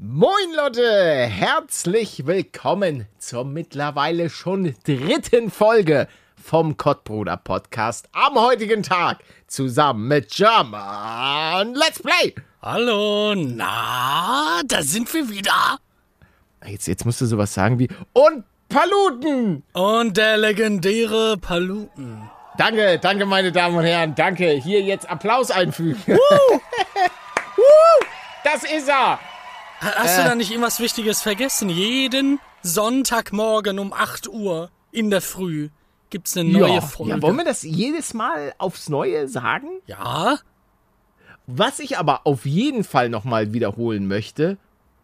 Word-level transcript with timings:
Moin 0.00 0.54
Leute, 0.54 1.26
herzlich 1.26 2.24
willkommen 2.24 3.08
zur 3.18 3.44
mittlerweile 3.44 4.30
schon 4.30 4.76
dritten 4.84 5.50
Folge 5.50 6.06
vom 6.40 6.76
Kottbruder 6.76 7.36
Podcast 7.36 8.08
am 8.12 8.36
heutigen 8.36 8.84
Tag 8.84 9.18
zusammen 9.48 10.06
mit 10.06 10.30
German 10.30 11.74
Let's 11.74 12.00
Play. 12.00 12.32
Hallo, 12.62 13.34
na, 13.34 14.60
da 14.68 14.82
sind 14.82 15.12
wir 15.12 15.28
wieder. 15.30 15.80
Jetzt, 16.64 16.86
jetzt 16.86 17.04
musst 17.04 17.20
du 17.20 17.26
sowas 17.26 17.52
sagen 17.52 17.80
wie 17.80 17.88
und 18.12 18.44
Paluten. 18.68 19.64
Und 19.72 20.16
der 20.16 20.36
legendäre 20.36 21.38
Paluten. 21.38 22.30
Danke, 22.56 23.00
danke 23.00 23.26
meine 23.26 23.50
Damen 23.50 23.76
und 23.76 23.84
Herren, 23.84 24.14
danke. 24.14 24.50
Hier 24.50 24.80
jetzt 24.80 25.10
Applaus 25.10 25.50
einfügen. 25.50 26.00
das 28.44 28.62
ist 28.62 28.88
er. 28.88 29.18
Hast 29.80 30.18
du 30.18 30.24
da 30.24 30.34
nicht 30.34 30.50
irgendwas 30.50 30.80
Wichtiges 30.80 31.22
vergessen? 31.22 31.68
Jeden 31.68 32.40
Sonntagmorgen 32.62 33.78
um 33.78 33.92
8 33.92 34.28
Uhr 34.28 34.70
in 34.90 35.10
der 35.10 35.20
Früh 35.20 35.68
gibt's 36.10 36.36
eine 36.36 36.48
neue 36.48 36.74
ja, 36.74 36.80
Folge. 36.80 37.12
ja, 37.12 37.22
wollen 37.22 37.36
wir 37.36 37.44
das 37.44 37.62
jedes 37.62 38.14
Mal 38.14 38.54
aufs 38.58 38.88
Neue 38.88 39.28
sagen? 39.28 39.68
Ja? 39.86 40.38
Was 41.46 41.78
ich 41.78 41.98
aber 41.98 42.22
auf 42.24 42.44
jeden 42.44 42.82
Fall 42.82 43.08
nochmal 43.08 43.52
wiederholen 43.52 44.08
möchte, 44.08 44.58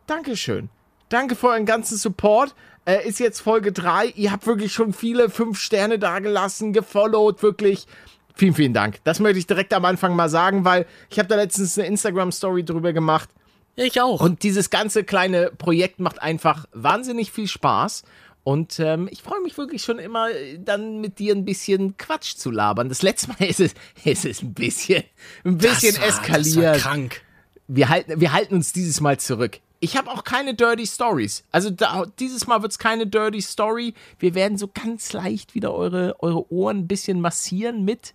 Dankeschön. 0.06 0.68
Danke 1.08 1.36
für 1.36 1.48
euren 1.48 1.66
ganzen 1.66 1.96
Support. 1.96 2.54
Äh, 2.84 3.08
ist 3.08 3.20
jetzt 3.20 3.40
Folge 3.40 3.72
3. 3.72 4.06
Ihr 4.16 4.32
habt 4.32 4.46
wirklich 4.46 4.72
schon 4.72 4.92
viele 4.92 5.30
5 5.30 5.58
Sterne 5.58 5.98
dagelassen, 5.98 6.72
gefollowt, 6.72 7.42
wirklich. 7.42 7.86
Vielen, 8.34 8.54
vielen 8.54 8.74
Dank. 8.74 8.98
Das 9.04 9.20
möchte 9.20 9.38
ich 9.38 9.46
direkt 9.46 9.72
am 9.72 9.84
Anfang 9.84 10.16
mal 10.16 10.28
sagen, 10.28 10.64
weil 10.64 10.86
ich 11.08 11.18
habe 11.18 11.28
da 11.28 11.36
letztens 11.36 11.78
eine 11.78 11.86
Instagram-Story 11.86 12.64
drüber 12.64 12.92
gemacht. 12.92 13.30
Ich 13.76 14.00
auch. 14.00 14.20
Und 14.20 14.42
dieses 14.42 14.70
ganze 14.70 15.04
kleine 15.04 15.50
Projekt 15.50 15.98
macht 16.00 16.22
einfach 16.22 16.66
wahnsinnig 16.72 17.32
viel 17.32 17.48
Spaß. 17.48 18.04
Und 18.44 18.78
ähm, 18.78 19.08
ich 19.10 19.22
freue 19.22 19.40
mich 19.40 19.56
wirklich 19.56 19.82
schon 19.82 19.98
immer, 19.98 20.30
äh, 20.30 20.58
dann 20.58 21.00
mit 21.00 21.18
dir 21.18 21.34
ein 21.34 21.46
bisschen 21.46 21.96
Quatsch 21.96 22.36
zu 22.36 22.50
labern. 22.50 22.90
Das 22.90 23.00
letzte 23.02 23.28
Mal 23.28 23.42
ist 23.48 23.60
es, 23.60 23.74
ist 24.04 24.26
es 24.26 24.42
ein 24.42 24.52
bisschen, 24.52 25.02
ein 25.44 25.58
bisschen 25.58 25.94
das 25.94 26.00
war, 26.00 26.08
eskaliert. 26.08 26.76
Das 26.76 26.84
war 26.84 26.92
krank. 26.92 27.22
wir 27.68 27.88
halten, 27.88 28.20
wir 28.20 28.32
halten 28.32 28.54
uns 28.54 28.72
dieses 28.72 29.00
Mal 29.00 29.18
zurück. 29.18 29.60
Ich 29.80 29.96
habe 29.96 30.10
auch 30.10 30.24
keine 30.24 30.54
Dirty 30.54 30.86
Stories. 30.86 31.44
Also 31.50 31.70
da, 31.70 32.06
dieses 32.18 32.46
Mal 32.46 32.62
wird 32.62 32.72
es 32.72 32.78
keine 32.78 33.06
Dirty 33.06 33.40
Story. 33.40 33.94
Wir 34.18 34.34
werden 34.34 34.56
so 34.58 34.68
ganz 34.68 35.12
leicht 35.12 35.54
wieder 35.54 35.74
eure, 35.74 36.16
eure 36.20 36.50
Ohren 36.52 36.80
ein 36.80 36.88
bisschen 36.88 37.20
massieren 37.20 37.84
mit 37.84 38.14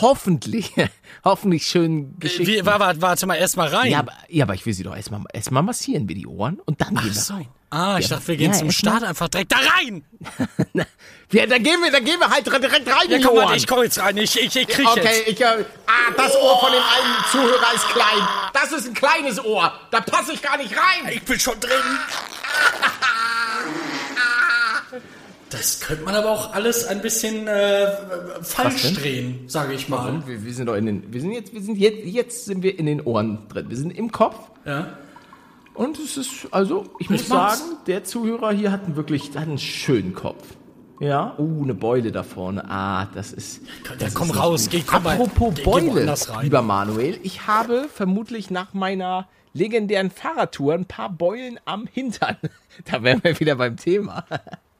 hoffentlich, 0.00 0.72
hoffentlich 1.24 1.66
schönen 1.66 2.18
Geschichten. 2.18 2.46
Wie, 2.46 2.64
warte, 2.66 3.00
warte 3.02 3.26
mal 3.26 3.34
erst 3.36 3.56
mal 3.56 3.68
rein. 3.68 3.90
ja, 3.90 3.98
aber, 4.00 4.12
ja, 4.28 4.44
aber 4.44 4.54
ich 4.54 4.64
will 4.66 4.74
sie 4.74 4.82
doch 4.82 4.96
erstmal 4.96 5.22
erstmal 5.32 5.62
massieren 5.62 6.08
wir 6.08 6.14
die 6.16 6.26
Ohren 6.26 6.60
und 6.64 6.80
dann 6.80 6.94
gehen 6.94 7.04
wir 7.06 7.12
so. 7.12 7.34
rein. 7.34 7.48
Ah, 7.70 7.96
ich 7.98 8.08
Ja, 8.10 8.16
dachte, 8.16 8.28
wir 8.28 8.36
gehen 8.36 8.52
ja, 8.52 8.58
zum 8.58 8.66
erst 8.68 8.84
mal- 8.84 8.90
Start 8.90 9.04
einfach 9.04 9.28
direkt 9.28 9.52
da 9.52 9.56
rein. 9.56 10.04
Ja, 11.34 11.46
dann 11.46 11.62
gehen 11.62 11.80
wir, 11.82 11.90
dann 11.90 12.04
gehen 12.04 12.20
wir 12.20 12.28
halt 12.28 12.44
direkt 12.46 12.86
rein 12.86 13.08
Ja, 13.08 13.18
komm, 13.26 13.36
warte, 13.38 13.56
ich 13.56 13.66
komm 13.66 13.82
jetzt 13.82 13.98
rein. 13.98 14.14
Ich, 14.18 14.38
ich, 14.38 14.54
ich 14.54 14.68
krieg 14.68 14.86
Okay, 14.86 15.00
jetzt. 15.02 15.28
ich, 15.28 15.40
äh, 15.40 15.64
ah, 15.86 16.12
das 16.14 16.36
Ohr 16.36 16.60
von 16.60 16.70
dem 16.70 16.82
einen 16.82 17.24
Zuhörer 17.30 17.74
ist 17.74 17.88
klein. 17.88 18.28
Das 18.52 18.70
ist 18.70 18.86
ein 18.88 18.92
kleines 18.92 19.42
Ohr. 19.42 19.72
Da 19.90 20.02
passe 20.02 20.34
ich 20.34 20.42
gar 20.42 20.58
nicht 20.58 20.74
rein. 20.76 21.10
Ich 21.10 21.22
bin 21.22 21.40
schon 21.40 21.58
drin. 21.58 21.70
Das 25.52 25.80
könnte 25.80 26.04
man 26.04 26.14
aber 26.14 26.30
auch 26.30 26.54
alles 26.54 26.86
ein 26.86 27.02
bisschen 27.02 27.46
äh, 27.46 27.88
falsch 28.42 28.94
drehen, 28.94 29.44
sage 29.48 29.74
ich 29.74 29.88
mal. 29.88 30.22
Wir, 30.26 30.44
wir 30.44 30.54
sind 30.54 30.66
doch 30.66 30.74
in 30.74 30.86
den, 30.86 31.12
wir 31.12 31.20
sind 31.20 31.32
jetzt, 31.32 31.52
wir 31.52 31.62
sind 31.62 31.76
jetzt, 31.76 32.04
jetzt 32.06 32.44
sind 32.46 32.62
wir 32.62 32.78
in 32.78 32.86
den 32.86 33.02
Ohren 33.02 33.46
drin. 33.48 33.68
Wir 33.68 33.76
sind 33.76 33.90
im 33.90 34.10
Kopf. 34.10 34.36
Ja. 34.64 34.96
Und 35.74 35.98
es 35.98 36.16
ist, 36.16 36.48
also, 36.50 36.86
ich 36.98 37.10
muss 37.10 37.28
mag's. 37.28 37.58
sagen, 37.58 37.76
der 37.86 38.04
Zuhörer 38.04 38.52
hier 38.52 38.72
hat 38.72 38.84
einen 38.84 38.96
wirklich, 38.96 39.30
hat 39.30 39.48
einen 39.48 39.58
schönen 39.58 40.14
Kopf. 40.14 40.42
Ja, 41.00 41.34
uh, 41.38 41.62
eine 41.62 41.74
Beule 41.74 42.12
da 42.12 42.22
vorne. 42.22 42.64
Ah, 42.70 43.06
das 43.14 43.32
ist. 43.32 43.62
Ja, 43.84 43.96
das 43.98 44.14
komm 44.14 44.30
ist 44.30 44.38
raus, 44.38 44.68
geh, 44.70 44.82
komm 44.86 45.02
mal. 45.02 45.14
Apropos 45.14 45.54
geh 45.54 45.62
Beule, 45.64 46.14
lieber 46.42 46.62
Manuel, 46.62 47.18
ich 47.22 47.46
habe 47.46 47.88
vermutlich 47.92 48.50
nach 48.50 48.72
meiner 48.72 49.28
legendären 49.52 50.10
Fahrradtour 50.10 50.74
ein 50.74 50.86
paar 50.86 51.10
Beulen 51.10 51.58
am 51.64 51.86
Hintern. 51.86 52.36
Da 52.90 53.02
wären 53.02 53.22
wir 53.22 53.38
wieder 53.38 53.56
beim 53.56 53.76
Thema. 53.76 54.24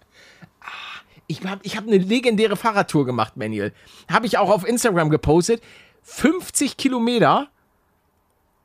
Ich 1.32 1.46
habe 1.46 1.60
ich 1.62 1.76
hab 1.76 1.86
eine 1.86 1.96
legendäre 1.96 2.56
Fahrradtour 2.56 3.06
gemacht, 3.06 3.36
Manuel. 3.36 3.72
Habe 4.10 4.26
ich 4.26 4.36
auch 4.36 4.50
auf 4.50 4.66
Instagram 4.66 5.08
gepostet. 5.08 5.62
50 6.02 6.76
Kilometer. 6.76 7.48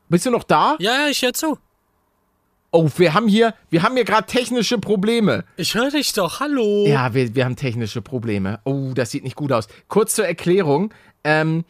Bist 0.09 0.25
du 0.25 0.31
noch 0.31 0.44
da? 0.44 0.75
Ja, 0.79 1.03
ja, 1.03 1.07
ich 1.07 1.22
hör 1.22 1.33
zu. 1.33 1.57
Oh, 2.72 2.89
wir 2.97 3.13
haben 3.13 3.29
hier, 3.29 3.53
wir 3.69 3.83
haben 3.83 3.95
hier 3.95 4.03
gerade 4.03 4.27
technische 4.27 4.77
Probleme. 4.77 5.45
Ich 5.56 5.75
höre 5.75 5.91
dich 5.91 6.11
doch. 6.11 6.41
Hallo. 6.41 6.85
Ja, 6.85 7.13
wir, 7.13 7.33
wir 7.33 7.45
haben 7.45 7.56
technische 7.56 8.01
Probleme. 8.01 8.59
Oh, 8.66 8.91
das 8.94 9.11
sieht 9.11 9.23
nicht 9.23 9.38
gut 9.38 9.53
aus. 9.53 9.67
Kurz 9.88 10.16
zur 10.16 10.27
Erklärung. 10.27 10.94
Ähm, 11.23 11.63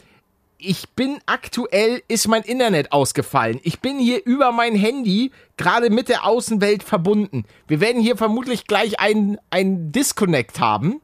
ich 0.59 0.89
bin 0.89 1.19
aktuell, 1.25 2.01
ist 2.07 2.27
mein 2.27 2.43
Internet 2.43 2.91
ausgefallen. 2.91 3.59
Ich 3.63 3.79
bin 3.79 3.99
hier 3.99 4.25
über 4.25 4.51
mein 4.51 4.75
Handy 4.75 5.31
gerade 5.55 5.89
mit 5.89 6.09
der 6.09 6.25
Außenwelt 6.25 6.83
verbunden. 6.83 7.45
Wir 7.67 7.79
werden 7.79 8.01
hier 8.01 8.17
vermutlich 8.17 8.65
gleich 8.65 8.99
einen, 8.99 9.37
einen 9.49 9.91
Disconnect 9.91 10.59
haben. 10.59 11.01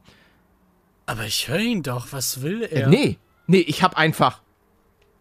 Aber 1.05 1.25
ich 1.25 1.47
höre 1.47 1.59
ihn 1.59 1.83
doch. 1.83 2.07
Was 2.11 2.41
will 2.41 2.63
er? 2.63 2.87
Nee, 2.87 3.17
nee, 3.47 3.59
ich 3.59 3.83
hab 3.83 3.97
einfach. 3.97 4.41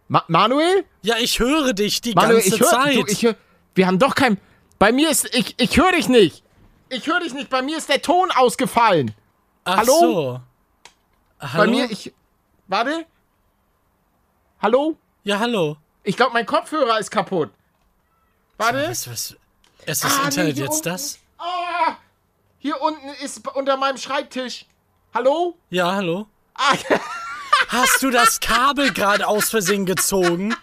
Ma 0.09 0.25
Manuel? 0.29 0.85
Ja, 1.03 1.17
ich 1.19 1.39
höre 1.39 1.73
dich 1.73 2.01
die 2.01 2.15
Manuel, 2.15 2.37
ganze 2.41 2.55
ich 2.55 2.61
höre. 2.61 2.69
Zeit. 2.69 2.97
Du, 2.97 3.05
ich 3.07 3.23
hör, 3.23 3.37
wir 3.75 3.87
haben 3.87 3.99
doch 3.99 4.15
kein. 4.15 4.39
Bei 4.79 4.93
mir 4.93 5.11
ist. 5.11 5.35
Ich, 5.35 5.55
ich 5.59 5.77
höre 5.77 5.93
dich 5.93 6.09
nicht. 6.09 6.43
Ich 6.89 7.07
höre 7.07 7.21
dich 7.21 7.35
nicht. 7.35 7.51
Bei 7.51 7.63
mir 7.63 7.77
ist 7.77 7.89
der 7.89 8.01
Ton 8.01 8.31
ausgefallen. 8.31 9.15
Ach 9.65 9.79
Hallo? 9.79 9.93
so. 10.01 10.41
Hallo? 11.41 11.65
Bei 11.65 11.67
mir, 11.67 11.91
ich. 11.91 12.13
Warte. 12.69 13.07
Hallo? 14.63 14.97
Ja, 15.25 15.39
hallo. 15.39 15.77
Ich 16.05 16.17
glaube, 16.17 16.33
mein 16.33 16.47
Kopfhörer 16.47 16.99
ist 16.99 17.11
kaputt. 17.11 17.51
Warte. 18.57 18.89
Was, 18.89 19.09
was? 19.11 19.37
Ist 19.87 20.05
das 20.05 20.13
Ah, 20.17 20.19
nee, 20.23 20.25
Internet 20.29 20.55
hier 20.57 20.65
jetzt 20.65 20.75
unten. 20.77 20.89
das? 20.89 21.19
Ah, 21.39 21.97
hier 22.59 22.81
unten 22.81 23.09
ist 23.25 23.47
unter 23.55 23.77
meinem 23.77 23.97
Schreibtisch. 23.99 24.67
Hallo? 25.15 25.57
Ja, 25.71 25.93
hallo. 25.93 26.27
Ah, 26.55 26.75
Hast 27.69 28.03
du 28.03 28.11
das 28.11 28.41
Kabel 28.41 28.93
gerade 28.93 29.27
aus 29.27 29.51
Versehen 29.51 29.87
gezogen? 29.87 30.55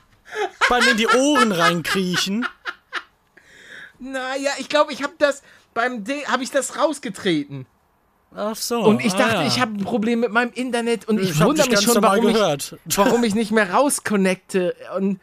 Beim 0.70 0.88
in 0.88 0.98
die 0.98 1.08
Ohren 1.08 1.52
reinkriechen? 1.52 2.48
naja, 4.00 4.52
ich 4.60 4.70
glaube, 4.70 4.94
ich 4.94 5.04
habe 5.04 5.14
das 5.18 5.42
beim 5.74 6.04
D 6.04 6.26
habe 6.28 6.44
ich 6.44 6.52
das 6.52 6.78
rausgetreten. 6.78 7.66
Ach 8.36 8.56
so. 8.56 8.82
Und 8.82 9.04
ich 9.04 9.14
ah, 9.16 9.18
dachte, 9.18 9.36
ja. 9.36 9.48
ich 9.48 9.60
habe 9.60 9.74
ein 9.74 9.84
Problem 9.84 10.20
mit 10.20 10.32
meinem 10.32 10.52
Internet 10.54 11.08
und 11.08 11.20
ich, 11.20 11.32
Ich 11.32 11.40
hab 11.40 11.48
wundere 11.48 11.70
mich 11.70 11.82
schon, 11.82 12.02
warum 12.02 12.28
ich, 12.28 12.76
warum 12.96 13.24
ich 13.24 13.36
nicht 13.36 13.52
mehr 13.52 13.74
rausconnecte. 13.74 14.76
Und 14.98 15.20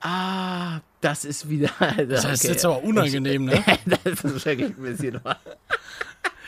ah, 0.00 0.80
das 1.00 1.24
ist 1.24 1.48
wieder. 1.48 1.70
Das 2.08 2.24
ist 2.24 2.44
jetzt 2.44 2.64
aber 2.64 2.82
unangenehm, 2.82 3.46
ne? 3.46 3.64
das 3.86 4.24
ist 4.24 4.44
wirklich 4.44 4.68
ein 4.68 4.82
bisschen. 4.82 5.20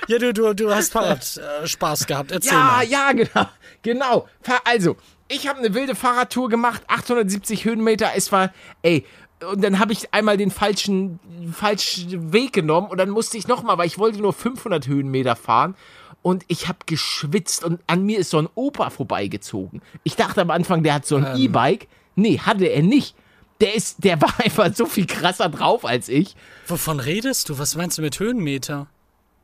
Ja, 0.09 0.19
du, 0.19 0.33
du, 0.33 0.53
du 0.55 0.75
hast 0.75 0.93
Fahrrad 0.93 1.37
äh, 1.37 1.67
Spaß 1.67 2.07
gehabt. 2.07 2.33
Erzähl 2.33 2.53
Ja, 2.53 2.59
mal. 2.59 2.85
ja, 2.85 3.13
genau. 3.13 3.49
Genau. 3.83 4.29
Also, 4.65 4.97
ich 5.29 5.49
habe 5.49 5.61
eine 5.61 5.75
wilde 5.75 5.95
Fahrradtour 5.95 6.49
gemacht, 6.49 6.83
870 6.89 7.65
Höhenmeter. 7.65 8.11
Es 8.15 8.33
war, 8.33 8.53
ey, 8.83 9.07
und 9.51 9.63
dann 9.63 9.79
habe 9.79 9.93
ich 9.93 10.13
einmal 10.13 10.37
den 10.37 10.51
falschen, 10.51 11.19
falschen 11.53 12.33
Weg 12.33 12.53
genommen 12.53 12.89
und 12.89 12.99
dann 12.99 13.11
musste 13.11 13.39
ich 13.39 13.49
nochmal, 13.49 13.79
weil 13.79 13.87
ich 13.87 13.99
wollte 13.99 14.21
nur 14.21 14.33
500 14.33 14.87
Höhenmeter 14.87 15.37
fahren. 15.37 15.75
Und 16.23 16.45
ich 16.49 16.69
habe 16.69 16.79
geschwitzt 16.87 17.65
und 17.65 17.81
an 17.89 18.05
mir 18.05 18.19
ist 18.19 18.31
so 18.31 18.39
ein 18.39 18.49
Opa 18.55 18.91
vorbeigezogen. 18.91 19.83
Ich 20.05 20.15
dachte 20.17 20.41
am 20.41 20.51
Anfang, 20.51 20.83
der 20.85 20.95
hat 20.95 21.07
so 21.07 21.17
ein 21.17 21.37
E-Bike. 21.37 21.89
Nee, 22.15 22.39
hatte 22.39 22.67
er 22.67 22.83
nicht. 22.83 23.17
Der 23.61 23.75
ist, 23.75 24.05
der 24.05 24.21
war 24.23 24.33
einfach 24.41 24.73
so 24.75 24.87
viel 24.87 25.07
krasser 25.07 25.49
drauf 25.49 25.85
als 25.85 26.09
ich. 26.09 26.37
Wovon 26.69 27.01
redest 27.01 27.49
du? 27.49 27.59
Was 27.59 27.75
meinst 27.77 27.99
du 27.99 28.03
mit 28.03 28.19
Höhenmeter? 28.21 28.87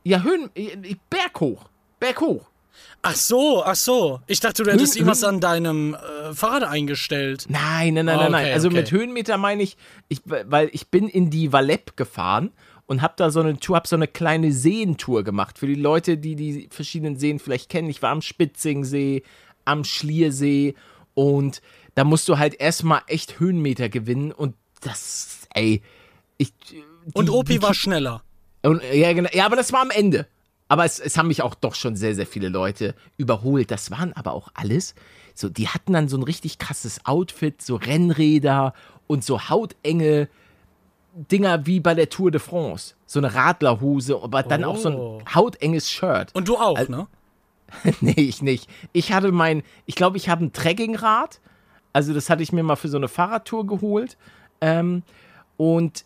Ja, 0.05 0.23
Höhen, 0.23 0.51
äh, 0.55 0.95
Berg 1.11 1.41
hoch. 1.41 1.69
Berg 1.99 2.21
hoch. 2.21 2.47
Ach 3.03 3.15
so, 3.15 3.63
ach 3.65 3.75
so. 3.75 4.21
Ich 4.27 4.41
dachte, 4.41 4.63
du 4.63 4.71
hättest 4.73 4.95
Höhen- 4.95 5.01
irgendwas 5.01 5.25
an 5.25 5.41
deinem 5.41 5.95
äh, 5.95 6.33
Fahrrad 6.33 6.65
eingestellt. 6.65 7.47
Nein, 7.49 7.95
nein, 7.95 8.07
nein, 8.07 8.19
Ah, 8.19 8.23
nein, 8.25 8.33
nein. 8.33 8.45
okay, 8.45 8.53
Also 8.55 8.69
okay. 8.69 8.77
mit 8.79 8.91
Höhenmeter 8.93 9.37
meine 9.37 9.63
ich, 9.65 9.77
ich, 10.09 10.21
weil 10.25 10.69
ich 10.73 10.89
bin 10.89 11.09
in 11.09 11.31
die 11.31 11.53
Valep 11.53 11.97
gefahren 11.97 12.51
und 12.89 13.01
habe 13.03 13.15
da 13.17 13.31
so 13.31 13.39
eine 13.41 13.59
Tour, 13.61 13.77
habe 13.77 13.87
so 13.87 13.95
eine 13.95 14.09
kleine 14.09 14.51
Seentour 14.51 15.23
gemacht. 15.23 15.59
Für 15.59 15.67
die 15.69 15.75
Leute, 15.77 16.19
die 16.19 16.35
die 16.35 16.69
verschiedenen 16.73 17.17
Seen 17.17 17.39
vielleicht 17.39 17.69
kennen. 17.69 17.89
Ich 17.89 18.03
war 18.03 18.11
am 18.11 18.23
Spitzingsee, 18.23 19.23
am 19.65 19.85
Schliersee 19.85 20.75
und 21.15 21.63
da 21.95 22.03
musst 22.05 22.29
du 22.29 22.39
halt 22.39 22.61
erstmal 22.61 23.03
echt 23.07 23.39
Höhenmeter 23.39 23.89
gewinnen 23.89 24.33
und 24.33 24.55
das, 24.81 25.47
ey, 25.55 25.83
ich. 26.39 26.53
die- 26.71 26.83
Und 27.15 27.31
Opi 27.31 27.55
die- 27.55 27.63
war 27.63 27.75
schneller. 27.75 28.23
und, 28.63 28.83
ja, 28.93 29.13
genau, 29.13 29.29
ja, 29.33 29.47
aber 29.47 29.57
das 29.57 29.73
war 29.73 29.83
am 29.83 29.91
Ende. 29.91 30.27
Aber 30.71 30.85
es, 30.85 30.99
es 30.99 31.17
haben 31.17 31.29
mich 31.29 31.41
auch 31.43 31.55
doch 31.55 31.75
schon 31.75 31.97
sehr, 31.97 32.15
sehr 32.15 32.27
viele 32.27 32.49
Leute 32.51 32.95
überholt. 33.17 33.71
Das 33.71 33.91
waren 33.91 34.13
aber 34.13 34.33
auch 34.33 34.49
alles. 34.55 34.95
So, 35.35 35.49
die 35.49 35.69
hatten 35.69 35.95
dann 35.95 36.09
so 36.09 36.17
ein 36.19 36.23
richtig 36.23 36.59
krasses 36.59 37.07
Outfit, 37.07 37.63
so 37.63 37.77
Rennräder 37.77 38.75
und 39.07 39.25
so 39.25 39.49
hautenge 39.49 40.29
Dinger 41.31 41.67
wie 41.67 41.81
bei 41.81 41.95
der 41.95 42.09
Tour 42.09 42.31
de 42.31 42.41
France. 42.41 42.95
So 43.07 43.19
eine 43.19 43.35
Radlerhose, 43.35 44.19
aber 44.23 44.43
dann 44.43 44.65
auch 44.65 44.77
so 44.77 44.91
Oh. 44.91 45.19
ein 45.19 45.35
hautenges 45.35 45.91
Shirt. 45.91 46.35
Und 46.35 46.49
du 46.49 46.57
auch, 46.57 46.89
ne? 46.89 47.07
nee, 48.01 48.13
ich 48.17 48.41
nicht. 48.41 48.69
Ich 48.93 49.13
hatte 49.13 49.33
mein, 49.33 49.63
ich 49.87 49.95
glaube, 49.95 50.17
ich 50.17 50.29
habe 50.29 50.45
ein 50.45 50.53
Trekkingrad. 50.53 51.41
Also 51.93 52.15
das 52.15 52.31
hatte 52.31 52.43
ich 52.43 52.53
mir 52.53 52.63
mal 52.63 52.77
für 52.77 52.89
so 52.89 52.97
eine 52.97 53.09
Fahrradtour 53.09 53.67
geholt. 53.67 54.17
Ähm, 54.61 55.03
und 55.57 56.05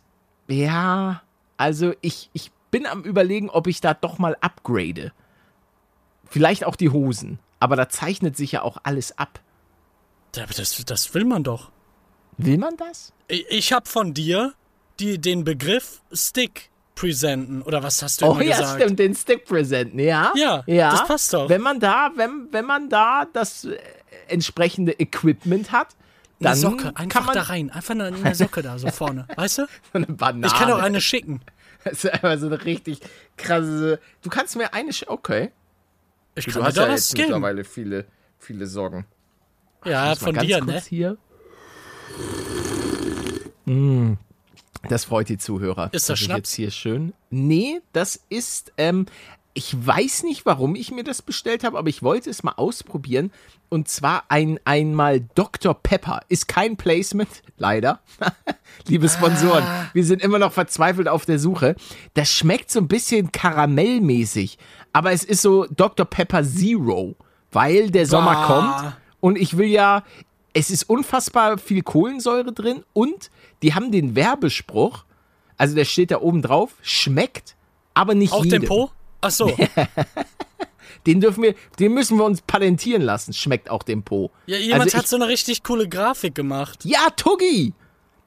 ja, 0.49 1.23
also 1.56 1.93
ich, 2.00 2.31
ich 2.32 2.50
bin 2.70 2.87
am 2.87 3.03
überlegen, 3.03 3.50
ob 3.50 3.67
ich 3.67 3.81
da 3.81 3.94
doch 3.94 4.19
mal 4.19 4.37
upgrade. 4.41 5.12
Vielleicht 6.25 6.65
auch 6.65 6.76
die 6.76 6.91
Hosen. 6.91 7.38
Aber 7.61 7.76
da 7.76 7.88
zeichnet 7.88 8.37
sich 8.37 8.53
ja 8.53 8.62
auch 8.62 8.79
alles 8.82 9.19
ab. 9.19 9.41
Das, 10.32 10.85
das 10.85 11.15
will 11.15 11.25
man 11.25 11.44
doch. 11.44 11.70
Will 12.38 12.58
man 12.58 12.76
das? 12.76 13.12
Ich, 13.29 13.44
ich 13.50 13.73
habe 13.73 13.87
von 13.87 14.15
dir 14.15 14.55
die, 15.00 15.19
den 15.21 15.44
Begriff 15.44 16.00
Stick 16.12 16.71
präsenten. 16.94 17.62
Oder 17.62 17.83
was 17.83 18.03
hast 18.03 18.21
du 18.21 18.27
Oh 18.27 18.33
immer 18.33 18.43
ja, 18.43 18.59
gesagt? 18.59 18.81
stimmt, 18.83 18.99
den 18.99 19.15
Stick 19.15 19.44
präsenten, 19.47 19.99
ja. 19.99 20.33
Ja, 20.37 20.62
ja. 20.67 20.91
das 20.91 21.06
passt 21.06 21.33
doch. 21.33 21.49
Wenn 21.49 21.61
man 21.62 21.81
da, 21.81 22.11
wenn, 22.17 22.49
wenn 22.53 22.65
man 22.65 22.89
da 22.89 23.27
das 23.33 23.65
äh, 23.65 23.77
entsprechende 24.29 24.93
Equipment 25.00 25.73
hat, 25.73 25.89
Eine 26.39 26.50
dann 26.50 26.56
Socke, 26.59 26.77
kann 26.85 26.97
einfach 26.97 27.25
man 27.27 27.35
da 27.35 27.43
rein. 27.43 27.71
Einfach 27.71 27.94
eine, 27.94 28.05
eine 28.06 28.35
Socke 28.35 28.62
da, 28.62 28.79
so 28.79 28.89
vorne. 28.89 29.27
Weißt 29.37 29.59
du? 29.59 29.62
so 29.62 29.69
eine 29.93 30.06
Banane. 30.06 30.47
Ich 30.47 30.55
kann 30.55 30.71
auch 30.71 30.79
eine 30.79 31.00
schicken. 31.00 31.41
Das 31.85 32.05
ist 32.05 32.12
einfach 32.12 32.39
so 32.39 32.47
eine 32.47 32.65
richtig 32.65 33.00
krasse. 33.37 33.99
Du 34.23 34.31
kannst 34.31 34.55
mir 34.56 34.73
eine. 34.73 34.93
Sch 34.93 35.05
okay. 35.09 35.50
Ich 36.37 36.44
Du 36.44 36.53
kann 36.53 36.65
hast 36.65 36.77
dir 36.77 36.83
ja 36.83 36.87
doch 36.87 36.93
jetzt 36.94 37.15
geben. 37.15 37.29
mittlerweile 37.29 37.65
viele, 37.65 38.05
viele 38.39 38.67
Sorgen. 38.67 39.06
Ja, 39.85 40.11
Muss 40.11 40.21
mal 40.21 40.27
von 40.27 40.35
ganz 40.35 40.47
dir, 40.47 40.59
kurz 40.61 40.67
ne? 40.69 40.83
Hier. 40.89 41.17
Mm, 43.65 44.15
das 44.88 45.05
freut 45.05 45.29
die 45.29 45.38
Zuhörer. 45.38 45.87
Ist 45.93 46.08
das 46.08 46.19
dass 46.19 46.20
ich 46.20 46.25
Schnaps? 46.26 46.38
jetzt 46.38 46.52
hier 46.55 46.70
schön. 46.70 47.12
Nee, 47.31 47.81
das 47.93 48.20
ist. 48.29 48.73
Ähm, 48.76 49.06
ich 49.55 49.75
weiß 49.87 50.23
nicht, 50.23 50.46
warum 50.46 50.75
ich 50.75 50.90
mir 50.93 51.05
das 51.05 51.20
bestellt 51.20 51.62
habe, 51.62 51.76
aber 51.79 51.90
ich 51.90 52.02
wollte 52.02 52.31
es 52.31 52.43
mal 52.43 52.52
ausprobieren. 52.56 53.31
Und 53.69 53.87
zwar 53.88 54.25
ein 54.29 54.58
einmal 54.64 55.20
Dr. 55.34 55.75
Pepper. 55.75 56.20
Ist 56.31 56.49
kein 56.49 56.76
Placement, 56.79 57.29
leider. 57.58 58.00
Liebe 58.87 59.08
Sponsoren, 59.11 59.62
Ah. 59.64 59.90
wir 59.93 60.05
sind 60.05 60.23
immer 60.23 60.38
noch 60.38 60.52
verzweifelt 60.52 61.06
auf 61.08 61.26
der 61.26 61.38
Suche. 61.38 61.76
Das 62.14 62.31
schmeckt 62.32 62.70
so 62.70 62.81
ein 62.81 62.88
bisschen 62.88 63.31
karamellmäßig, 63.32 64.58
aber 64.93 65.12
es 65.12 65.25
ist 65.25 65.43
so 65.43 65.67
Dr. 65.70 66.06
Pepper 66.06 66.43
Zero, 66.44 67.17
weil 67.50 67.90
der 67.90 68.06
Sommer 68.06 68.34
Bah. 68.34 68.46
kommt 68.46 68.96
und 69.20 69.37
ich 69.38 69.56
will 69.58 69.69
ja, 69.69 70.02
es 70.54 70.70
ist 70.70 70.84
unfassbar 70.88 71.58
viel 71.58 71.82
Kohlensäure 71.82 72.52
drin 72.52 72.84
und 72.93 73.31
die 73.62 73.75
haben 73.75 73.90
den 73.93 74.14
Werbespruch, 74.16 75.04
also 75.56 75.75
der 75.75 75.84
steht 75.84 76.10
da 76.10 76.20
oben 76.20 76.43
drauf, 76.43 76.75
schmeckt, 76.82 77.56
aber 77.94 78.14
nicht 78.14 78.32
Auch 78.32 78.44
jedem. 78.44 78.60
den 78.62 78.69
Po? 78.69 78.90
Ach 79.20 79.31
so. 79.31 79.54
Den 81.06 81.20
dürfen 81.20 81.43
wir, 81.43 81.54
den 81.81 81.94
müssen 81.94 82.16
wir 82.16 82.25
uns 82.25 82.43
patentieren 82.43 83.02
lassen, 83.02 83.32
schmeckt 83.32 83.70
auch 83.70 83.82
dem 83.82 84.04
Po. 84.04 84.31
Ja, 84.46 84.56
jemand 84.58 84.82
also 84.82 84.99
hat 84.99 85.04
ich, 85.04 85.10
so 85.10 85.16
eine 85.16 85.26
richtig 85.26 85.64
coole 85.64 85.88
Grafik 85.88 86.34
gemacht. 86.34 86.84
Ja, 86.84 87.08
Tuggi! 87.16 87.72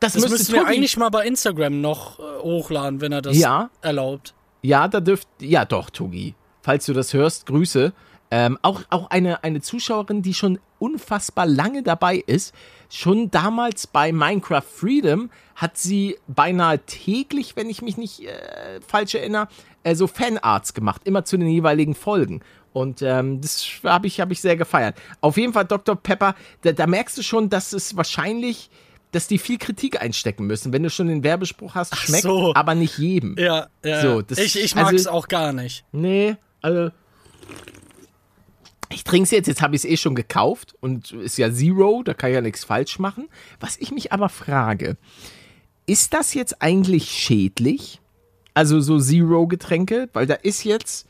Das, 0.01 0.13
Das 0.13 0.29
müssen 0.29 0.51
wir 0.53 0.61
Tuggi- 0.63 0.67
eigentlich 0.67 0.97
mal 0.97 1.09
bei 1.09 1.25
Instagram 1.25 1.79
noch 1.79 2.19
äh, 2.19 2.23
hochladen, 2.41 2.99
wenn 2.99 3.13
er 3.13 3.21
das 3.21 3.37
Ja. 3.37 3.69
erlaubt. 3.81 4.33
Ja, 4.61 4.89
da 4.89 4.99
dürft, 4.99 5.27
ja 5.39 5.63
doch, 5.63 5.89
Togi. 5.89 6.33
Falls 6.63 6.85
du 6.85 6.91
das 6.93 7.13
hörst, 7.13 7.45
Grüße. 7.45 7.93
Ähm, 8.31 8.57
auch 8.63 8.81
auch 8.89 9.09
eine, 9.11 9.43
eine 9.43 9.61
Zuschauerin, 9.61 10.21
die 10.21 10.33
schon 10.33 10.59
unfassbar 10.79 11.45
lange 11.45 11.83
dabei 11.83 12.17
ist. 12.25 12.53
Schon 12.89 13.29
damals 13.31 13.87
bei 13.87 14.11
Minecraft 14.11 14.61
Freedom 14.63 15.29
hat 15.55 15.77
sie 15.77 16.17
beinahe 16.27 16.79
täglich, 16.79 17.55
wenn 17.55 17.69
ich 17.69 17.81
mich 17.81 17.97
nicht 17.97 18.21
äh, 18.25 18.81
falsch 18.85 19.15
erinnere, 19.15 19.47
äh, 19.83 19.95
so 19.95 20.07
Fanarts 20.07 20.73
gemacht, 20.73 21.01
immer 21.05 21.23
zu 21.23 21.37
den 21.37 21.47
jeweiligen 21.47 21.95
Folgen. 21.95 22.41
Und 22.73 23.01
ähm, 23.01 23.39
das 23.39 23.65
habe 23.83 24.07
ich, 24.07 24.19
hab 24.19 24.31
ich 24.31 24.41
sehr 24.41 24.57
gefeiert. 24.57 24.95
Auf 25.21 25.37
jeden 25.37 25.53
Fall 25.53 25.65
Dr. 25.65 25.95
Pepper, 25.95 26.35
da, 26.61 26.73
da 26.73 26.87
merkst 26.87 27.17
du 27.17 27.21
schon, 27.23 27.49
dass 27.49 27.71
es 27.71 27.95
wahrscheinlich, 27.95 28.69
dass 29.11 29.27
die 29.27 29.37
viel 29.37 29.57
Kritik 29.59 30.01
einstecken 30.01 30.45
müssen, 30.45 30.73
wenn 30.73 30.83
du 30.83 30.89
schon 30.89 31.07
den 31.07 31.23
Werbespruch 31.23 31.73
hast, 31.75 31.95
schmeckt, 31.95 32.23
so. 32.23 32.53
aber 32.53 32.75
nicht 32.75 32.97
jedem. 32.97 33.35
Ja, 33.39 33.67
ja. 33.83 34.01
So, 34.01 34.21
das- 34.21 34.39
ich 34.39 34.57
ich 34.57 34.75
also- 34.75 34.85
mag 34.85 34.93
es 34.93 35.07
auch 35.07 35.27
gar 35.29 35.53
nicht. 35.53 35.85
Nee, 35.93 36.35
also. 36.61 36.89
Ich 38.89 39.03
trinke 39.03 39.23
es 39.23 39.31
jetzt, 39.31 39.47
jetzt 39.47 39.61
habe 39.61 39.75
ich 39.75 39.83
es 39.83 39.89
eh 39.89 39.97
schon 39.97 40.15
gekauft 40.15 40.75
und 40.79 41.11
ist 41.11 41.37
ja 41.37 41.51
Zero, 41.51 42.03
da 42.03 42.13
kann 42.13 42.29
ich 42.29 42.35
ja 42.35 42.41
nichts 42.41 42.63
falsch 42.63 42.99
machen. 42.99 43.27
Was 43.59 43.77
ich 43.77 43.91
mich 43.91 44.11
aber 44.13 44.29
frage, 44.29 44.97
ist 45.85 46.13
das 46.13 46.33
jetzt 46.33 46.61
eigentlich 46.61 47.09
schädlich? 47.11 47.99
Also 48.53 48.79
so 48.79 48.99
Zero-Getränke? 48.99 50.09
Weil 50.13 50.27
da 50.27 50.35
ist 50.35 50.63
jetzt. 50.63 51.07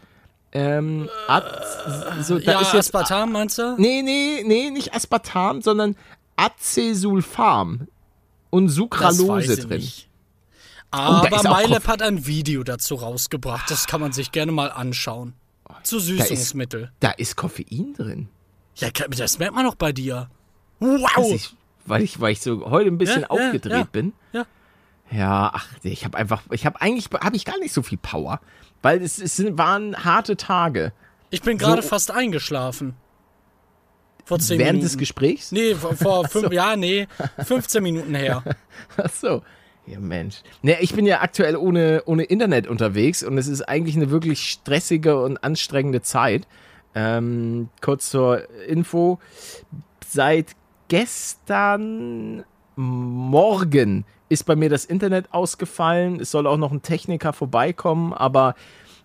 Ähm, 0.51 1.10
Az- 1.27 2.27
so, 2.27 2.39
da 2.39 2.54
ja, 2.54 2.60
ist 2.62 2.74
jetzt. 2.74 2.88
Aspartam 2.95 3.33
meinst 3.33 3.57
du? 3.57 3.75
Nee, 3.78 4.01
nee, 4.01 4.42
nee, 4.45 4.71
nicht 4.71 4.94
Aspartam, 4.95 5.62
sondern 5.62 5.95
Acesulfam 6.38 7.88
und 8.50 8.69
Sucralose 8.69 9.57
drin. 9.57 9.80
nicht. 9.80 10.10
Aber 10.92 11.30
MyLab 11.44 11.88
hat 11.88 12.01
ein 12.01 12.25
Video 12.25 12.63
dazu 12.63 12.95
rausgebracht. 12.95 13.69
Das 13.69 13.86
kann 13.86 14.00
man 14.00 14.13
sich 14.13 14.31
gerne 14.31 14.51
mal 14.54 14.71
anschauen. 14.71 15.33
Zu 15.85 15.99
Süßungsmittel. 15.99 16.91
Da 16.99 17.11
ist 17.11 17.35
Koffein 17.35 17.93
drin. 17.95 18.27
Ja, 18.75 18.89
das 18.89 19.39
merkt 19.39 19.55
man 19.55 19.65
doch 19.65 19.75
bei 19.75 19.91
dir. 19.91 20.29
Wow! 20.79 21.09
Also 21.15 21.33
ich, 21.35 21.55
weil, 21.85 22.01
ich, 22.03 22.19
weil 22.19 22.33
ich 22.33 22.41
so 22.41 22.69
heute 22.69 22.89
ein 22.89 22.97
bisschen 22.97 23.21
Ja, 23.21 23.27
ja, 23.27 23.45
aufgedreht 23.45 23.71
ja. 23.71 23.83
bin. 23.83 24.13
Ja. 24.33 24.45
Ja, 25.11 25.51
ach, 25.53 25.67
ich 25.83 26.03
habe 26.03 26.17
einfach, 26.17 26.41
ich 26.51 26.65
habe 26.65 26.81
eigentlich, 26.81 27.09
habe 27.21 27.35
ich 27.35 27.45
gar 27.45 27.59
nicht 27.59 27.73
so 27.73 27.83
viel 27.83 27.99
Power, 27.99 28.41
weil 28.81 29.01
es, 29.03 29.19
es 29.19 29.39
waren 29.57 30.03
harte 30.03 30.35
Tage. 30.35 30.91
Ich 31.29 31.41
bin 31.43 31.57
gerade 31.59 31.81
So- 31.83 31.89
fast 31.89 32.09
eingeschlafen. 32.11 32.95
Vor 34.25 34.39
zehn 34.39 34.57
Während 34.57 34.73
Minuten. 34.77 34.87
des 34.87 34.97
Gesprächs? 34.97 35.51
Nee, 35.51 35.75
vor, 35.75 35.95
vor 35.95 36.27
fünf, 36.27 36.51
ja, 36.51 36.75
nee, 36.75 37.07
15 37.37 37.83
Minuten 37.83 38.15
her. 38.15 38.43
Ach 38.97 39.09
so. 39.11 39.43
Ja, 39.87 39.99
Mensch. 39.99 40.41
Ne, 40.61 40.77
ich 40.81 40.93
bin 40.95 41.05
ja 41.05 41.21
aktuell 41.21 41.55
ohne, 41.55 42.03
ohne 42.05 42.23
Internet 42.23 42.67
unterwegs 42.67 43.23
und 43.23 43.37
es 43.37 43.47
ist 43.47 43.61
eigentlich 43.61 43.95
eine 43.95 44.09
wirklich 44.09 44.49
stressige 44.49 45.21
und 45.21 45.43
anstrengende 45.43 46.01
Zeit. 46.01 46.47
Ähm, 46.95 47.69
kurz 47.81 48.09
zur 48.09 48.49
Info. 48.67 49.19
Seit 50.07 50.55
gestern 50.87 52.43
Morgen 52.75 54.05
ist 54.27 54.45
bei 54.45 54.55
mir 54.55 54.69
das 54.69 54.85
Internet 54.85 55.33
ausgefallen. 55.33 56.19
Es 56.19 56.31
soll 56.31 56.47
auch 56.47 56.57
noch 56.57 56.71
ein 56.71 56.81
Techniker 56.81 57.31
vorbeikommen, 57.31 58.11
aber 58.11 58.55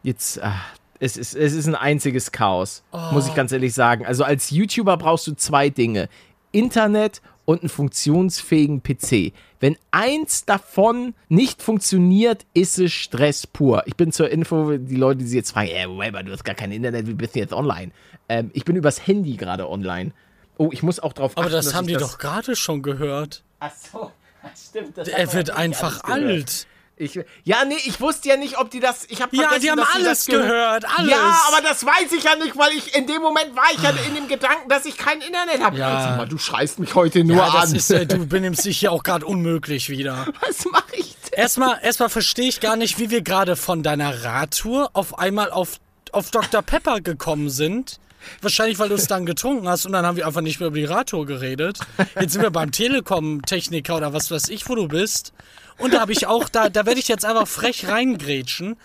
jetzt, 0.03 0.43
ah, 0.43 0.61
es 0.99 1.17
ist, 1.17 1.35
es 1.35 1.53
ist 1.53 1.67
ein 1.67 1.75
einziges 1.75 2.33
Chaos, 2.33 2.83
muss 3.13 3.29
ich 3.29 3.35
ganz 3.35 3.53
ehrlich 3.53 3.75
sagen. 3.75 4.07
Also 4.07 4.25
als 4.25 4.51
YouTuber 4.51 4.97
brauchst 4.97 5.27
du 5.27 5.35
zwei 5.35 5.71
Dinge. 5.71 6.09
Internet 6.53 7.23
und 7.51 7.63
einen 7.63 7.69
funktionsfähigen 7.69 8.81
PC. 8.81 9.33
Wenn 9.59 9.77
eins 9.91 10.45
davon 10.45 11.15
nicht 11.29 11.63
funktioniert, 11.63 12.47
ist 12.55 12.79
es 12.79 12.93
Stress 12.93 13.45
pur. 13.49 13.83
Ich 13.87 13.97
bin 13.97 14.13
zur 14.13 14.31
Info, 14.31 14.77
die 14.77 14.95
Leute, 14.95 15.19
die 15.19 15.27
sich 15.27 15.35
jetzt 15.35 15.51
fragen, 15.51 15.69
äh, 15.71 15.89
Weber, 15.89 16.23
du 16.23 16.31
hast 16.31 16.45
gar 16.45 16.55
kein 16.55 16.71
Internet, 16.71 17.09
wie 17.09 17.15
bist 17.15 17.35
du 17.35 17.41
jetzt 17.41 17.53
online? 17.53 17.91
Ähm, 18.29 18.53
ich 18.55 18.65
bin 18.65 18.77
übers 18.77 19.05
Handy 19.05 19.37
gerade 19.37 19.69
online. 19.69 20.13
Oh, 20.59 20.69
ich 20.71 20.85
muss 20.85 21.01
auch 21.01 21.13
drauf 21.13 21.33
Aber 21.35 21.47
achten, 21.47 21.55
das 21.55 21.65
dass 21.67 21.75
haben 21.75 21.89
die 21.89 21.95
doch 21.95 22.19
gerade 22.19 22.55
schon 22.55 22.83
gehört. 22.83 23.43
Ach 23.59 23.73
so, 23.75 24.13
das 24.45 24.67
stimmt. 24.67 24.97
Das 24.97 25.09
Er 25.09 25.33
wird 25.33 25.51
einfach 25.51 26.05
alt. 26.05 26.69
Ich, 27.01 27.19
ja, 27.45 27.65
nee, 27.65 27.79
ich 27.87 27.99
wusste 28.01 28.29
ja 28.29 28.37
nicht, 28.37 28.59
ob 28.59 28.71
die 28.71 28.79
das. 28.79 29.07
Ich 29.09 29.23
hab 29.23 29.33
Ja, 29.33 29.59
die 29.59 29.71
haben 29.71 29.81
alles 29.81 30.05
das 30.19 30.27
gehört. 30.27 30.83
gehört, 30.83 30.99
alles. 30.99 31.11
Ja, 31.11 31.41
aber 31.49 31.63
das 31.63 31.85
weiß 31.87 32.13
ich 32.13 32.25
ja 32.25 32.37
nicht, 32.37 32.59
weil 32.59 32.73
ich 32.73 32.95
in 32.95 33.07
dem 33.07 33.23
Moment 33.23 33.57
war 33.57 33.65
ich 33.75 33.83
ja 33.83 33.91
in 34.07 34.15
dem 34.15 34.29
Gedanken, 34.29 34.69
dass 34.69 34.85
ich 34.85 34.99
kein 34.99 35.21
Internet 35.23 35.63
habe. 35.63 35.79
Ja. 35.79 36.03
Sag 36.03 36.17
mal, 36.19 36.29
du 36.29 36.37
schreist 36.37 36.79
mich 36.79 36.95
heute 36.95 37.25
nur 37.25 37.39
Ja, 37.39 37.51
das 37.51 37.71
an. 37.71 37.77
ist, 37.77 37.91
äh, 37.91 38.05
du 38.05 38.27
benimmst 38.27 38.67
dich 38.67 38.79
hier 38.81 38.93
auch 38.93 39.03
gerade 39.03 39.25
unmöglich 39.25 39.89
wieder. 39.89 40.27
Was 40.47 40.67
mache 40.67 40.95
ich 40.95 41.17
denn? 41.31 41.39
Erstmal, 41.39 41.79
erstmal 41.83 42.11
verstehe 42.11 42.49
ich 42.49 42.61
gar 42.61 42.77
nicht, 42.77 42.99
wie 42.99 43.09
wir 43.09 43.23
gerade 43.23 43.57
von 43.57 43.83
deiner 43.83 44.23
Radtour 44.23 44.91
auf 44.93 45.19
einmal 45.19 45.51
auf, 45.51 45.79
auf 46.13 46.31
Dr. 46.31 46.61
Pepper 46.61 47.01
gekommen 47.01 47.49
sind. 47.49 47.99
Wahrscheinlich, 48.43 48.79
weil 48.79 48.91
du 48.91 48.95
es 48.97 49.07
dann 49.07 49.25
getrunken 49.25 49.67
hast 49.67 49.87
und 49.87 49.93
dann 49.93 50.05
haben 50.05 50.17
wir 50.19 50.27
einfach 50.27 50.43
nicht 50.43 50.61
mehr 50.61 50.67
über 50.67 50.77
die 50.77 50.85
Radtour 50.85 51.25
geredet. 51.25 51.79
Jetzt 52.21 52.35
sind 52.35 52.43
wir 52.43 52.51
beim 52.51 52.71
Telekom-Techniker 52.71 53.97
oder 53.97 54.13
was 54.13 54.31
weiß 54.31 54.51
ich, 54.51 54.69
wo 54.69 54.75
du 54.75 54.87
bist. 54.89 55.33
Und 55.81 55.95
da 55.95 56.01
habe 56.01 56.13
ich 56.13 56.27
auch, 56.27 56.49
da, 56.49 56.69
da 56.69 56.87
werde 56.87 57.01
ich 57.01 57.09
jetzt 57.09 57.25
einfach 57.25 57.49
frech 57.49 57.89
reingrätschen, 57.89 58.77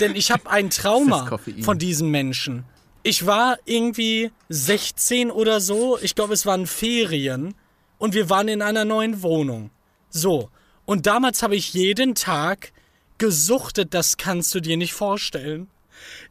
denn 0.00 0.14
ich 0.14 0.30
habe 0.30 0.50
ein 0.50 0.70
Trauma 0.70 1.38
von 1.62 1.78
diesem 1.78 2.10
Menschen. 2.10 2.64
Ich 3.02 3.24
war 3.24 3.58
irgendwie 3.64 4.30
16 4.48 5.30
oder 5.30 5.60
so, 5.60 5.98
ich 6.02 6.14
glaube, 6.14 6.34
es 6.34 6.44
waren 6.44 6.66
Ferien 6.66 7.54
und 7.98 8.14
wir 8.14 8.28
waren 8.28 8.48
in 8.48 8.62
einer 8.62 8.84
neuen 8.84 9.22
Wohnung. 9.22 9.70
So, 10.10 10.50
und 10.84 11.06
damals 11.06 11.42
habe 11.42 11.54
ich 11.54 11.72
jeden 11.72 12.14
Tag 12.14 12.72
gesuchtet, 13.18 13.94
das 13.94 14.16
kannst 14.16 14.54
du 14.54 14.60
dir 14.60 14.76
nicht 14.76 14.92
vorstellen. 14.92 15.68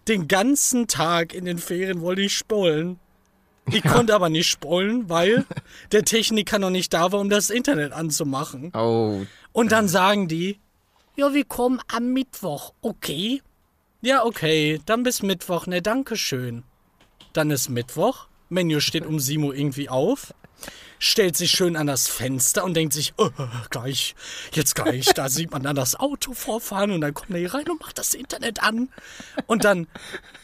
Den 0.07 0.27
ganzen 0.27 0.87
Tag 0.87 1.33
in 1.33 1.45
den 1.45 1.59
Ferien 1.59 2.01
wollte 2.01 2.23
ich 2.23 2.33
spoilen. 2.33 2.99
Ich 3.71 3.83
konnte 3.83 4.13
aber 4.15 4.29
nicht 4.29 4.47
spoilen, 4.49 5.09
weil 5.09 5.45
der 5.91 6.03
Techniker 6.03 6.59
noch 6.59 6.69
nicht 6.69 6.93
da 6.93 7.11
war, 7.11 7.19
um 7.19 7.29
das 7.29 7.49
Internet 7.49 7.91
anzumachen. 7.93 8.71
Oh, 8.75 9.21
Und 9.51 9.71
dann 9.71 9.87
sagen 9.87 10.27
die, 10.27 10.59
Ja, 11.15 11.33
wir 11.33 11.45
kommen 11.45 11.79
am 11.91 12.13
Mittwoch. 12.13 12.73
Okay. 12.81 13.41
Ja, 14.01 14.23
okay. 14.23 14.79
Dann 14.85 15.03
bis 15.03 15.21
Mittwoch. 15.21 15.67
Ne, 15.67 15.81
danke 15.81 16.15
schön. 16.15 16.63
Dann 17.33 17.51
ist 17.51 17.69
Mittwoch. 17.69 18.27
Menü 18.49 18.79
steht 18.81 19.05
um 19.05 19.19
7 19.19 19.43
Uhr 19.43 19.53
irgendwie 19.53 19.89
auf. 19.89 20.33
Stellt 20.97 21.37
sich 21.37 21.51
schön 21.51 21.77
an 21.77 21.87
das 21.87 22.07
Fenster 22.09 22.65
und 22.65 22.73
denkt 22.73 22.93
sich, 22.93 23.13
oh, 23.17 23.29
gleich, 23.69 24.15
jetzt 24.51 24.75
gleich, 24.75 25.05
da 25.13 25.29
sieht 25.29 25.51
man 25.51 25.63
dann 25.63 25.75
das 25.77 25.97
Auto 25.97 26.33
vorfahren 26.33 26.91
und 26.91 26.99
dann 26.99 27.13
kommt 27.13 27.29
er 27.31 27.37
hier 27.39 27.53
rein 27.53 27.69
und 27.69 27.79
macht 27.79 27.97
das 27.97 28.13
Internet 28.13 28.61
an. 28.61 28.89
Und 29.47 29.63
dann 29.63 29.87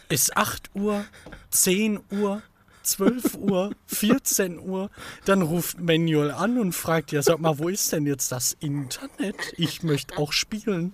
ist 0.08 0.38
8 0.38 0.70
Uhr, 0.74 1.04
10 1.50 2.00
Uhr, 2.12 2.42
12 2.86 3.36
Uhr, 3.36 3.72
14 3.88 4.60
Uhr. 4.60 4.90
Dann 5.26 5.42
ruft 5.42 5.80
Manuel 5.80 6.32
an 6.32 6.58
und 6.58 6.74
fragt, 6.74 7.12
ja, 7.12 7.22
sag 7.22 7.40
mal, 7.40 7.60
wo 7.60 7.70
ist 7.70 7.92
denn 7.92 8.06
jetzt 8.06 8.32
das 8.32 8.56
Internet? 8.60 9.36
Ich 9.58 9.84
möchte 9.84 10.18
auch 10.18 10.32
spielen. 10.32 10.94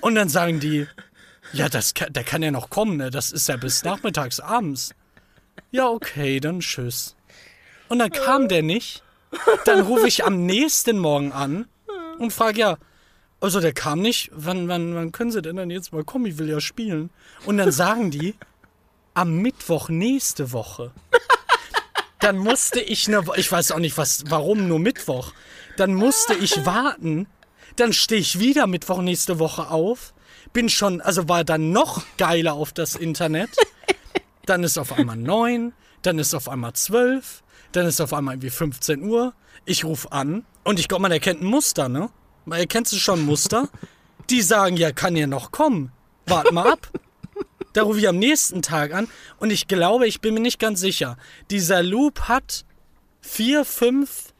Und 0.00 0.14
dann 0.14 0.28
sagen 0.28 0.60
die, 0.60 0.86
ja, 1.52 1.68
das 1.68 1.94
kann, 1.94 2.12
der 2.12 2.24
kann 2.24 2.42
ja 2.42 2.50
noch 2.50 2.70
kommen, 2.70 2.96
ne? 2.96 3.10
Das 3.10 3.30
ist 3.30 3.48
ja 3.48 3.56
bis 3.56 3.84
nachmittags, 3.84 4.40
abends. 4.40 4.94
Ja, 5.70 5.88
okay, 5.88 6.40
dann 6.40 6.60
tschüss. 6.60 7.16
Und 7.88 7.98
dann 7.98 8.10
kam 8.10 8.48
der 8.48 8.62
nicht. 8.62 9.02
Dann 9.64 9.80
rufe 9.80 10.06
ich 10.06 10.24
am 10.24 10.46
nächsten 10.46 10.98
Morgen 10.98 11.32
an 11.32 11.66
und 12.18 12.32
frage, 12.32 12.60
ja, 12.60 12.78
also 13.40 13.60
der 13.60 13.72
kam 13.72 14.00
nicht. 14.00 14.30
Wann, 14.32 14.68
wann, 14.68 14.94
wann 14.94 15.12
können 15.12 15.30
sie 15.30 15.42
denn 15.42 15.56
dann 15.56 15.70
jetzt 15.70 15.92
mal 15.92 16.04
kommen? 16.04 16.26
Ich 16.26 16.38
will 16.38 16.48
ja 16.48 16.60
spielen. 16.60 17.10
Und 17.44 17.58
dann 17.58 17.72
sagen 17.72 18.10
die, 18.10 18.34
am 19.14 19.36
Mittwoch 19.36 19.88
nächste 19.88 20.52
Woche. 20.52 20.92
Dann 22.18 22.38
musste 22.38 22.80
ich 22.80 23.08
eine, 23.08 23.24
ich 23.36 23.50
weiß 23.50 23.72
auch 23.72 23.78
nicht, 23.78 23.96
was, 23.96 24.24
warum 24.28 24.68
nur 24.68 24.78
Mittwoch. 24.78 25.32
Dann 25.76 25.94
musste 25.94 26.34
ich 26.34 26.64
warten. 26.64 27.26
Dann 27.76 27.92
stehe 27.92 28.20
ich 28.20 28.38
wieder 28.38 28.66
Mittwoch 28.66 29.00
nächste 29.00 29.38
Woche 29.38 29.68
auf. 29.70 30.14
Bin 30.52 30.68
schon, 30.68 31.00
also 31.00 31.28
war 31.28 31.44
dann 31.44 31.72
noch 31.72 32.04
geiler 32.16 32.54
auf 32.54 32.72
das 32.72 32.94
Internet. 32.94 33.50
Dann 34.46 34.62
ist 34.62 34.78
auf 34.78 34.92
einmal 34.92 35.16
neun, 35.16 35.72
dann 36.02 36.18
ist 36.18 36.34
auf 36.34 36.48
einmal 36.48 36.74
zwölf, 36.74 37.42
dann 37.72 37.86
ist 37.86 38.00
auf 38.00 38.12
einmal 38.12 38.34
irgendwie 38.34 38.50
15 38.50 39.02
Uhr. 39.02 39.32
Ich 39.64 39.84
rufe 39.84 40.12
an 40.12 40.44
und 40.64 40.78
ich 40.78 40.88
glaube, 40.88 41.02
man 41.02 41.12
erkennt 41.12 41.40
ein 41.42 41.46
Muster, 41.46 41.88
ne? 41.88 42.10
Man 42.44 42.58
erkennt 42.58 42.88
schon 42.88 43.20
ein 43.20 43.24
Muster. 43.24 43.68
Die 44.30 44.42
sagen, 44.42 44.76
ja, 44.76 44.92
kann 44.92 45.16
ja 45.16 45.26
noch 45.26 45.50
kommen. 45.50 45.92
Wart 46.26 46.52
mal 46.52 46.70
ab. 46.72 46.90
Da 47.74 47.82
rufe 47.82 47.98
ich 47.98 48.08
am 48.08 48.18
nächsten 48.18 48.62
Tag 48.62 48.94
an 48.94 49.08
und 49.38 49.50
ich 49.50 49.68
glaube, 49.68 50.06
ich 50.06 50.20
bin 50.22 50.32
mir 50.34 50.40
nicht 50.40 50.58
ganz 50.58 50.80
sicher. 50.80 51.16
Dieser 51.50 51.82
Loop 51.82 52.22
hat 52.22 52.64
vier, 53.20 53.64
fünf, 53.64 54.32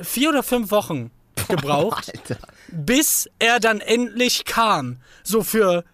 vier 0.00 0.30
oder 0.30 0.42
fünf 0.42 0.70
Wochen 0.70 1.10
gebraucht, 1.48 2.10
Alter. 2.16 2.38
bis 2.68 3.28
er 3.38 3.60
dann 3.60 3.80
endlich 3.80 4.44
kam. 4.44 4.98
So 5.22 5.42
für 5.42 5.84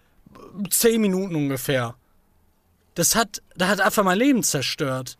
zehn 0.69 1.01
Minuten 1.01 1.35
ungefähr. 1.35 1.95
Das 2.95 3.15
hat, 3.15 3.41
das 3.55 3.69
hat 3.69 3.81
einfach 3.81 4.03
mein 4.03 4.17
Leben 4.17 4.43
zerstört. 4.43 5.17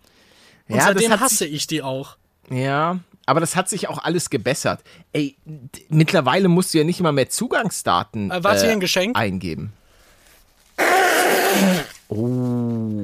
Und 0.67 0.75
Ja, 0.77 0.83
seitdem 0.83 1.19
hasse 1.19 1.45
ich 1.45 1.65
die 1.67 1.81
auch. 1.81 2.17
Ja, 2.49 2.99
aber 3.25 3.39
das 3.39 3.55
hat 3.55 3.69
sich 3.69 3.87
auch 3.89 3.99
alles 3.99 4.29
gebessert. 4.29 4.83
Ey, 5.13 5.37
mittlerweile 5.89 6.47
musst 6.49 6.73
du 6.73 6.79
ja 6.79 6.83
nicht 6.83 6.99
mal 6.99 7.11
mehr 7.13 7.29
Zugangsdaten 7.29 8.31
Äh, 8.31 8.43
warte, 8.43 8.63
hier 8.63 8.71
ein 8.71 8.79
Geschenk? 8.79 9.17
eingeben. 9.17 9.73
Oh. 12.09 12.97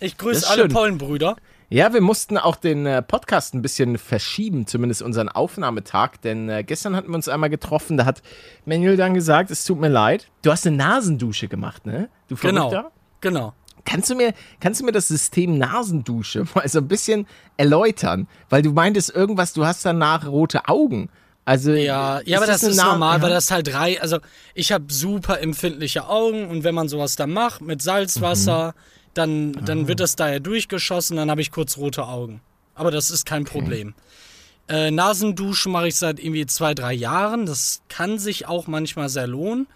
Ich 0.00 0.18
grüße 0.18 0.48
alle 0.48 0.62
schön. 0.62 0.72
Pollenbrüder. 0.72 1.36
Ja, 1.68 1.94
wir 1.94 2.02
mussten 2.02 2.36
auch 2.36 2.56
den 2.56 2.84
äh, 2.84 3.00
Podcast 3.00 3.54
ein 3.54 3.62
bisschen 3.62 3.96
verschieben, 3.96 4.66
zumindest 4.66 5.00
unseren 5.00 5.30
Aufnahmetag, 5.30 6.18
denn 6.22 6.48
äh, 6.50 6.64
gestern 6.64 6.94
hatten 6.94 7.08
wir 7.08 7.14
uns 7.14 7.28
einmal 7.28 7.48
getroffen, 7.48 7.96
da 7.96 8.04
hat 8.04 8.22
Manuel 8.66 8.98
dann 8.98 9.14
gesagt, 9.14 9.50
es 9.50 9.64
tut 9.64 9.80
mir 9.80 9.88
leid. 9.88 10.28
Du 10.42 10.50
hast 10.50 10.66
eine 10.66 10.76
Nasendusche 10.76 11.48
gemacht, 11.48 11.86
ne? 11.86 12.10
Du 12.28 12.36
Genau. 12.36 12.68
Verrückter? 12.68 12.92
Genau. 13.22 13.54
Kannst 13.86 14.10
du 14.10 14.14
mir, 14.14 14.34
kannst 14.60 14.80
du 14.80 14.84
mir 14.84 14.92
das 14.92 15.08
System 15.08 15.56
Nasendusche 15.56 16.44
mal 16.54 16.68
so 16.68 16.78
ein 16.78 16.88
bisschen 16.88 17.26
erläutern? 17.56 18.28
Weil 18.50 18.60
du 18.60 18.72
meintest 18.72 19.08
irgendwas, 19.14 19.54
du 19.54 19.64
hast 19.64 19.84
danach 19.86 20.26
rote 20.26 20.68
Augen. 20.68 21.08
Also 21.44 21.72
Ja, 21.72 22.20
ja, 22.24 22.38
aber 22.38 22.46
das 22.46 22.62
eine 22.62 22.70
ist 22.70 22.76
Na- 22.76 22.92
normal, 22.92 23.16
ja. 23.18 23.22
weil 23.22 23.30
das 23.30 23.50
halt 23.50 23.66
drei, 23.66 24.00
also 24.00 24.18
ich 24.54 24.70
habe 24.70 24.92
super 24.92 25.40
empfindliche 25.40 26.06
Augen 26.08 26.48
und 26.48 26.62
wenn 26.62 26.74
man 26.74 26.88
sowas 26.88 27.16
dann 27.16 27.32
macht 27.32 27.60
mit 27.62 27.82
Salzwasser, 27.82 28.68
Mhm. 28.76 29.10
dann, 29.14 29.56
Ah. 29.56 29.60
dann 29.64 29.88
wird 29.88 30.00
das 30.00 30.14
daher 30.16 30.38
durchgeschossen, 30.40 31.16
dann 31.16 31.30
habe 31.30 31.40
ich 31.40 31.50
kurz 31.50 31.76
rote 31.78 32.04
Augen. 32.06 32.40
Aber 32.74 32.90
das 32.90 33.10
ist 33.10 33.26
kein 33.26 33.44
Problem. 33.44 33.94
Äh, 34.68 34.90
Nasenduschen 34.92 35.72
mache 35.72 35.88
ich 35.88 35.96
seit 35.96 36.20
irgendwie 36.20 36.46
zwei, 36.46 36.72
drei 36.74 36.92
Jahren. 36.92 37.44
Das 37.46 37.82
kann 37.88 38.18
sich 38.18 38.46
auch 38.46 38.68
manchmal 38.68 39.08
sehr 39.08 39.26
lohnen. 39.26 39.66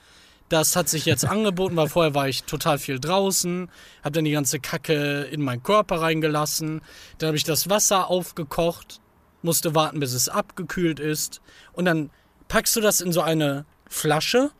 Das 0.48 0.76
hat 0.76 0.88
sich 0.88 1.04
jetzt 1.04 1.24
angeboten, 1.26 1.74
weil 1.76 1.88
vorher 1.88 2.14
war 2.14 2.28
ich 2.28 2.44
total 2.44 2.78
viel 2.78 3.00
draußen, 3.00 3.68
habe 4.04 4.12
dann 4.12 4.24
die 4.24 4.30
ganze 4.30 4.60
Kacke 4.60 5.22
in 5.32 5.42
meinen 5.42 5.64
Körper 5.64 6.00
reingelassen. 6.00 6.80
Dann 7.18 7.26
habe 7.26 7.36
ich 7.36 7.42
das 7.44 7.68
Wasser 7.68 8.08
aufgekocht, 8.08 9.00
musste 9.46 9.74
warten, 9.74 9.98
bis 10.00 10.12
es 10.12 10.28
abgekühlt 10.28 11.00
ist. 11.00 11.40
Und 11.72 11.86
dann 11.86 12.10
packst 12.48 12.76
du 12.76 12.82
das 12.82 13.00
in 13.00 13.12
so 13.12 13.22
eine 13.22 13.64
Flasche 13.88 14.50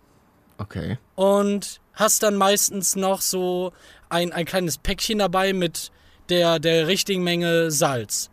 Okay. 0.56 0.98
und 1.14 1.80
hast 1.92 2.22
dann 2.22 2.36
meistens 2.36 2.96
noch 2.96 3.20
so 3.20 3.72
ein, 4.08 4.32
ein 4.32 4.46
kleines 4.46 4.78
Päckchen 4.78 5.18
dabei 5.18 5.52
mit 5.52 5.90
der, 6.30 6.58
der 6.58 6.86
richtigen 6.86 7.22
Menge 7.22 7.70
Salz. 7.70 8.30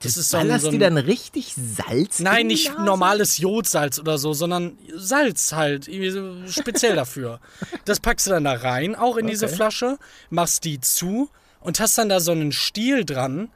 Das 0.00 0.16
ist 0.16 0.30
so 0.30 0.36
ein- 0.36 0.60
so 0.60 0.70
die 0.70 0.76
ein- 0.76 0.80
dann 0.80 0.96
richtig 0.96 1.54
Salz? 1.56 2.20
in 2.20 2.24
Nein, 2.24 2.48
die 2.48 2.54
nicht 2.54 2.78
normales 2.78 3.38
Jodsalz 3.38 3.98
oder 3.98 4.16
so, 4.16 4.32
sondern 4.32 4.78
Salz 4.94 5.52
halt, 5.52 5.86
speziell 6.48 6.94
dafür. 6.94 7.40
Das 7.84 7.98
packst 7.98 8.26
du 8.28 8.30
dann 8.30 8.44
da 8.44 8.52
rein, 8.52 8.94
auch 8.94 9.16
in 9.16 9.26
diese 9.26 9.46
Okay. 9.46 9.56
Flasche, 9.56 9.98
machst 10.30 10.64
die 10.64 10.80
zu 10.80 11.30
und 11.60 11.80
hast 11.80 11.98
dann 11.98 12.08
da 12.08 12.20
so 12.20 12.30
einen 12.30 12.52
Stiel 12.52 13.04
dran. 13.04 13.50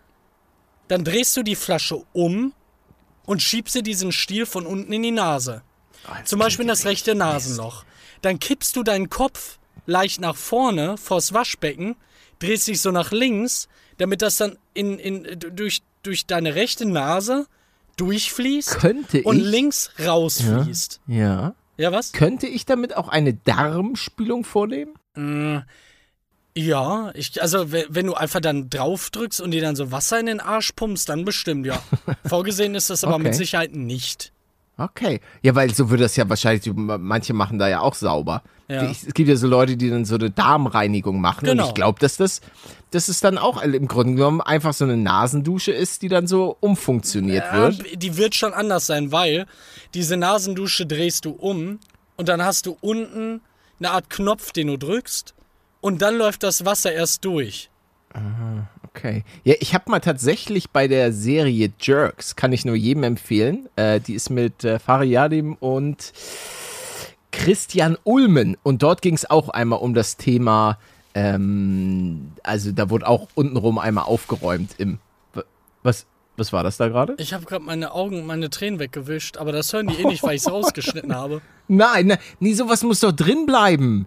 Dann 0.89 1.05
drehst 1.05 1.37
du 1.37 1.43
die 1.43 1.57
Flasche 1.57 2.03
um 2.13 2.53
und 3.25 3.43
schiebst 3.43 3.75
dir 3.75 3.83
diesen 3.83 4.13
Stiel 4.13 4.47
von 4.47 4.67
unten 4.67 4.93
in 4.93 5.03
die 5.03 5.11
Nase. 5.11 5.63
Oh, 6.09 6.13
Zum 6.25 6.39
Beispiel 6.39 6.63
in 6.63 6.69
das 6.69 6.85
ja 6.85 6.91
rechte 6.91 7.15
Nasenloch. 7.15 7.85
Dann 8.23 8.39
kippst 8.39 8.77
du 8.77 8.83
deinen 8.83 9.11
Kopf 9.11 9.59
leicht 9.87 10.21
nach 10.21 10.37
vorne 10.37 10.97
vors 10.97 11.33
Waschbecken, 11.33 11.97
drehst 12.39 12.69
dich 12.69 12.81
so 12.81 12.91
nach 12.93 13.11
links, 13.13 13.69
damit 13.99 14.23
das 14.23 14.37
dann 14.37 14.59
in, 14.75 14.99
in, 14.99 15.39
durch, 15.55 15.83
durch 16.03 16.27
deine 16.27 16.55
rechte 16.55 16.87
Nase 16.87 17.47
durchfließt 17.97 18.71
Könnte 18.79 19.23
und 19.23 19.39
ich- 19.39 19.45
links 19.45 19.91
rausfließt. 20.05 21.01
Ja. 21.07 21.55
Ja, 21.79 21.93
was? 21.93 22.13
Könnte 22.13 22.47
ich 22.47 22.65
damit 22.65 22.97
auch 22.97 23.09
eine 23.09 23.35
Darmspülung 23.35 24.45
vornehmen? 24.45 24.95
Ja, 26.59 27.11
ich, 27.15 27.43
also 27.43 27.71
we- 27.71 27.85
wenn 27.91 28.07
du 28.07 28.15
einfach 28.15 28.41
dann 28.41 28.71
drauf 28.71 29.11
drückst 29.11 29.43
und 29.43 29.51
dir 29.51 29.61
dann 29.61 29.77
so 29.77 29.93
Wasser 29.93 30.19
in 30.19 30.25
den 30.25 30.41
Arsch 30.41 30.73
pumpst, 30.75 31.07
dann 31.11 31.27
bestimmt, 31.27 31.67
ja. 31.67 31.83
Vorgesehen 32.27 32.75
ist 32.75 32.89
das 32.89 33.05
aber 33.05 33.17
Okay. 33.17 33.25
mit 33.25 33.35
Sicherheit 33.35 33.75
nicht. 33.77 34.33
Okay. 34.79 35.21
Ja, 35.43 35.55
weil 35.55 35.73
so 35.75 35.91
würde 35.91 36.05
das 36.05 36.17
ja 36.17 36.29
wahrscheinlich, 36.31 36.71
manche 36.75 37.35
machen 37.35 37.59
da 37.59 37.69
ja 37.69 37.81
auch 37.81 37.95
sauber. 37.95 38.43
Ja. 38.69 38.85
Es 38.91 39.13
gibt 39.13 39.29
ja 39.29 39.37
so 39.37 39.47
Leute, 39.47 39.77
die 39.77 39.91
dann 39.91 40.05
so 40.07 40.15
eine 40.17 40.31
Darmreinigung 40.31 41.21
machen. 41.21 41.41
Und 41.47 41.57
Genau. 41.59 41.69
ich 41.69 41.75
glaube, 41.75 41.99
dass 42.01 42.17
das, 42.17 42.41
dass 42.91 43.09
es 43.09 43.21
dann 43.21 43.37
auch 43.39 43.63
im 43.63 43.87
Grunde 43.87 44.15
genommen 44.15 44.41
einfach 44.41 44.73
so 44.73 44.85
eine 44.85 44.97
Nasendusche 44.97 45.73
ist, 45.73 46.01
die 46.03 46.09
dann 46.09 46.27
so 46.27 46.57
umfunktioniert 46.61 47.45
Ja, 47.53 47.59
wird. 47.59 48.03
die 48.03 48.17
wird 48.17 48.35
schon 48.35 48.55
anders 48.55 48.87
sein, 48.87 49.13
weil 49.13 49.47
diese 49.95 50.17
Nasendusche 50.17 50.87
drehst 50.87 51.27
du 51.27 51.31
um 51.33 51.81
und 52.17 52.29
dann 52.29 52.43
hast 52.43 52.65
du 52.67 52.77
unten 52.81 53.41
eine 53.79 53.91
Art 53.91 54.09
Knopf, 54.11 54.53
den 54.53 54.67
du 54.69 54.77
drückst 54.79 55.35
und 55.87 56.03
dann 56.03 56.17
läuft 56.19 56.43
das 56.43 56.65
Wasser 56.65 56.93
erst 56.93 57.25
durch. 57.25 57.71
Okay. 58.89 59.25
Ja, 59.45 59.55
ich 59.61 59.75
habe 59.75 59.91
mal 59.91 60.01
tatsächlich 60.01 60.71
bei 60.71 60.89
der 60.89 61.13
Serie 61.13 61.71
Jerks, 61.81 62.35
kann 62.35 62.53
ich 62.53 62.65
nur 62.65 62.75
jedem 62.75 63.03
empfehlen. 63.03 63.69
Äh, 63.77 64.01
die 64.01 64.15
ist 64.15 64.31
mit 64.31 64.65
äh, 64.65 64.79
Fariadim 64.79 65.55
und 65.61 66.13
Christian 67.33 67.99
Ulmen. 68.05 68.57
Und 68.63 68.83
dort 68.83 69.03
ging 69.03 69.15
es 69.15 69.29
auch 69.29 69.49
einmal 69.51 69.81
um 69.81 69.93
das 69.95 70.17
Thema, 70.17 70.79
ähm, 71.15 72.33
also 72.43 72.73
da 72.73 72.89
wurde 72.91 73.07
auch 73.07 73.29
untenrum 73.35 73.79
einmal 73.79 74.05
aufgeräumt 74.05 74.75
im. 74.79 74.99
wa- 75.35 75.45
Was, 75.83 76.07
was 76.39 76.53
war 76.53 76.63
das 76.63 76.77
da 76.79 76.89
gerade? 76.89 77.15
Ich 77.19 77.35
habe 77.35 77.45
gerade 77.45 77.65
meine 77.65 77.93
Augen 77.93 78.21
und 78.21 78.27
meine 78.27 78.49
Tränen 78.51 78.79
weggewischt, 78.81 79.37
aber 79.37 79.53
das 79.53 79.73
hören 79.73 79.89
die 79.89 79.95
eh 80.01 80.05
nicht, 80.07 80.23
weil 80.23 80.37
ich 80.37 80.43
es 80.43 80.51
rausgeschnitten 80.51 81.15
habe. 81.15 81.43
Nein, 81.69 82.07
nein, 82.09 82.19
nee, 82.41 82.55
sowas 82.55 82.83
muss 82.83 83.01
doch 83.01 83.13
drin 83.13 83.45
bleiben. 83.47 84.07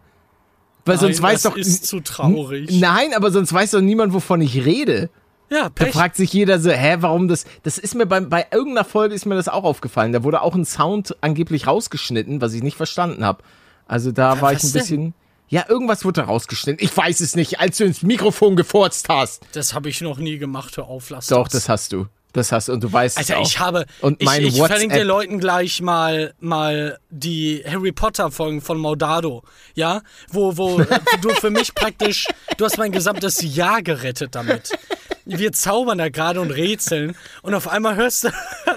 Weil 0.86 0.98
sonst 0.98 1.22
Nein, 1.22 1.34
weiß 1.34 1.42
das 1.44 1.52
doch. 1.54 1.58
ist 1.58 1.86
zu 1.88 2.00
traurig. 2.00 2.80
Nein, 2.80 3.14
aber 3.14 3.32
sonst 3.32 3.54
weiß 3.54 3.72
doch 3.72 3.82
niemand, 3.82 4.14
wovon 4.14 4.42
ich 4.42 4.66
rede. 4.66 5.10
Ja, 5.52 5.64
Da 5.64 5.70
Pech. 5.70 5.94
fragt 5.94 6.16
sich 6.16 6.32
jeder 6.32 6.60
so, 6.60 6.70
hä, 6.72 6.98
warum 7.00 7.28
das? 7.28 7.46
Das 7.64 7.78
ist 7.78 7.96
mir 7.96 8.06
bei, 8.06 8.20
bei 8.22 8.46
irgendeiner 8.52 8.86
Folge 8.86 9.16
ist 9.16 9.26
mir 9.26 9.36
das 9.36 9.48
auch 9.48 9.64
aufgefallen. 9.64 10.14
Da 10.14 10.24
wurde 10.24 10.42
auch 10.42 10.54
ein 10.56 10.66
Sound 10.66 11.16
angeblich 11.22 11.66
rausgeschnitten, 11.68 12.40
was 12.42 12.54
ich 12.54 12.62
nicht 12.64 12.78
verstanden 12.78 13.26
habe. 13.26 13.44
Also 13.88 14.12
da 14.12 14.42
war 14.42 14.54
ich 14.54 14.64
ein 14.64 14.72
denn? 14.72 14.82
bisschen. 14.82 15.14
Ja, 15.48 15.66
irgendwas 15.68 16.06
wurde 16.06 16.22
da 16.22 16.28
rausgeschnitten. 16.28 16.84
Ich 16.86 16.96
weiß 16.96 17.22
es 17.22 17.36
nicht, 17.36 17.60
als 17.60 17.78
du 17.78 17.86
ins 17.86 18.04
Mikrofon 18.04 18.56
gefurzt 18.56 19.10
hast. 19.10 19.42
Das 19.54 19.74
habe 19.74 19.90
ich 19.90 20.02
noch 20.02 20.20
nie 20.20 20.38
gemacht, 20.38 20.78
hör 20.78 20.88
auf, 20.88 21.10
lass 21.10 21.26
Doch, 21.28 21.48
das 21.48 21.68
hast 21.68 21.92
du. 21.94 22.06
Das 22.34 22.52
hast 22.52 22.70
und 22.70 22.84
du 22.84 22.94
weißt 22.94 23.18
Alter, 23.18 23.40
auch. 23.40 23.46
ich 23.48 23.58
habe. 23.60 23.86
Und 24.02 24.22
ich, 24.22 24.26
mein 24.26 24.46
ich 24.46 24.56
verlinke 24.56 24.94
WhatsApp- 24.96 25.00
den 25.00 25.08
Leuten 25.08 25.40
gleich 25.40 25.82
mal, 25.82 26.34
mal 26.40 27.00
die 27.10 27.64
Harry 27.68 27.92
Potter-Folgen 27.92 28.62
von 28.62 28.78
Maudado. 28.78 29.44
Ja? 29.74 30.02
Wo, 30.30 30.56
wo 30.58 30.78
du 31.22 31.30
für 31.36 31.50
mich 31.50 31.74
praktisch. 31.74 32.28
Du 32.58 32.66
hast 32.66 32.78
mein 32.78 32.92
gesamtes 32.92 33.42
Jahr 33.42 33.82
gerettet 33.82 34.36
damit. 34.36 34.72
Wir 35.26 35.52
zaubern 35.52 35.98
da 35.98 36.10
gerade 36.10 36.42
und 36.42 36.52
rätseln 36.52 37.16
und 37.42 37.54
auf 37.54 37.68
einmal 37.68 37.96
hörst 37.96 38.26
du, 38.26 38.30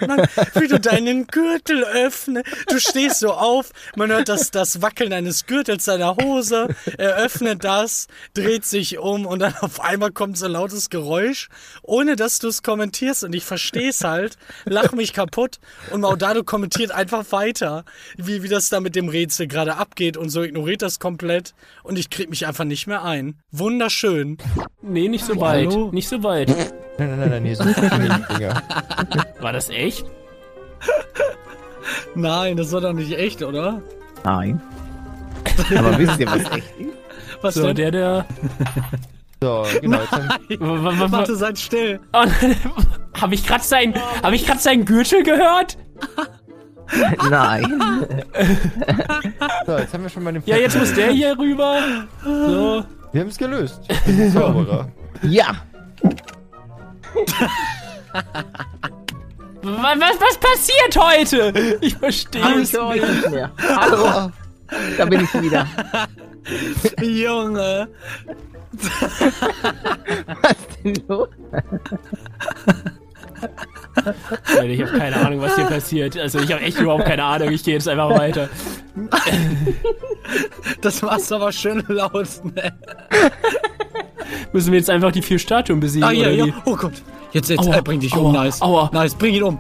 man, 0.07 0.27
wie 0.55 0.69
du 0.69 0.79
deinen 0.79 1.27
Gürtel 1.27 1.85
öffnest. 1.85 2.47
Du 2.69 2.79
stehst 2.79 3.21
so 3.21 3.33
auf, 3.33 3.71
man 3.97 4.11
hört 4.11 4.29
das, 4.29 4.51
das 4.51 4.83
Wackeln 4.83 5.13
eines 5.13 5.47
Gürtels 5.47 5.85
deiner 5.85 6.17
Hose, 6.17 6.69
er 6.99 7.17
öffnet 7.17 7.65
das, 7.65 8.07
dreht 8.35 8.65
sich 8.65 8.99
um 8.99 9.27
und 9.27 9.41
dann 9.41 9.55
auf 9.61 9.81
einmal 9.81 10.13
kommt 10.13 10.39
so 10.39 10.47
ein 10.47 10.53
lautes 10.53 10.91
Geräusch, 10.91 11.49
ohne 11.83 12.17
dass 12.17 12.39
du 12.39 12.49
es 12.49 12.63
kommentierst 12.63 13.25
und 13.25 13.35
ich 13.35 13.45
verstehe 13.45 13.91
es 13.91 14.05
halt, 14.05 14.37
lach 14.65 14.93
mich 14.93 15.13
kaputt 15.13 15.59
und 15.91 16.01
Maudado 16.01 16.45
kommentiert 16.45 16.93
einfach 16.93 17.25
weiter, 17.33 17.85
wie, 18.17 18.43
wie 18.43 18.49
das 18.49 18.69
da 18.69 18.81
mit 18.81 18.95
dem 18.97 19.09
Rätsel 19.09 19.47
gerade 19.47 19.77
abgeht 19.77 20.17
und 20.17 20.31
so 20.31 20.43
ignoriert 20.43 20.83
das 20.83 20.99
komplett 20.99 21.55
und 21.83 21.99
ich 21.99 22.11
krieg 22.11 22.31
mich 22.31 22.47
einfach 22.47 22.65
nicht 22.65 22.87
mehr 22.87 23.03
ein. 23.03 23.41
Wunderschön. 23.51 24.39
Nee, 24.83 25.09
nicht 25.09 25.25
so 25.25 25.41
weit. 25.41 25.73
hallo? 25.73 25.91
Nicht 25.93 26.09
so 26.09 26.23
weit. 26.23 26.42
Nein, 26.49 26.67
nein, 26.99 27.19
nein, 27.21 27.31
nein, 27.31 27.45
hier 27.45 27.57
sind 27.57 27.77
Dinger. 27.77 28.63
War 29.41 29.53
das 29.53 29.69
echt? 29.71 30.05
Nein, 32.15 32.57
das 32.57 32.73
war 32.73 32.81
doch 32.81 32.93
nicht 32.93 33.13
echt, 33.13 33.43
oder? 33.43 33.81
Nein. 34.25 34.61
Aber 35.77 35.99
wisst 35.99 36.21
ihr, 36.21 36.27
was 36.27 36.41
echt 36.53 36.79
ist? 36.79 36.89
Was 37.41 37.55
So, 37.55 37.67
denn? 37.73 37.77
der, 37.77 37.91
der. 37.91 38.27
So, 39.41 39.67
genau. 39.81 39.99
W- 39.99 40.59
Warte, 41.13 41.35
seid 41.37 41.59
still. 41.59 41.99
Oh, 42.13 42.25
habe 43.21 43.35
ich 43.35 43.45
gerade 43.47 43.65
sein, 43.65 43.95
habe 44.23 44.37
ich 44.37 44.47
gerade 44.47 44.61
seinen 44.61 44.85
Gürtel 44.85 45.23
gehört? 45.25 45.77
nein. 47.31 47.65
so, 49.67 49.79
jetzt 49.79 49.95
haben 49.95 50.03
wir 50.03 50.11
schon 50.11 50.23
mal 50.23 50.33
den 50.33 50.43
Ja, 50.47 50.57
jetzt 50.57 50.79
muss 50.79 50.93
der 50.95 51.11
hier 51.11 51.37
rüber. 51.39 51.81
So. 52.23 52.85
Wir 53.13 53.21
haben 53.23 53.29
es 53.29 53.39
gelöst. 53.39 53.81
Zauberer. 54.33 54.89
ja. 55.23 55.57
Was, 59.63 60.01
was, 60.01 60.21
was 60.21 60.39
passiert 60.39 60.97
heute? 60.99 61.79
Ich 61.81 61.95
verstehe 61.97 62.61
es 62.61 62.73
nicht. 62.73 63.31
mehr. 63.31 63.51
Hallo. 63.77 64.31
Da 64.99 65.05
bin 65.05 65.21
ich 65.25 65.43
wieder. 65.43 65.67
Junge. 67.01 67.89
Was 70.43 70.57
denn 70.83 70.95
los? 71.07 71.29
Leute, 74.55 74.67
Ich 74.69 74.81
habe 74.83 74.99
keine 74.99 75.17
Ahnung, 75.17 75.41
was 75.43 75.55
hier 75.57 75.67
passiert. 75.67 76.17
Also 76.17 76.41
ich 76.41 76.51
habe 76.51 76.63
echt 76.63 76.79
überhaupt 76.81 77.05
keine 77.05 77.23
Ahnung. 77.25 77.51
Ich 77.51 77.63
gehe 77.65 77.75
jetzt 77.75 77.87
einfach 77.89 78.11
weiter. 78.11 78.49
Das 80.81 81.03
war's 81.03 81.31
aber 81.33 81.53
schön 81.53 81.85
laut. 81.89 82.29
Ne? 82.45 82.73
Müssen 84.53 84.73
wir 84.73 84.79
jetzt 84.79 84.91
einfach 84.91 85.13
die 85.13 85.23
vier 85.23 85.39
Statuen 85.39 85.81
besiegen? 85.81 86.09
Ah, 86.09 86.13
ja, 86.13 86.23
oder 86.23 86.31
ja. 86.33 86.47
wie? 86.47 86.55
Oh 86.65 86.77
Gott. 86.77 86.93
Jetzt, 87.33 87.49
jetzt, 87.49 87.61
Aua, 87.61 87.79
äh, 87.79 87.83
bring 87.83 88.01
dich 88.01 88.15
um, 88.15 88.27
aua, 88.27 88.45
nice. 88.45 88.61
aua. 88.61 88.91
Nice, 88.93 89.15
bring 89.15 89.35
ihn 89.35 89.43
um. 89.43 89.59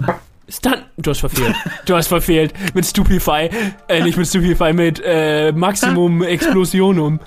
Stun. 0.49 0.75
Du 0.99 1.11
hast 1.11 1.21
verfehlt. 1.21 1.55
Du 1.87 1.95
hast 1.95 2.09
verfehlt. 2.09 2.53
Mit 2.75 2.85
Stupefy. 2.85 3.49
Äh, 3.89 4.03
nicht 4.03 4.19
mit 4.19 4.27
Stupefy, 4.27 4.73
mit 4.73 5.01
äh, 5.05 5.53
Maximum 5.53 6.23
Explosionum. 6.23 7.21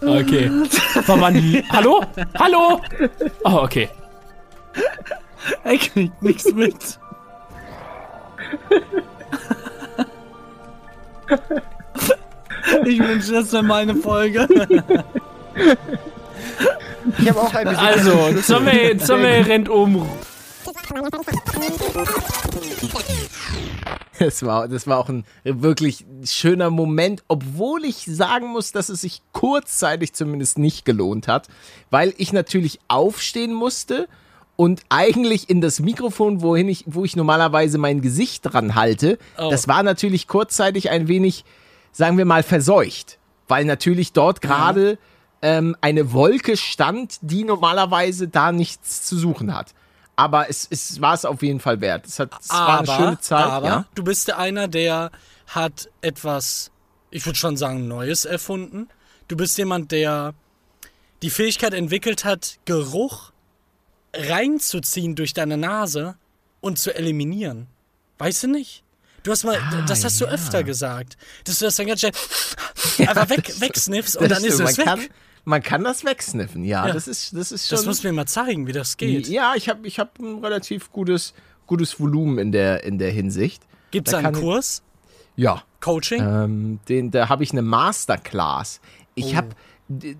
Okay. 0.00 0.50
Verwandel. 1.02 1.62
Hallo? 1.70 2.02
Hallo? 2.38 2.80
Oh, 3.44 3.58
okay. 3.62 3.88
Er 5.64 5.76
kriegt 5.76 6.22
nichts 6.22 6.52
mit. 6.52 6.98
Ich 12.84 12.98
wünsche, 12.98 13.32
das 13.32 13.52
wäre 13.52 13.62
meine 13.62 13.94
Folge. 13.96 14.46
Ich 17.18 17.28
habe 17.28 17.40
auch 17.40 17.54
ein 17.54 17.68
bisschen. 17.68 17.86
Also, 17.86 18.40
Zombie, 18.42 18.96
Zombie 18.98 19.26
rennt 19.26 19.68
um. 19.68 20.08
Das 24.18 24.42
war, 24.42 24.66
das 24.66 24.86
war 24.86 24.98
auch 24.98 25.08
ein 25.08 25.24
wirklich 25.44 26.04
schöner 26.24 26.70
Moment, 26.70 27.22
obwohl 27.28 27.84
ich 27.84 28.04
sagen 28.04 28.48
muss, 28.48 28.72
dass 28.72 28.88
es 28.88 29.02
sich 29.02 29.22
kurzzeitig 29.32 30.12
zumindest 30.12 30.58
nicht 30.58 30.84
gelohnt 30.84 31.28
hat, 31.28 31.48
weil 31.90 32.12
ich 32.16 32.32
natürlich 32.32 32.80
aufstehen 32.88 33.52
musste 33.54 34.08
und 34.56 34.82
eigentlich 34.88 35.48
in 35.48 35.60
das 35.60 35.78
Mikrofon, 35.78 36.42
wohin 36.42 36.68
ich, 36.68 36.82
wo 36.86 37.04
ich 37.04 37.14
normalerweise 37.14 37.78
mein 37.78 38.00
Gesicht 38.00 38.40
dran 38.42 38.74
halte, 38.74 39.18
das 39.36 39.68
war 39.68 39.84
natürlich 39.84 40.26
kurzzeitig 40.26 40.90
ein 40.90 41.06
wenig, 41.06 41.44
sagen 41.92 42.18
wir 42.18 42.24
mal, 42.24 42.42
verseucht, 42.42 43.18
weil 43.46 43.64
natürlich 43.64 44.12
dort 44.12 44.40
gerade 44.40 44.98
ähm, 45.42 45.76
eine 45.80 46.12
Wolke 46.12 46.56
stand, 46.56 47.18
die 47.20 47.44
normalerweise 47.44 48.28
da 48.28 48.52
nichts 48.52 49.06
zu 49.06 49.16
suchen 49.16 49.54
hat. 49.54 49.74
Aber 50.16 50.50
es, 50.50 50.66
es 50.70 51.00
war 51.00 51.14
es 51.14 51.24
auf 51.24 51.42
jeden 51.42 51.60
Fall 51.60 51.80
wert. 51.80 52.06
Es, 52.06 52.18
hat, 52.18 52.30
es 52.40 52.50
war 52.50 52.80
eine 52.80 52.88
schöne 52.88 53.20
Zeit. 53.20 53.44
aber 53.44 53.66
ja? 53.68 53.84
du 53.94 54.02
bist 54.02 54.32
einer, 54.32 54.66
der 54.66 55.12
hat 55.46 55.88
etwas, 56.00 56.72
ich 57.10 57.24
würde 57.24 57.38
schon 57.38 57.56
sagen, 57.56 57.86
Neues 57.86 58.24
erfunden. 58.24 58.88
Du 59.28 59.36
bist 59.36 59.56
jemand, 59.58 59.92
der 59.92 60.34
die 61.22 61.30
Fähigkeit 61.30 61.72
entwickelt 61.72 62.24
hat, 62.24 62.58
Geruch 62.64 63.32
reinzuziehen 64.14 65.14
durch 65.14 65.34
deine 65.34 65.56
Nase 65.56 66.16
und 66.60 66.78
zu 66.78 66.94
eliminieren. 66.94 67.66
Weißt 68.18 68.42
du 68.42 68.48
nicht? 68.48 68.82
Du 69.22 69.30
hast 69.30 69.44
mal, 69.44 69.58
Ah, 69.58 69.84
das 69.86 70.04
hast 70.04 70.20
du 70.20 70.26
öfter 70.26 70.64
gesagt, 70.64 71.16
dass 71.44 71.58
du 71.58 71.66
das 71.66 71.76
dann 71.76 71.86
ganz 71.86 72.00
schnell 72.00 72.12
einfach 73.08 73.28
weg, 73.28 73.60
wegsniffst 73.60 74.16
und 74.16 74.30
dann 74.30 74.42
ist 74.44 74.54
stimmt, 74.54 74.70
es 74.70 74.78
weg. 74.78 74.84
Kann, 74.84 75.06
man 75.48 75.62
kann 75.62 75.82
das 75.82 76.04
wegsniffen, 76.04 76.62
ja. 76.64 76.86
Ja. 76.86 76.92
Das 76.92 77.08
ist, 77.08 77.34
das 77.34 77.52
ist 77.52 77.68
schon. 77.68 77.76
das 77.76 77.86
musst 77.86 78.04
du 78.04 78.08
mir 78.08 78.12
mal 78.14 78.26
zeigen, 78.26 78.66
wie 78.66 78.72
das 78.72 78.96
geht. 78.96 79.28
ja, 79.28 79.54
ich 79.56 79.68
habe 79.68 79.86
ich 79.86 79.98
hab 79.98 80.18
ein 80.18 80.44
relativ 80.44 80.92
gutes, 80.92 81.32
gutes 81.66 81.98
Volumen 81.98 82.38
in 82.38 82.52
der, 82.52 82.84
in 82.84 82.98
der 82.98 83.10
Hinsicht. 83.10 83.62
Gibt 83.90 84.08
es 84.08 84.14
einen 84.14 84.32
Kurs? 84.34 84.82
Ja. 85.36 85.62
Coaching? 85.80 86.20
Ähm, 86.20 86.80
den, 86.88 87.10
da 87.10 87.28
habe 87.28 87.42
ich 87.44 87.52
eine 87.52 87.62
Masterclass. 87.62 88.80
Ich 89.14 89.32
Oh. 89.32 89.36
habe. 89.36 89.48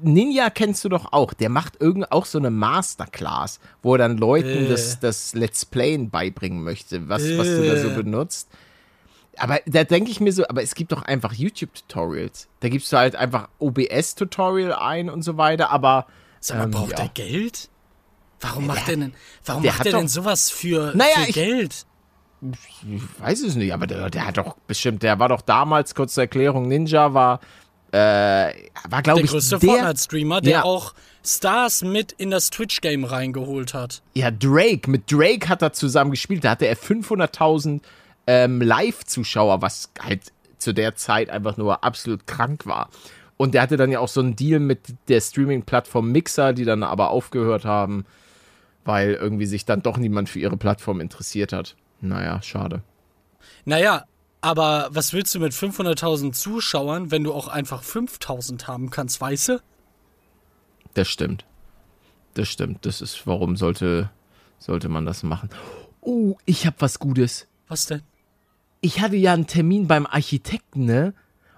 Ninja 0.00 0.48
kennst 0.48 0.82
du 0.84 0.88
doch 0.88 1.12
auch. 1.12 1.34
Der 1.34 1.50
macht 1.50 1.78
irgend 1.80 2.10
auch 2.10 2.24
so 2.24 2.38
eine 2.38 2.48
Masterclass, 2.50 3.60
wo 3.82 3.94
er 3.94 3.98
dann 3.98 4.16
Leuten 4.16 4.64
Äh. 4.64 4.68
das, 4.68 4.98
das 4.98 5.34
Let's 5.34 5.66
Playen 5.66 6.08
beibringen 6.08 6.62
möchte, 6.64 7.06
was, 7.08 7.22
was 7.36 7.46
du 7.48 7.66
da 7.68 7.76
so 7.76 7.88
Äh. 7.90 7.94
benutzt. 7.94 8.48
Aber 9.38 9.60
da 9.66 9.84
denke 9.84 10.10
ich 10.10 10.20
mir 10.20 10.32
so, 10.32 10.46
aber 10.48 10.62
es 10.62 10.74
gibt 10.74 10.92
doch 10.92 11.02
einfach 11.02 11.32
YouTube-Tutorials. 11.32 12.48
Da 12.60 12.68
gibst 12.68 12.92
du 12.92 12.96
halt 12.96 13.16
einfach 13.16 13.48
OBS-Tutorial 13.58 14.72
ein 14.74 15.10
und 15.10 15.22
so 15.22 15.36
weiter, 15.36 15.70
aber. 15.70 16.06
Sag 16.40 16.58
mal, 16.58 16.64
ähm, 16.64 16.70
braucht 16.70 16.92
ja. 16.92 16.98
er 17.04 17.08
Geld? 17.08 17.68
Warum 18.40 18.66
macht 18.66 18.88
er 18.88 18.96
denn, 18.96 19.14
warum 19.44 19.62
der 19.62 19.72
macht 19.72 19.86
er 19.86 19.92
denn 19.92 20.08
sowas 20.08 20.50
für, 20.50 20.92
Naja, 20.94 21.10
für 21.24 21.28
ich- 21.30 21.34
Geld? 21.34 21.86
Ich 22.52 23.20
weiß 23.20 23.42
es 23.42 23.56
nicht, 23.56 23.72
aber 23.74 23.88
der, 23.88 24.10
der 24.10 24.26
hat 24.26 24.36
doch 24.38 24.56
bestimmt, 24.68 25.02
der 25.02 25.18
war 25.18 25.28
doch 25.28 25.40
damals, 25.40 25.92
kurze 25.96 26.20
Erklärung, 26.20 26.68
Ninja 26.68 27.12
war, 27.12 27.40
äh, 27.90 28.52
war 28.88 29.02
glaube 29.02 29.18
Der 29.20 29.24
ich 29.24 29.30
größte 29.32 29.58
der, 29.58 29.68
Fortnite-Streamer, 29.68 30.40
der 30.40 30.52
Ja. 30.52 30.62
auch 30.62 30.94
Stars 31.24 31.82
mit 31.82 32.12
in 32.12 32.30
das 32.30 32.50
Twitch-Game 32.50 33.02
reingeholt 33.04 33.74
hat. 33.74 34.02
Ja, 34.14 34.30
Drake, 34.30 34.88
mit 34.88 35.10
Drake 35.10 35.48
hat 35.48 35.62
er 35.62 35.72
zusammen 35.72 36.12
gespielt, 36.12 36.44
da 36.44 36.50
hatte 36.50 36.66
er 36.68 36.76
500.000 36.76 37.80
ähm, 38.28 38.60
Live-Zuschauer, 38.60 39.62
was 39.62 39.90
halt 39.98 40.32
zu 40.58 40.74
der 40.74 40.94
Zeit 40.96 41.30
einfach 41.30 41.56
nur 41.56 41.82
absolut 41.82 42.26
krank 42.26 42.66
war. 42.66 42.90
Und 43.38 43.54
der 43.54 43.62
hatte 43.62 43.78
dann 43.78 43.90
ja 43.90 44.00
auch 44.00 44.08
so 44.08 44.20
einen 44.20 44.36
Deal 44.36 44.60
mit 44.60 44.80
der 45.08 45.22
Streaming-Plattform 45.22 46.12
Mixer, 46.12 46.52
die 46.52 46.66
dann 46.66 46.82
aber 46.82 47.08
aufgehört 47.08 47.64
haben, 47.64 48.04
weil 48.84 49.14
irgendwie 49.14 49.46
sich 49.46 49.64
dann 49.64 49.80
doch 49.80 49.96
niemand 49.96 50.28
für 50.28 50.40
ihre 50.40 50.58
Plattform 50.58 51.00
interessiert 51.00 51.54
hat. 51.54 51.74
Naja, 52.02 52.42
schade. 52.42 52.82
Naja, 53.64 54.04
aber 54.42 54.88
was 54.90 55.14
willst 55.14 55.34
du 55.34 55.40
mit 55.40 55.54
500.000 55.54 56.32
Zuschauern, 56.32 57.10
wenn 57.10 57.24
du 57.24 57.32
auch 57.32 57.48
einfach 57.48 57.82
5.000 57.82 58.66
haben 58.66 58.90
kannst, 58.90 59.22
weißt 59.22 59.48
du? 59.48 59.62
Das 60.92 61.08
stimmt. 61.08 61.46
Das 62.34 62.48
stimmt. 62.48 62.84
Das 62.84 63.00
ist, 63.00 63.26
warum 63.26 63.56
sollte, 63.56 64.10
sollte 64.58 64.90
man 64.90 65.06
das 65.06 65.22
machen? 65.22 65.48
Oh, 66.02 66.36
ich 66.44 66.66
habe 66.66 66.76
was 66.80 66.98
Gutes. 66.98 67.48
Was 67.68 67.86
denn? 67.86 68.02
Ich 68.80 69.00
hatte 69.00 69.16
ja 69.16 69.32
einen 69.32 69.46
Termin 69.46 69.86
beim 69.86 70.06
Architekten, 70.06 70.84
ne? 70.84 71.14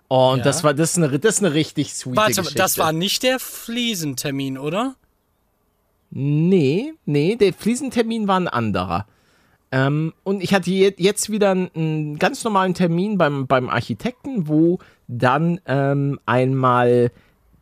Oh, 0.09 0.30
und 0.33 0.38
Ja. 0.38 0.44
das 0.44 0.64
war, 0.64 0.74
das 0.74 0.92
ist 0.92 0.98
eine, 1.04 1.18
das 1.18 1.37
ist 1.37 1.44
eine 1.44 1.54
richtig 1.54 1.94
sweet 1.94 2.16
Warte, 2.16 2.35
Geschichte. 2.37 2.54
das 2.59 2.78
war 2.78 2.92
nicht 2.92 3.22
der 3.22 3.38
Fliesentermin, 3.38 4.59
oder? 4.59 4.96
Nee, 6.11 6.94
nee, 7.04 7.37
der 7.37 7.52
Fliesentermin 7.52 8.26
war 8.26 8.40
ein 8.40 8.48
anderer. 8.48 9.06
Ähm, 9.70 10.12
und 10.24 10.42
ich 10.42 10.52
hatte 10.52 10.70
je- 10.70 10.94
jetzt 10.96 11.30
wieder 11.30 11.52
einen, 11.52 11.70
einen 11.76 12.18
ganz 12.18 12.42
normalen 12.42 12.74
Termin 12.74 13.16
beim, 13.18 13.46
beim 13.46 13.68
Architekten, 13.68 14.48
wo 14.48 14.80
dann 15.06 15.61
ähm, 15.66 16.18
einmal 16.26 17.12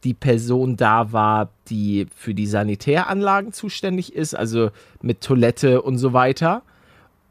die 0.04 0.14
Person 0.14 0.76
da 0.76 1.12
war, 1.12 1.50
die 1.68 2.06
für 2.16 2.32
die 2.32 2.46
Sanitäranlagen 2.46 3.52
zuständig 3.52 4.14
ist, 4.14 4.34
also 4.34 4.70
mit 5.02 5.20
Toilette 5.20 5.82
und 5.82 5.98
so 5.98 6.14
weiter. 6.14 6.62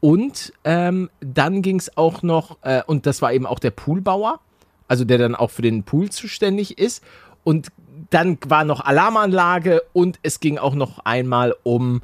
Und 0.00 0.52
ähm, 0.64 1.10
dann 1.20 1.62
ging 1.62 1.78
es 1.78 1.96
auch 1.96 2.22
noch, 2.22 2.58
äh, 2.62 2.82
und 2.86 3.06
das 3.06 3.20
war 3.22 3.32
eben 3.32 3.46
auch 3.46 3.58
der 3.58 3.70
Poolbauer, 3.70 4.40
also 4.86 5.04
der 5.04 5.18
dann 5.18 5.34
auch 5.34 5.50
für 5.50 5.62
den 5.62 5.82
Pool 5.82 6.10
zuständig 6.10 6.78
ist. 6.78 7.02
Und 7.44 7.68
dann 8.10 8.38
war 8.46 8.64
noch 8.64 8.80
Alarmanlage 8.80 9.82
und 9.92 10.18
es 10.22 10.40
ging 10.40 10.58
auch 10.58 10.74
noch 10.74 11.00
einmal 11.00 11.54
um, 11.62 12.02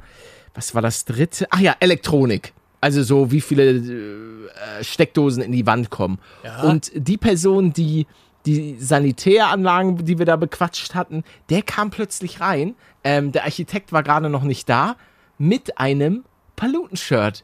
was 0.53 0.75
war 0.75 0.81
das 0.81 1.05
dritte? 1.05 1.47
Ach 1.49 1.59
ja, 1.59 1.75
Elektronik. 1.79 2.53
Also 2.81 3.01
so, 3.01 3.31
wie 3.31 3.41
viele 3.41 3.71
äh, 3.71 4.83
Steckdosen 4.83 5.41
in 5.41 5.51
die 5.51 5.65
Wand 5.65 5.89
kommen. 5.89 6.19
Ja. 6.43 6.63
Und 6.63 6.91
die 6.93 7.17
Person, 7.17 7.73
die 7.73 8.05
die 8.45 8.77
Sanitäranlagen, 8.79 10.05
die 10.05 10.19
wir 10.19 10.25
da 10.25 10.35
bequatscht 10.35 10.93
hatten, 10.93 11.23
der 11.49 11.61
kam 11.61 11.89
plötzlich 11.89 12.41
rein. 12.41 12.75
Ähm, 13.03 13.31
der 13.31 13.43
Architekt 13.43 13.91
war 13.91 14.03
gerade 14.03 14.29
noch 14.29 14.43
nicht 14.43 14.69
da, 14.69 14.95
mit 15.37 15.77
einem 15.77 16.23
Paluten-Shirt. 16.55 17.43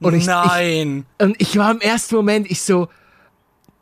Und 0.00 0.14
ich, 0.14 0.22
ich, 0.22 0.26
Nein. 0.28 1.06
und 1.20 1.40
ich 1.40 1.56
war 1.58 1.70
im 1.72 1.80
ersten 1.80 2.14
Moment, 2.16 2.50
ich 2.50 2.62
so, 2.62 2.88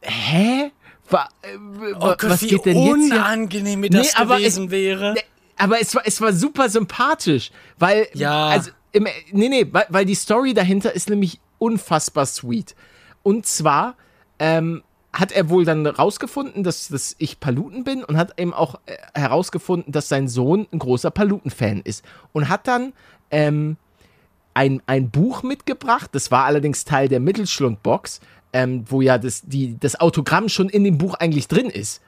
hä? 0.03 0.71
Wa, 1.09 1.29
äh, 1.43 1.57
oh 1.95 1.99
Gott, 2.01 2.25
was 2.25 2.43
wie 2.43 2.49
geht 2.49 2.65
denn 2.65 2.77
jetzt 2.77 2.85
hier? 3.05 3.15
unangenehm 3.15 3.81
mir 3.81 3.91
das 3.91 4.07
Nee, 4.15 4.21
aber 4.21 4.39
gewesen 4.39 4.65
es- 4.67 4.71
wäre. 4.71 5.13
Nee, 5.15 5.21
aber 5.57 5.81
es 5.81 5.95
war, 5.95 6.03
es 6.05 6.21
war 6.21 6.33
super 6.33 6.69
sympathisch, 6.69 7.51
weil, 7.79 8.09
Ja. 8.15 8.47
also, 8.49 8.71
im, 8.93 9.05
nee, 9.31 9.49
nee, 9.49 9.67
weil, 9.71 9.87
weil 9.89 10.05
die 10.05 10.15
Story 10.15 10.53
dahinter 10.55 10.93
ist 10.93 11.09
nämlich 11.11 11.39
unfassbar 11.59 12.27
sweet. 12.27 12.75
Und 13.23 13.47
zwar 13.47 13.95
ähm, 14.39 14.83
hat 15.13 15.33
er 15.33 15.49
wohl 15.49 15.65
dann 15.65 15.87
rausgefunden, 15.87 16.63
dass, 16.65 16.89
dass 16.89 17.15
ich 17.19 17.41
Paluten 17.41 17.85
bin 17.85 18.03
und 18.05 18.17
hat 18.17 18.39
eben 18.41 18.53
auch 18.53 18.77
äh, 18.87 18.97
herausgefunden, 19.15 19.93
dass 19.93 20.09
sein 20.09 20.29
Sohn 20.29 20.67
ein 20.73 20.79
großer 20.79 21.11
Paluten-Fan 21.11 21.81
ist. 21.83 22.05
Und 22.33 22.49
hat 22.49 22.67
dann 22.67 22.93
ähm, 23.31 23.77
ein, 24.57 24.83
ein 24.87 25.11
Buch 25.11 25.43
mitgebracht, 25.43 26.09
das 26.13 26.31
war 26.31 26.45
allerdings 26.45 26.87
Teil 26.87 27.09
der 27.09 27.21
Mittelschlundbox, 27.21 28.21
ähm, 28.55 28.85
wo 28.89 29.03
ja 29.03 29.19
das, 29.19 29.43
die, 29.43 29.79
das 29.79 30.01
Autogramm 30.01 30.49
schon 30.49 30.71
in 30.71 30.83
dem 30.83 30.97
Buch 30.97 31.15
eigentlich 31.15 31.47
drin 31.47 31.67
ist. 31.67 32.01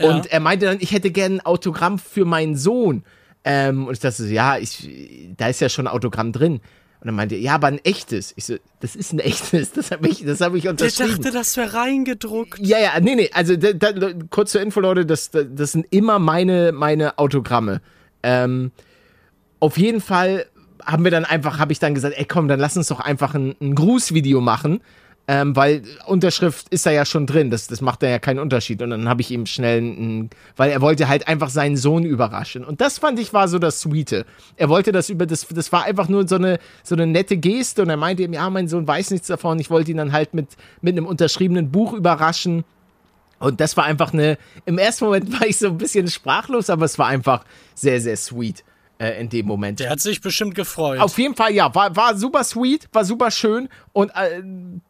Und 0.00 0.32
er 0.32 0.40
meinte 0.40 0.66
dann, 0.66 0.78
ich 0.80 0.92
hätte 0.92 1.10
gerne 1.10 1.36
ein 1.36 1.40
Autogramm 1.46 1.98
für 1.98 2.24
meinen 2.24 2.56
Sohn. 2.56 3.04
Ähm, 3.44 3.86
und 3.86 3.92
ich 3.92 4.00
dachte 4.00 4.22
so, 4.22 4.24
ja, 4.24 4.56
ich, 4.56 4.88
da 5.36 5.48
ist 5.48 5.60
ja 5.60 5.68
schon 5.68 5.86
ein 5.86 5.92
Autogramm 5.92 6.32
drin. 6.32 6.54
Und 6.54 7.06
dann 7.06 7.14
meinte 7.14 7.34
er, 7.34 7.42
ja, 7.42 7.54
aber 7.56 7.66
ein 7.66 7.78
echtes. 7.84 8.32
Ich 8.36 8.46
so, 8.46 8.56
das 8.80 8.96
ist 8.96 9.12
ein 9.12 9.18
echtes, 9.18 9.72
das 9.72 9.90
habe 9.90 10.08
ich, 10.08 10.24
das 10.24 10.40
hab 10.40 10.54
ich 10.54 10.66
unterschrieben. 10.66 11.22
dachte, 11.22 11.30
das 11.30 11.56
wäre 11.58 11.74
reingedruckt. 11.74 12.58
Ja, 12.58 12.78
ja, 12.78 12.98
nee, 13.00 13.14
nee, 13.14 13.30
also 13.34 13.54
da, 13.54 13.72
da, 13.74 14.12
kurz 14.30 14.52
zur 14.52 14.62
Info, 14.62 14.80
Leute, 14.80 15.04
das, 15.04 15.30
das, 15.30 15.44
das 15.54 15.72
sind 15.72 15.86
immer 15.90 16.18
meine, 16.18 16.72
meine 16.72 17.18
Autogramme. 17.18 17.82
Ähm, 18.22 18.72
auf 19.60 19.78
jeden 19.78 20.00
Fall 20.00 20.46
haben 20.84 21.04
wir 21.04 21.10
dann 21.10 21.24
einfach, 21.24 21.58
habe 21.58 21.72
ich 21.72 21.78
dann 21.78 21.94
gesagt, 21.94 22.14
ey 22.16 22.24
komm, 22.24 22.48
dann 22.48 22.60
lass 22.60 22.76
uns 22.76 22.88
doch 22.88 23.00
einfach 23.00 23.34
ein, 23.34 23.54
ein 23.60 23.74
Grußvideo 23.74 24.40
machen, 24.40 24.80
ähm, 25.28 25.54
weil 25.54 25.82
Unterschrift 26.06 26.68
ist 26.70 26.84
da 26.84 26.90
ja 26.90 27.04
schon 27.04 27.26
drin, 27.26 27.50
das, 27.50 27.68
das 27.68 27.80
macht 27.80 28.02
da 28.02 28.08
ja 28.08 28.18
keinen 28.18 28.40
Unterschied. 28.40 28.82
Und 28.82 28.90
dann 28.90 29.08
habe 29.08 29.20
ich 29.20 29.30
ihm 29.30 29.46
schnell 29.46 29.80
ein, 29.80 30.30
weil 30.56 30.70
er 30.70 30.80
wollte 30.80 31.08
halt 31.08 31.28
einfach 31.28 31.48
seinen 31.48 31.76
Sohn 31.76 32.04
überraschen. 32.04 32.64
Und 32.64 32.80
das 32.80 32.98
fand 32.98 33.20
ich 33.20 33.32
war 33.32 33.46
so 33.46 33.60
das 33.60 33.80
Sweete. 33.80 34.26
Er 34.56 34.68
wollte 34.68 34.90
das 34.90 35.10
über, 35.10 35.26
das, 35.26 35.46
das 35.48 35.70
war 35.70 35.84
einfach 35.84 36.08
nur 36.08 36.26
so 36.26 36.34
eine, 36.34 36.58
so 36.82 36.96
eine 36.96 37.06
nette 37.06 37.36
Geste 37.36 37.82
und 37.82 37.90
er 37.90 37.96
meinte 37.96 38.24
ihm, 38.24 38.32
ja, 38.32 38.50
mein 38.50 38.66
Sohn 38.66 38.86
weiß 38.86 39.12
nichts 39.12 39.28
davon, 39.28 39.60
ich 39.60 39.70
wollte 39.70 39.92
ihn 39.92 39.98
dann 39.98 40.12
halt 40.12 40.34
mit, 40.34 40.48
mit 40.80 40.96
einem 40.96 41.06
unterschriebenen 41.06 41.70
Buch 41.70 41.92
überraschen. 41.92 42.64
Und 43.38 43.60
das 43.60 43.76
war 43.76 43.84
einfach 43.84 44.12
eine, 44.12 44.38
im 44.66 44.78
ersten 44.78 45.04
Moment 45.04 45.32
war 45.40 45.46
ich 45.46 45.56
so 45.56 45.68
ein 45.68 45.78
bisschen 45.78 46.08
sprachlos, 46.08 46.68
aber 46.68 46.84
es 46.84 46.98
war 46.98 47.06
einfach 47.06 47.44
sehr, 47.74 48.00
sehr 48.00 48.16
sweet 48.16 48.64
äh, 49.02 49.20
in 49.20 49.28
dem 49.28 49.46
Moment. 49.46 49.80
Der 49.80 49.90
hat 49.90 50.00
sich 50.00 50.20
bestimmt 50.20 50.54
gefreut. 50.54 51.00
Auf 51.00 51.18
jeden 51.18 51.34
Fall, 51.34 51.52
ja, 51.52 51.74
war, 51.74 51.94
war 51.96 52.16
super 52.16 52.44
sweet, 52.44 52.88
war 52.92 53.04
super 53.04 53.30
schön 53.30 53.68
und 53.92 54.10
äh, 54.14 54.42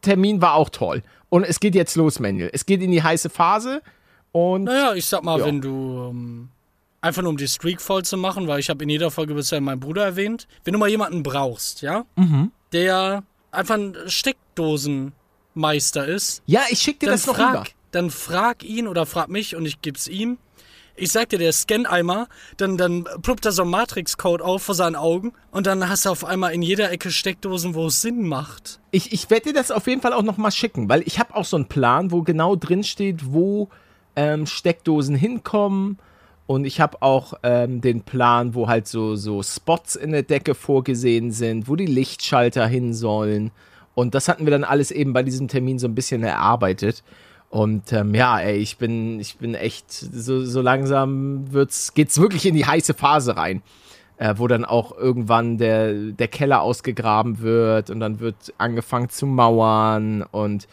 Termin 0.02 0.40
war 0.42 0.54
auch 0.54 0.68
toll. 0.68 1.02
Und 1.30 1.44
es 1.44 1.60
geht 1.60 1.74
jetzt 1.74 1.96
los, 1.96 2.20
Manuel. 2.20 2.50
Es 2.52 2.66
geht 2.66 2.82
in 2.82 2.90
die 2.90 3.02
heiße 3.02 3.30
Phase 3.30 3.82
und 4.32 4.64
naja, 4.64 4.94
ich 4.94 5.06
sag 5.06 5.22
mal, 5.24 5.38
Ja. 5.38 5.46
wenn 5.46 5.60
du 5.60 6.08
ähm, 6.10 6.48
einfach 7.00 7.22
nur 7.22 7.30
um 7.30 7.36
die 7.36 7.48
Streak 7.48 7.80
voll 7.80 8.04
zu 8.04 8.16
machen, 8.16 8.46
weil 8.48 8.60
ich 8.60 8.68
habe 8.70 8.82
in 8.84 8.90
jeder 8.90 9.10
Folge 9.10 9.34
bisher 9.34 9.60
meinen 9.60 9.80
Bruder 9.80 10.04
erwähnt, 10.04 10.46
wenn 10.64 10.72
du 10.74 10.78
mal 10.78 10.88
jemanden 10.90 11.22
brauchst, 11.22 11.82
ja, 11.82 12.04
Mhm. 12.16 12.50
der 12.72 13.22
einfach 13.50 13.74
ein 13.76 13.96
Steckdosenmeister 14.06 16.06
ist, 16.06 16.42
ja, 16.46 16.60
ich 16.70 16.78
schick 16.80 17.00
dir 17.00 17.10
das 17.10 17.26
noch 17.26 17.38
rüber. 17.38 17.52
frag, 17.52 17.70
dann 17.90 18.10
frag 18.10 18.62
ihn 18.64 18.86
oder 18.88 19.04
frag 19.06 19.28
mich 19.28 19.56
und 19.56 19.66
ich 19.66 19.82
geb's 19.82 20.08
ihm. 20.08 20.38
Ich 20.94 21.10
sag 21.10 21.30
dir, 21.30 21.38
der 21.38 21.52
Scan-Eimer, 21.52 22.28
dann, 22.58 22.76
dann 22.76 23.04
ploppt 23.22 23.46
da 23.46 23.52
so 23.52 23.62
ein 23.62 23.70
Matrix-Code 23.70 24.44
auf 24.44 24.62
vor 24.62 24.74
seinen 24.74 24.96
Augen 24.96 25.32
und 25.50 25.66
dann 25.66 25.88
hast 25.88 26.04
du 26.04 26.10
auf 26.10 26.24
einmal 26.24 26.52
in 26.52 26.62
jeder 26.62 26.90
Ecke 26.90 27.10
Steckdosen, 27.10 27.74
wo 27.74 27.86
es 27.86 28.02
Sinn 28.02 28.28
macht. 28.28 28.78
Ich, 28.90 29.12
ich 29.12 29.30
werde 29.30 29.46
dir 29.46 29.54
das 29.54 29.70
auf 29.70 29.86
jeden 29.86 30.02
Fall 30.02 30.12
auch 30.12 30.22
noch 30.22 30.36
mal 30.36 30.50
schicken, 30.50 30.88
weil 30.88 31.02
ich 31.06 31.18
habe 31.18 31.34
auch 31.34 31.46
so 31.46 31.56
einen 31.56 31.66
Plan, 31.66 32.10
wo 32.10 32.22
genau 32.22 32.56
drin 32.56 32.84
steht, 32.84 33.32
wo 33.32 33.68
ähm, 34.16 34.46
Steckdosen 34.46 35.16
hinkommen. 35.16 35.98
Und 36.46 36.64
ich 36.66 36.80
habe 36.80 37.00
auch 37.00 37.34
ähm, 37.42 37.80
den 37.80 38.02
Plan, 38.02 38.54
wo 38.54 38.68
halt 38.68 38.86
so, 38.86 39.16
so 39.16 39.42
Spots 39.42 39.96
in 39.96 40.12
der 40.12 40.24
Decke 40.24 40.54
vorgesehen 40.54 41.30
sind, 41.30 41.68
wo 41.68 41.76
die 41.76 41.86
Lichtschalter 41.86 42.66
hin 42.66 42.92
sollen. 42.92 43.52
Und 43.94 44.14
das 44.14 44.28
hatten 44.28 44.44
wir 44.44 44.50
dann 44.50 44.64
alles 44.64 44.90
eben 44.90 45.12
bei 45.12 45.22
diesem 45.22 45.48
Termin 45.48 45.78
so 45.78 45.86
ein 45.86 45.94
bisschen 45.94 46.22
erarbeitet. 46.22 47.02
Und 47.52 47.92
ähm, 47.92 48.14
ja, 48.14 48.40
ey, 48.40 48.56
ich 48.56 48.78
bin, 48.78 49.20
ich 49.20 49.36
bin 49.36 49.54
echt, 49.54 49.92
so, 49.92 50.44
so 50.44 50.60
langsam 50.60 51.52
wird's, 51.52 51.94
geht's 51.94 52.18
wirklich 52.18 52.46
in 52.46 52.54
die 52.54 52.66
heiße 52.66 52.94
Phase 52.94 53.36
rein 53.36 53.62
äh, 54.22 54.34
wo 54.36 54.46
dann 54.46 54.64
auch 54.64 54.96
irgendwann 54.96 55.58
der, 55.58 55.92
der 55.94 56.28
Keller 56.28 56.62
ausgegraben 56.62 57.40
wird 57.40 57.90
und 57.90 57.98
dann 57.98 58.20
wird 58.20 58.36
angefangen 58.56 59.08
zu 59.08 59.26
mauern 59.26 60.22
und 60.22 60.68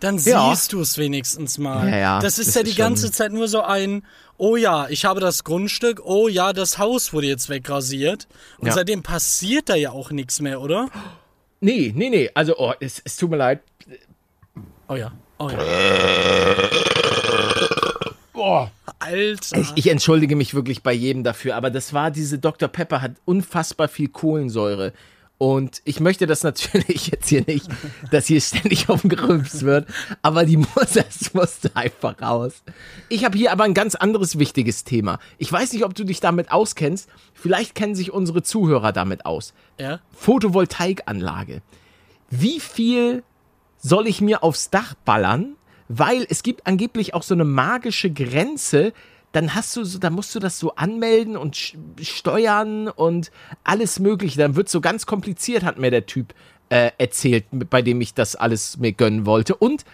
Dann 0.00 0.18
Ja. 0.18 0.50
siehst 0.50 0.72
du 0.72 0.80
es 0.80 0.98
wenigstens 0.98 1.58
mal. 1.58 1.88
Ja, 1.88 1.96
ja, 1.96 2.20
das 2.20 2.40
ist 2.40 2.48
das 2.48 2.54
ja 2.56 2.62
die 2.64 2.74
ganze 2.74 3.12
Zeit 3.12 3.30
nur 3.32 3.46
so 3.46 3.62
ein, 3.62 4.04
oh 4.36 4.56
ja, 4.56 4.88
ich 4.88 5.04
habe 5.04 5.20
das 5.20 5.44
Grundstück, 5.44 6.00
oh 6.04 6.26
ja, 6.26 6.52
das 6.52 6.78
Haus 6.78 7.12
wurde 7.12 7.28
jetzt 7.28 7.48
wegrasiert. 7.48 8.26
Und 8.58 8.72
seitdem 8.72 9.04
passiert 9.04 9.68
da 9.68 9.76
ja 9.76 9.92
auch 9.92 10.10
nichts 10.10 10.40
mehr, 10.40 10.60
oder? 10.60 10.88
nee, 11.60 11.92
nee, 11.94 12.10
nee, 12.10 12.30
also 12.34 12.58
oh, 12.58 12.72
es, 12.80 13.00
es 13.04 13.16
tut 13.16 13.30
mir 13.30 13.36
leid. 13.36 13.60
Oh 14.88 14.96
ja, 14.96 15.12
oh 15.44 15.50
ja. 15.50 15.58
Oh. 18.34 18.66
Alter. 18.98 19.58
Ich, 19.58 19.72
ich 19.76 19.86
entschuldige 19.88 20.36
mich 20.36 20.54
wirklich 20.54 20.82
bei 20.82 20.92
jedem 20.92 21.22
dafür, 21.22 21.54
aber 21.54 21.70
das 21.70 21.92
war 21.92 22.10
diese 22.10 22.38
Dr. 22.38 22.68
Pepper 22.68 23.00
hat 23.02 23.12
unfassbar 23.24 23.88
viel 23.88 24.08
Kohlensäure. 24.08 24.92
Und 25.38 25.82
ich 25.84 26.00
möchte 26.00 26.26
das 26.26 26.42
natürlich 26.44 27.08
jetzt 27.08 27.28
hier 27.28 27.44
nicht, 27.46 27.68
dass 28.10 28.26
hier 28.26 28.40
ständig 28.40 28.88
umgerümpft 28.88 29.62
wird, 29.62 29.86
aber 30.22 30.44
die 30.44 30.56
muss, 30.56 30.68
das 30.94 31.34
musste 31.34 31.74
einfach 31.74 32.20
raus. 32.22 32.62
Ich 33.08 33.24
habe 33.24 33.36
hier 33.36 33.52
aber 33.52 33.64
ein 33.64 33.74
ganz 33.74 33.94
anderes 33.94 34.38
wichtiges 34.38 34.84
Thema. 34.84 35.18
Ich 35.38 35.52
weiß 35.52 35.72
nicht, 35.72 35.84
ob 35.84 35.94
du 35.94 36.04
dich 36.04 36.20
damit 36.20 36.50
auskennst. 36.50 37.08
Vielleicht 37.34 37.74
kennen 37.74 37.94
sich 37.94 38.12
unsere 38.12 38.42
Zuhörer 38.42 38.92
damit 38.92 39.26
aus. 39.26 39.52
ja? 39.78 40.00
Photovoltaikanlage. 40.16 41.60
Wie 42.30 42.60
viel 42.60 43.22
soll 43.82 44.06
ich 44.06 44.20
mir 44.20 44.42
aufs 44.42 44.70
Dach 44.70 44.94
ballern? 45.04 45.56
Weil 45.88 46.26
es 46.30 46.42
gibt 46.42 46.66
angeblich 46.66 47.12
auch 47.12 47.22
so 47.22 47.34
eine 47.34 47.44
magische 47.44 48.10
Grenze. 48.10 48.94
Dann 49.32 49.54
hast 49.54 49.76
du 49.76 49.84
so, 49.84 49.98
dann 49.98 50.14
musst 50.14 50.34
du 50.34 50.38
das 50.38 50.58
so 50.58 50.74
anmelden 50.74 51.36
und 51.36 51.74
steuern 52.00 52.88
und 52.88 53.30
alles 53.64 53.98
mögliche. 53.98 54.38
Dann 54.38 54.56
wird 54.56 54.68
so 54.68 54.80
ganz 54.80 55.04
kompliziert, 55.04 55.64
hat 55.64 55.78
mir 55.78 55.90
der 55.90 56.06
Typ 56.06 56.32
äh, 56.70 56.92
erzählt, 56.96 57.44
bei 57.68 57.82
dem 57.82 58.00
ich 58.00 58.14
das 58.14 58.36
alles 58.36 58.78
mir 58.78 58.92
gönnen 58.92 59.26
wollte. 59.26 59.54
Und 59.54 59.84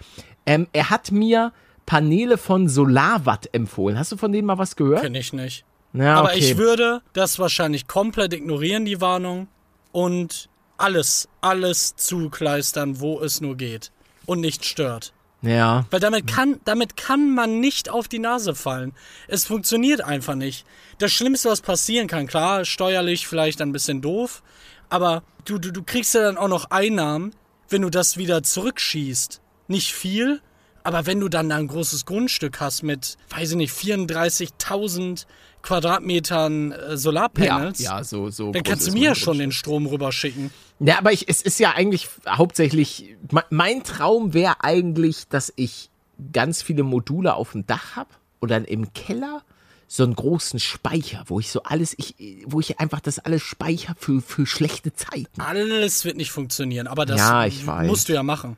ähm, 0.46 0.68
er 0.72 0.90
hat 0.90 1.10
mir 1.10 1.52
Paneele 1.86 2.38
von 2.38 2.68
Solarwatt 2.68 3.48
empfohlen. 3.52 3.98
Hast 3.98 4.12
du 4.12 4.16
von 4.16 4.30
denen 4.30 4.46
mal 4.46 4.58
was 4.58 4.76
gehört? 4.76 5.02
Kenn 5.02 5.14
ich 5.14 5.32
nicht. 5.32 5.64
Ja, 5.94 6.16
Aber 6.16 6.28
okay. 6.28 6.38
ich 6.38 6.56
würde 6.58 7.00
das 7.14 7.38
wahrscheinlich 7.38 7.88
komplett 7.88 8.34
ignorieren, 8.34 8.84
die 8.84 9.00
Warnung, 9.00 9.48
und 9.92 10.48
alles, 10.78 11.28
alles 11.40 11.96
zukleistern, 11.96 13.00
wo 13.00 13.20
es 13.20 13.40
nur 13.40 13.56
geht. 13.56 13.92
Und 14.26 14.40
nicht 14.40 14.64
stört. 14.64 15.12
ja. 15.42 15.86
Weil 15.90 16.00
damit 16.00 16.26
kann, 16.26 16.60
damit 16.64 16.96
kann 16.96 17.34
man 17.34 17.60
nicht 17.60 17.88
auf 17.88 18.08
die 18.08 18.18
Nase 18.18 18.54
fallen. 18.54 18.92
Es 19.26 19.44
funktioniert 19.44 20.00
einfach 20.02 20.34
nicht. 20.34 20.64
Das 20.98 21.12
Schlimmste, 21.12 21.48
was 21.48 21.60
passieren 21.60 22.08
kann, 22.08 22.26
klar, 22.26 22.64
steuerlich 22.64 23.26
vielleicht 23.26 23.60
ein 23.62 23.72
bisschen 23.72 24.02
doof, 24.02 24.42
aber 24.88 25.22
du, 25.44 25.58
du, 25.58 25.72
du 25.72 25.82
kriegst 25.82 26.14
ja 26.14 26.22
dann 26.22 26.36
auch 26.36 26.48
noch 26.48 26.70
Einnahmen, 26.70 27.34
wenn 27.68 27.82
du 27.82 27.90
das 27.90 28.16
wieder 28.16 28.42
zurückschießt. 28.42 29.40
Nicht 29.68 29.92
viel, 29.92 30.40
aber 30.88 31.06
wenn 31.06 31.20
du 31.20 31.28
dann 31.28 31.48
da 31.48 31.56
ein 31.56 31.68
großes 31.68 32.04
Grundstück 32.06 32.60
hast 32.60 32.82
mit, 32.82 33.16
weiß 33.30 33.50
ich 33.52 33.56
nicht, 33.56 33.72
34.000 33.74 35.26
Quadratmetern 35.62 36.72
äh, 36.72 36.90
Ja, 36.90 36.96
Solarpanels, 36.96 37.78
ja, 37.78 38.02
so, 38.04 38.30
so. 38.30 38.52
dann 38.52 38.62
kannst 38.62 38.86
du 38.88 38.92
mir 38.92 39.04
ja 39.10 39.14
schon 39.14 39.38
den 39.38 39.52
Strom 39.52 39.86
rüberschicken. 39.86 40.50
Ja, 40.80 40.98
aber 40.98 41.12
ich, 41.12 41.28
es 41.28 41.42
ist 41.42 41.58
ja 41.60 41.72
eigentlich 41.72 42.08
hauptsächlich, 42.28 43.16
me- 43.30 43.44
mein 43.50 43.82
Traum 43.84 44.34
wäre 44.34 44.56
eigentlich, 44.64 45.28
dass 45.28 45.52
ich 45.56 45.90
ganz 46.32 46.62
viele 46.62 46.82
Module 46.82 47.34
auf 47.34 47.52
dem 47.52 47.66
Dach 47.66 47.96
habe 47.96 48.10
oder 48.40 48.66
im 48.68 48.92
Keller, 48.92 49.42
so 49.90 50.04
einen 50.04 50.14
großen 50.14 50.60
Speicher, 50.60 51.24
wo 51.26 51.40
ich 51.40 51.50
so 51.50 51.62
alles, 51.62 51.94
ich, 51.96 52.14
wo 52.46 52.60
ich 52.60 52.78
einfach 52.78 53.00
das 53.00 53.18
alles 53.18 53.42
speicher 53.42 53.94
für, 53.98 54.20
für 54.20 54.46
schlechte 54.46 54.92
Zeiten. 54.92 55.40
Alles 55.40 56.04
wird 56.04 56.16
nicht 56.16 56.30
funktionieren, 56.30 56.86
aber 56.86 57.06
das 57.06 57.18
Ja, 57.18 57.46
musst 57.84 58.08
du 58.08 58.12
ja 58.14 58.22
machen. 58.22 58.56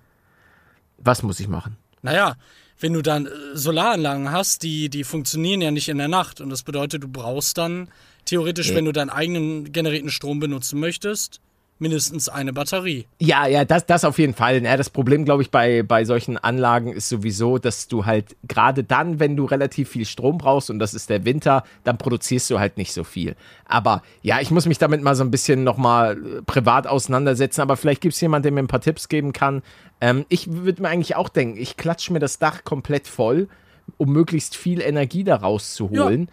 Was 0.98 1.22
muss 1.22 1.38
ich 1.40 1.48
machen? 1.48 1.76
Naja, 2.02 2.36
wenn 2.78 2.92
du 2.92 3.02
dann 3.02 3.26
äh, 3.26 3.30
Solaranlagen 3.54 4.30
hast, 4.30 4.62
die, 4.62 4.88
die 4.88 5.04
funktionieren 5.04 5.60
ja 5.60 5.70
nicht 5.70 5.88
in 5.88 5.98
der 5.98 6.08
Nacht. 6.08 6.40
Und 6.40 6.50
das 6.50 6.62
bedeutet, 6.62 7.02
du 7.02 7.08
brauchst 7.08 7.58
dann 7.58 7.88
theoretisch, 8.24 8.70
Nee. 8.70 8.76
wenn 8.76 8.84
du 8.86 8.92
deinen 8.92 9.10
eigenen 9.10 9.72
generierten 9.72 10.10
Strom 10.10 10.40
benutzen 10.40 10.80
möchtest, 10.80 11.40
mindestens 11.80 12.28
eine 12.28 12.52
Batterie. 12.52 13.06
Ja, 13.18 13.46
ja, 13.46 13.64
das, 13.64 13.86
das 13.86 14.04
auf 14.04 14.18
jeden 14.18 14.34
Fall. 14.34 14.62
Ja, 14.62 14.76
das 14.76 14.90
Problem, 14.90 15.24
glaube 15.24 15.42
ich, 15.42 15.50
bei, 15.50 15.82
bei 15.82 16.04
solchen 16.04 16.36
Anlagen 16.36 16.92
ist 16.92 17.08
sowieso, 17.08 17.58
dass 17.58 17.88
du 17.88 18.06
halt 18.06 18.36
gerade 18.46 18.84
dann, 18.84 19.18
wenn 19.18 19.36
du 19.36 19.44
relativ 19.44 19.90
viel 19.90 20.04
Strom 20.04 20.38
brauchst, 20.38 20.70
und 20.70 20.78
das 20.78 20.94
ist 20.94 21.10
der 21.10 21.24
Winter, 21.24 21.64
dann 21.84 21.98
produzierst 21.98 22.50
du 22.50 22.58
halt 22.58 22.76
nicht 22.76 22.92
so 22.92 23.04
viel. 23.04 23.34
Aber 23.64 24.02
ja, 24.22 24.40
ich 24.40 24.50
muss 24.50 24.66
mich 24.66 24.78
damit 24.78 25.02
mal 25.02 25.14
so 25.14 25.24
ein 25.24 25.30
bisschen 25.30 25.64
nochmal 25.64 26.12
äh, 26.12 26.42
privat 26.42 26.86
auseinandersetzen, 26.86 27.60
aber 27.62 27.76
vielleicht 27.76 28.02
gibt 28.02 28.14
es 28.14 28.20
jemanden, 28.20 28.44
der 28.44 28.52
mir 28.52 28.60
ein 28.60 28.68
paar 28.68 28.80
Tipps 28.80 29.08
geben 29.08 29.32
kann. 29.32 29.62
Ähm, 30.00 30.26
ich 30.28 30.52
würde 30.52 30.82
mir 30.82 30.88
eigentlich 30.88 31.16
auch 31.16 31.28
denken, 31.28 31.58
ich 31.58 31.76
klatsche 31.76 32.12
mir 32.12 32.20
das 32.20 32.38
Dach 32.38 32.64
komplett 32.64 33.08
voll, 33.08 33.48
um 33.96 34.12
möglichst 34.12 34.56
viel 34.56 34.80
Energie 34.80 35.24
da 35.24 35.36
rauszuholen. 35.36 36.28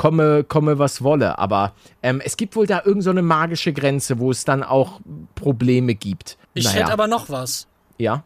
Komme, 0.00 0.44
komme, 0.44 0.78
was 0.78 1.02
wolle. 1.02 1.38
Aber 1.38 1.74
ähm, 2.02 2.22
es 2.24 2.38
gibt 2.38 2.56
wohl 2.56 2.66
da 2.66 2.80
irgend 2.82 3.04
so 3.04 3.10
eine 3.10 3.20
magische 3.20 3.74
Grenze, 3.74 4.18
wo 4.18 4.30
es 4.30 4.46
dann 4.46 4.62
auch 4.62 4.98
Probleme 5.34 5.94
gibt. 5.94 6.38
Ich 6.54 6.64
naja. 6.64 6.78
hätte 6.78 6.92
aber 6.94 7.06
noch 7.06 7.28
was. 7.28 7.68
Ja. 7.98 8.24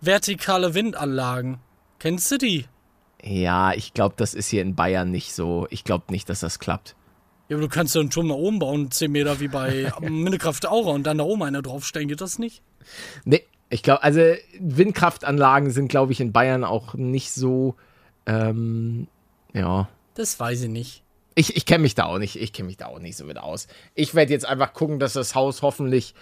Vertikale 0.00 0.74
Windanlagen. 0.74 1.60
Kennst 2.00 2.28
du 2.32 2.38
die? 2.38 2.64
Ja, 3.22 3.72
ich 3.72 3.94
glaube, 3.94 4.16
das 4.18 4.34
ist 4.34 4.48
hier 4.48 4.62
in 4.62 4.74
Bayern 4.74 5.12
nicht 5.12 5.32
so. 5.32 5.68
Ich 5.70 5.84
glaube 5.84 6.06
nicht, 6.10 6.28
dass 6.28 6.40
das 6.40 6.58
klappt. 6.58 6.96
Ja, 7.48 7.54
aber 7.56 7.68
du 7.68 7.72
kannst 7.72 7.94
ja 7.94 8.00
einen 8.00 8.10
Turm 8.10 8.26
nach 8.26 8.34
oben 8.34 8.58
bauen, 8.58 8.90
10 8.90 9.12
Meter 9.12 9.38
wie 9.38 9.46
bei 9.46 9.92
Mindekraft 10.00 10.66
Aura 10.66 10.90
und 10.90 11.04
dann 11.04 11.18
da 11.18 11.24
oben 11.24 11.44
einer 11.44 11.62
draufstellen, 11.62 12.08
geht 12.08 12.20
das 12.20 12.40
nicht? 12.40 12.62
Nee, 13.24 13.44
ich 13.70 13.84
glaube, 13.84 14.02
also 14.02 14.20
Windkraftanlagen 14.58 15.70
sind, 15.70 15.86
glaube 15.86 16.10
ich, 16.10 16.20
in 16.20 16.32
Bayern 16.32 16.64
auch 16.64 16.94
nicht 16.94 17.30
so. 17.30 17.76
Ähm, 18.26 19.06
ja. 19.52 19.88
Das 20.14 20.40
weiß 20.40 20.62
ich 20.62 20.68
nicht. 20.68 21.04
Ich, 21.34 21.56
ich 21.56 21.66
kenne 21.66 21.82
mich 21.82 21.94
da 21.94 22.04
auch 22.04 22.18
nicht. 22.18 22.36
Ich 22.36 22.52
kenne 22.52 22.66
mich 22.66 22.76
da 22.76 22.86
auch 22.86 22.98
nicht 22.98 23.16
so 23.16 23.24
mit 23.24 23.38
aus. 23.38 23.66
Ich 23.94 24.14
werde 24.14 24.32
jetzt 24.32 24.46
einfach 24.46 24.72
gucken, 24.72 24.98
dass 24.98 25.14
das 25.14 25.34
Haus 25.34 25.62
hoffentlich 25.62 26.14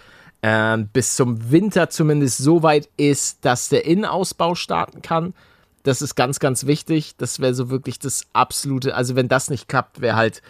ähm, 0.43 0.89
bis 0.93 1.17
zum 1.17 1.51
Winter 1.51 1.91
zumindest 1.91 2.39
so 2.39 2.63
weit 2.63 2.89
ist, 2.97 3.45
dass 3.45 3.69
der 3.69 3.85
Innenausbau 3.85 4.55
starten 4.55 5.03
kann. 5.03 5.35
Das 5.83 6.03
ist 6.03 6.15
ganz, 6.15 6.41
ganz 6.41 6.67
wichtig. 6.67 7.17
Das 7.17 7.41
wäre 7.41 7.55
so 7.55 7.71
wirklich 7.71 7.99
das 7.99 8.27
absolute. 8.33 8.95
Also 8.95 9.17
wenn 9.17 9.29
das 9.29 9.51
nicht 9.51 9.69
klappt, 9.69 10.01
wäre 10.01 10.17
halt, 10.17 10.43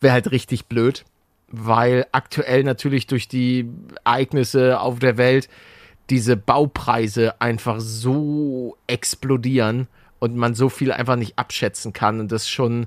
wäre 0.00 0.14
halt 0.14 0.30
richtig 0.30 0.66
blöd, 0.66 1.04
weil 1.48 2.06
aktuell 2.12 2.64
natürlich 2.64 3.06
durch 3.06 3.28
die 3.28 3.68
Ereignisse 4.04 4.80
auf 4.80 4.98
der 4.98 5.16
Welt 5.16 5.48
diese 6.10 6.36
Baupreise 6.36 7.40
einfach 7.40 7.80
so 7.80 8.76
explodieren 8.86 9.88
und 10.18 10.36
man 10.36 10.54
so 10.54 10.68
viel 10.68 10.92
einfach 10.92 11.16
nicht 11.16 11.38
abschätzen 11.38 11.92
kann 11.92 12.20
und 12.20 12.32
das 12.32 12.48
schon 12.48 12.86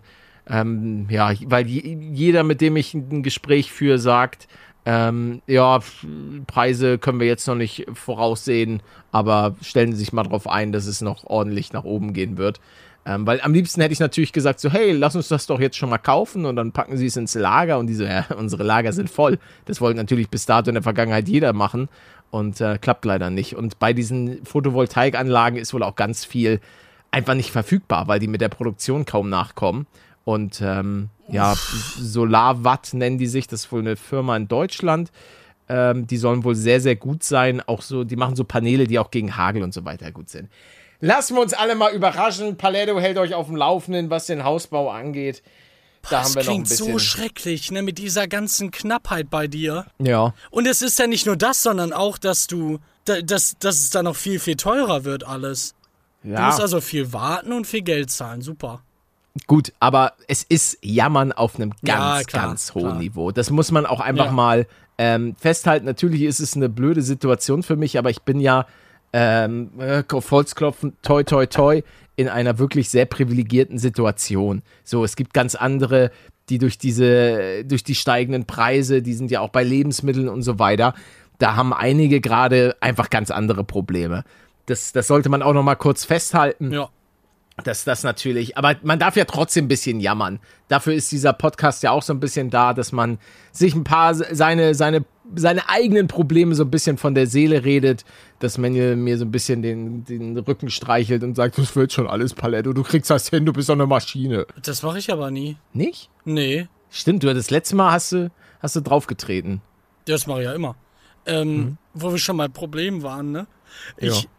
ähm, 0.49 1.07
ja, 1.09 1.31
weil 1.45 1.67
je, 1.67 1.97
jeder, 2.11 2.43
mit 2.43 2.61
dem 2.61 2.75
ich 2.75 2.93
ein 2.93 3.23
Gespräch 3.23 3.71
führe, 3.71 3.99
sagt, 3.99 4.47
ähm, 4.85 5.41
ja, 5.45 5.79
Preise 6.47 6.97
können 6.97 7.19
wir 7.19 7.27
jetzt 7.27 7.47
noch 7.47 7.55
nicht 7.55 7.85
voraussehen, 7.93 8.81
aber 9.11 9.55
stellen 9.61 9.91
Sie 9.91 9.99
sich 9.99 10.13
mal 10.13 10.23
drauf 10.23 10.47
ein, 10.47 10.71
dass 10.71 10.87
es 10.87 11.01
noch 11.01 11.25
ordentlich 11.25 11.73
nach 11.73 11.83
oben 11.83 12.13
gehen 12.13 12.37
wird. 12.37 12.59
Ähm, 13.05 13.25
weil 13.25 13.41
am 13.41 13.53
liebsten 13.53 13.81
hätte 13.81 13.93
ich 13.93 13.99
natürlich 13.99 14.33
gesagt, 14.33 14.59
so, 14.59 14.69
hey, 14.69 14.91
lass 14.91 15.15
uns 15.15 15.27
das 15.27 15.45
doch 15.45 15.59
jetzt 15.59 15.77
schon 15.77 15.89
mal 15.89 15.97
kaufen 15.97 16.45
und 16.45 16.55
dann 16.55 16.71
packen 16.71 16.97
Sie 16.97 17.05
es 17.05 17.17
ins 17.17 17.35
Lager 17.35 17.77
und 17.77 17.87
diese, 17.87 18.05
ja, 18.05 18.25
unsere 18.37 18.63
Lager 18.63 18.91
sind 18.93 19.09
voll. 19.09 19.39
Das 19.65 19.81
wollte 19.81 19.97
natürlich 19.97 20.29
bis 20.29 20.45
dato 20.45 20.69
in 20.69 20.75
der 20.75 20.83
Vergangenheit 20.83 21.27
jeder 21.27 21.53
machen 21.53 21.89
und 22.31 22.59
äh, 22.61 22.77
klappt 22.77 23.05
leider 23.05 23.29
nicht. 23.29 23.55
Und 23.55 23.79
bei 23.79 23.93
diesen 23.93 24.43
Photovoltaikanlagen 24.45 25.59
ist 25.59 25.73
wohl 25.73 25.83
auch 25.83 25.95
ganz 25.95 26.25
viel 26.25 26.59
einfach 27.11 27.35
nicht 27.35 27.51
verfügbar, 27.51 28.07
weil 28.07 28.19
die 28.19 28.27
mit 28.27 28.41
der 28.41 28.49
Produktion 28.49 29.05
kaum 29.05 29.29
nachkommen. 29.29 29.87
Und 30.29 30.61
ähm, 30.61 31.09
ja, 31.27 31.55
Solarwatt 31.97 32.93
nennen 32.93 33.17
die 33.17 33.25
sich, 33.25 33.47
das 33.47 33.61
ist 33.65 33.71
wohl 33.71 33.79
eine 33.81 33.95
Firma 33.95 34.35
in 34.37 34.47
Deutschland. 34.47 35.11
Ähm, 35.67 36.05
die 36.05 36.17
sollen 36.17 36.43
wohl 36.43 36.53
sehr, 36.55 36.81
sehr 36.81 36.95
gut 36.95 37.23
sein. 37.23 37.61
Auch 37.65 37.81
so, 37.81 38.03
die 38.03 38.15
machen 38.15 38.35
so 38.35 38.43
Paneele, 38.43 38.85
die 38.85 38.99
auch 38.99 39.09
gegen 39.09 39.35
Hagel 39.37 39.63
und 39.63 39.73
so 39.73 39.85
weiter 39.85 40.11
gut 40.11 40.29
sind. 40.29 40.49
Lassen 41.01 41.35
wir 41.35 41.41
uns 41.41 41.53
alle 41.53 41.73
mal 41.75 41.93
überraschen. 41.93 42.57
Paletto 42.57 42.99
hält 42.99 43.17
euch 43.17 43.33
auf 43.33 43.47
dem 43.47 43.55
Laufenden, 43.55 44.09
was 44.11 44.27
den 44.27 44.43
Hausbau 44.43 44.91
angeht. 44.91 45.41
Da 46.03 46.21
Das 46.21 46.29
haben 46.29 46.35
wir 46.35 46.43
noch 46.43 46.53
ein 46.59 46.63
bisschen. 46.63 46.91
so 46.93 46.99
schrecklich, 46.99 47.71
ne, 47.71 47.81
mit 47.81 47.97
dieser 47.97 48.27
ganzen 48.27 48.69
Knappheit 48.71 49.29
bei 49.31 49.47
dir. 49.47 49.85
ja. 49.97 50.33
Und 50.51 50.67
es 50.67 50.81
ist 50.83 50.99
ja 50.99 51.07
nicht 51.07 51.25
nur 51.25 51.37
das, 51.37 51.63
sondern 51.63 51.91
auch, 51.91 52.17
dass 52.19 52.45
du, 52.47 52.79
da- 53.05 53.21
dass, 53.21 53.55
dass 53.59 53.79
es 53.79 53.89
dann 53.89 54.05
noch 54.05 54.15
viel, 54.15 54.39
viel 54.39 54.55
teurer 54.57 55.03
wird 55.05 55.25
alles. 55.25 55.73
Du 56.23 56.29
ja. 56.31 56.45
musst 56.47 56.61
also 56.61 56.81
viel 56.81 57.13
warten 57.13 57.51
und 57.51 57.65
viel 57.65 57.81
Geld 57.81 58.11
zahlen. 58.11 58.41
Super. 58.41 58.81
Gut, 59.47 59.71
aber 59.79 60.13
es 60.27 60.43
ist 60.43 60.77
Jammern 60.81 61.31
auf 61.31 61.55
einem 61.55 61.71
ganz, 61.85 62.19
Ja, 62.19 62.23
klar, 62.23 62.47
ganz 62.47 62.73
hohen 62.73 62.83
klar. 62.83 62.97
Niveau. 62.97 63.31
Das 63.31 63.49
muss 63.51 63.71
man 63.71 63.85
auch 63.85 63.99
einfach 63.99 64.25
Ja. 64.27 64.31
mal 64.31 64.67
ähm, 64.97 65.35
festhalten. 65.39 65.85
Natürlich 65.85 66.23
ist 66.23 66.39
es 66.39 66.55
eine 66.55 66.67
blöde 66.67 67.01
Situation 67.01 67.63
für 67.63 67.75
mich, 67.77 67.97
aber 67.97 68.09
ich 68.09 68.21
bin 68.23 68.39
ja 68.41 68.65
ähm, 69.13 69.71
äh, 69.79 70.03
auf 70.11 70.31
Holzklopfen, 70.31 70.93
toi, 71.01 71.23
toi, 71.23 71.45
toi, 71.45 71.81
in 72.15 72.27
einer 72.27 72.59
wirklich 72.59 72.89
sehr 72.89 73.05
privilegierten 73.05 73.77
Situation. 73.77 74.61
So, 74.83 75.03
es 75.03 75.15
gibt 75.15 75.33
ganz 75.33 75.55
andere, 75.55 76.11
die 76.49 76.57
durch 76.57 76.77
diese, 76.77 77.63
durch 77.65 77.83
die 77.83 77.95
steigenden 77.95 78.45
Preise, 78.45 79.01
die 79.01 79.13
sind 79.13 79.31
ja 79.31 79.39
auch 79.39 79.49
bei 79.49 79.63
Lebensmitteln 79.63 80.27
und 80.27 80.41
so 80.41 80.59
weiter, 80.59 80.93
da 81.37 81.55
haben 81.55 81.73
einige 81.73 82.19
gerade 82.19 82.75
einfach 82.81 83.09
ganz 83.09 83.31
andere 83.31 83.63
Probleme. 83.63 84.23
Das, 84.65 84.91
das 84.91 85.07
sollte 85.07 85.29
man 85.29 85.41
auch 85.41 85.53
noch 85.53 85.63
mal 85.63 85.75
kurz 85.75 86.03
festhalten 86.03 86.71
Ja. 86.71 86.89
Dass 87.63 87.83
das 87.83 88.03
natürlich, 88.03 88.57
aber 88.57 88.75
man 88.83 88.99
darf 88.99 89.15
ja 89.15 89.25
trotzdem 89.25 89.65
ein 89.65 89.67
bisschen 89.67 89.99
jammern. 89.99 90.39
Dafür 90.67 90.93
ist 90.93 91.11
dieser 91.11 91.33
Podcast 91.33 91.83
ja 91.83 91.91
auch 91.91 92.03
so 92.03 92.13
ein 92.13 92.19
bisschen 92.19 92.49
da, 92.49 92.73
dass 92.73 92.91
man 92.91 93.19
sich 93.51 93.75
ein 93.75 93.83
paar 93.83 94.13
seine, 94.13 94.75
seine, 94.75 95.05
seine 95.35 95.67
eigenen 95.69 96.07
Probleme 96.07 96.55
so 96.55 96.63
ein 96.63 96.71
bisschen 96.71 96.97
von 96.97 97.15
der 97.15 97.27
Seele 97.27 97.63
redet, 97.65 98.05
dass 98.39 98.57
man 98.57 98.73
mir 98.73 99.17
so 99.17 99.25
ein 99.25 99.31
bisschen 99.31 99.61
den, 99.61 100.03
den 100.05 100.37
Rücken 100.37 100.69
streichelt 100.69 101.23
und 101.23 101.35
sagt, 101.35 101.57
das 101.57 101.75
wird 101.75 101.93
schon 101.93 102.07
alles 102.07 102.33
Paletto, 102.33 102.73
du 102.73 102.83
kriegst 102.83 103.09
das 103.09 103.29
hin, 103.29 103.45
du 103.45 103.53
bist 103.53 103.69
doch 103.69 103.73
eine 103.75 103.85
Maschine. 103.87 104.45
Das 104.63 104.83
mache 104.83 104.99
ich 104.99 105.11
aber 105.11 105.31
nie. 105.31 105.57
Nicht? 105.73 106.09
Nee, 106.25 106.67
Stimmt, 106.91 107.23
du 107.23 107.33
das 107.33 107.51
letzte 107.51 107.75
Mal 107.75 107.91
hast 107.91 108.11
du, 108.13 108.31
hast 108.61 108.75
du 108.75 108.81
draufgetreten. 108.81 109.61
das 110.05 110.25
mache 110.25 110.39
ich 110.39 110.45
ja 110.45 110.53
immer. 110.53 110.75
Ähm, 111.25 111.77
Wo 111.93 112.11
wir 112.11 112.17
schon 112.17 112.37
mal 112.37 112.49
Problem 112.49 113.03
waren, 113.03 113.31
ne? 113.31 113.47
Ich, 113.97 114.09
Mhm. 114.09 114.15
Ja. 114.15 114.29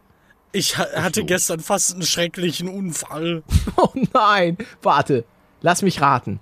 Ich 0.51 0.77
ha 0.77 0.85
hatte 0.95 1.23
gestern 1.23 1.59
fast 1.59 1.93
einen 1.93 2.03
schrecklichen 2.03 2.67
Unfall. 2.69 3.43
Oh 3.77 3.89
nein, 4.13 4.57
warte, 4.83 5.25
lass 5.61 5.81
mich 5.81 6.01
raten. 6.01 6.39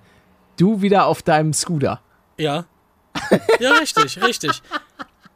Du 0.56 0.82
wieder 0.82 1.06
auf 1.06 1.22
deinem 1.22 1.52
Scooter. 1.54 2.00
Ja. 2.38 2.66
Ja, 3.60 3.72
richtig, 3.72 4.22
richtig. 4.22 4.62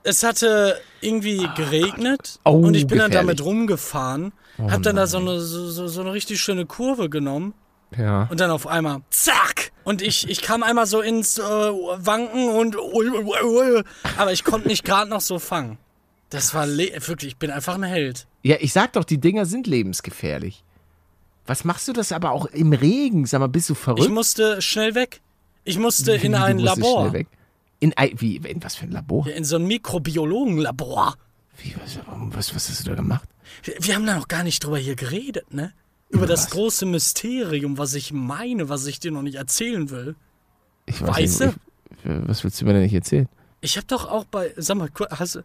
Es 0.03 0.23
hatte 0.23 0.79
irgendwie 1.01 1.49
geregnet 1.57 2.39
Oh, 2.45 2.51
und 2.67 2.75
ich 2.75 2.87
bin 2.87 2.99
dann 2.99 3.11
gefährlich. 3.11 3.37
damit 3.39 3.45
rumgefahren, 3.45 4.33
hab 4.59 4.83
dann 4.83 4.97
da 4.97 5.07
so 5.07 5.17
eine, 5.19 5.41
so, 5.41 5.89
so, 5.89 6.01
eine 6.03 6.13
richtig 6.13 6.41
schöne 6.41 6.67
Kurve 6.67 7.09
genommen 7.09 7.55
Ja. 7.97 8.27
und 8.31 8.39
dann 8.41 8.51
auf 8.51 8.67
einmal 8.67 9.01
zack 9.11 9.73
und 9.85 10.03
ich, 10.03 10.29
ich 10.29 10.43
kam 10.43 10.63
einmal 10.63 10.87
so 10.87 11.01
ins 11.01 11.39
äh, 11.39 11.43
Wanken 11.43 12.49
und 12.51 12.77
aber 14.19 14.33
ich 14.33 14.45
konnte 14.45 14.69
mich 14.69 14.83
gerade 14.85 15.09
noch 15.11 15.21
so 15.23 15.39
fangen. 15.39 15.79
Das 16.29 16.53
war 16.55 16.67
wirklich, 16.69 17.33
ich 17.33 17.37
bin 17.39 17.51
einfach 17.51 17.75
ein 17.77 17.83
Held. 17.83 18.27
Ja, 18.45 18.57
ich 18.61 18.73
sag 18.75 18.93
doch, 18.93 19.05
die 19.05 19.19
Dinger 19.19 19.47
sind 19.47 19.67
lebensgefährlich. 19.67 20.63
Was 21.47 21.65
machst 21.65 21.89
du 21.89 21.93
das 21.93 22.13
aber 22.13 22.31
auch 22.31 22.47
im 22.47 22.73
Regen? 22.73 23.25
Sag 23.27 23.41
mal, 23.41 23.49
bist 23.49 23.71
du 23.71 23.75
verrückt? 23.75 24.05
Ich 24.05 24.11
musste 24.11 24.61
schnell 24.61 24.95
weg. 24.95 25.23
Ich 25.65 25.79
musste 25.79 26.21
Wie, 26.21 26.27
in 26.27 26.33
du 26.33 26.43
ein 26.43 26.59
Labor. 26.59 27.09
schnell 27.09 27.21
weg? 27.21 27.29
In 27.81 27.97
ein, 27.97 28.13
wie, 28.21 28.37
in 28.37 28.63
was 28.63 28.77
für 28.77 28.85
ein 28.85 28.93
Labor? 28.93 29.27
In 29.29 29.45
so 29.45 29.57
ein 29.57 29.67
Mikrobiologenlabor. 29.67 31.17
Wie, 31.57 31.75
was, 31.83 31.99
was, 32.07 32.55
was 32.55 32.69
hast 32.69 32.87
du 32.87 32.91
da 32.91 32.97
gemacht? 32.97 33.29
Wir, 33.63 33.77
wir 33.81 33.95
haben 33.95 34.05
da 34.05 34.15
noch 34.15 34.29
gar 34.29 34.45
nicht 34.45 34.63
drüber 34.63 34.79
hier 34.79 34.95
geredet, 34.95 35.53
ne? 35.53 35.73
Über 36.11 36.27
das 36.27 36.45
was? 36.45 36.51
große 36.51 36.87
Mysterium, 36.87 37.79
was 37.79 37.95
ich 37.95 38.13
meine, 38.13 38.69
was 38.69 38.87
ich 38.87 39.01
dir 39.01 39.11
noch 39.11 39.23
nicht 39.23 39.37
erzählen 39.37 39.89
will. 39.91 40.17
Ich 40.87 41.01
Weißt 41.01 41.41
nicht, 41.41 41.55
ich, 42.05 42.11
was 42.27 42.45
willst 42.45 42.61
du 42.61 42.67
mir 42.67 42.75
denn 42.75 42.83
nicht 42.83 42.95
erzählen? 42.95 43.29
Ich 43.63 43.79
hab 43.79 43.89
doch 43.89 44.07
auch 44.07 44.25
bei, 44.27 44.53
sag 44.57 44.77
mal, 44.77 44.91
hast 45.11 45.43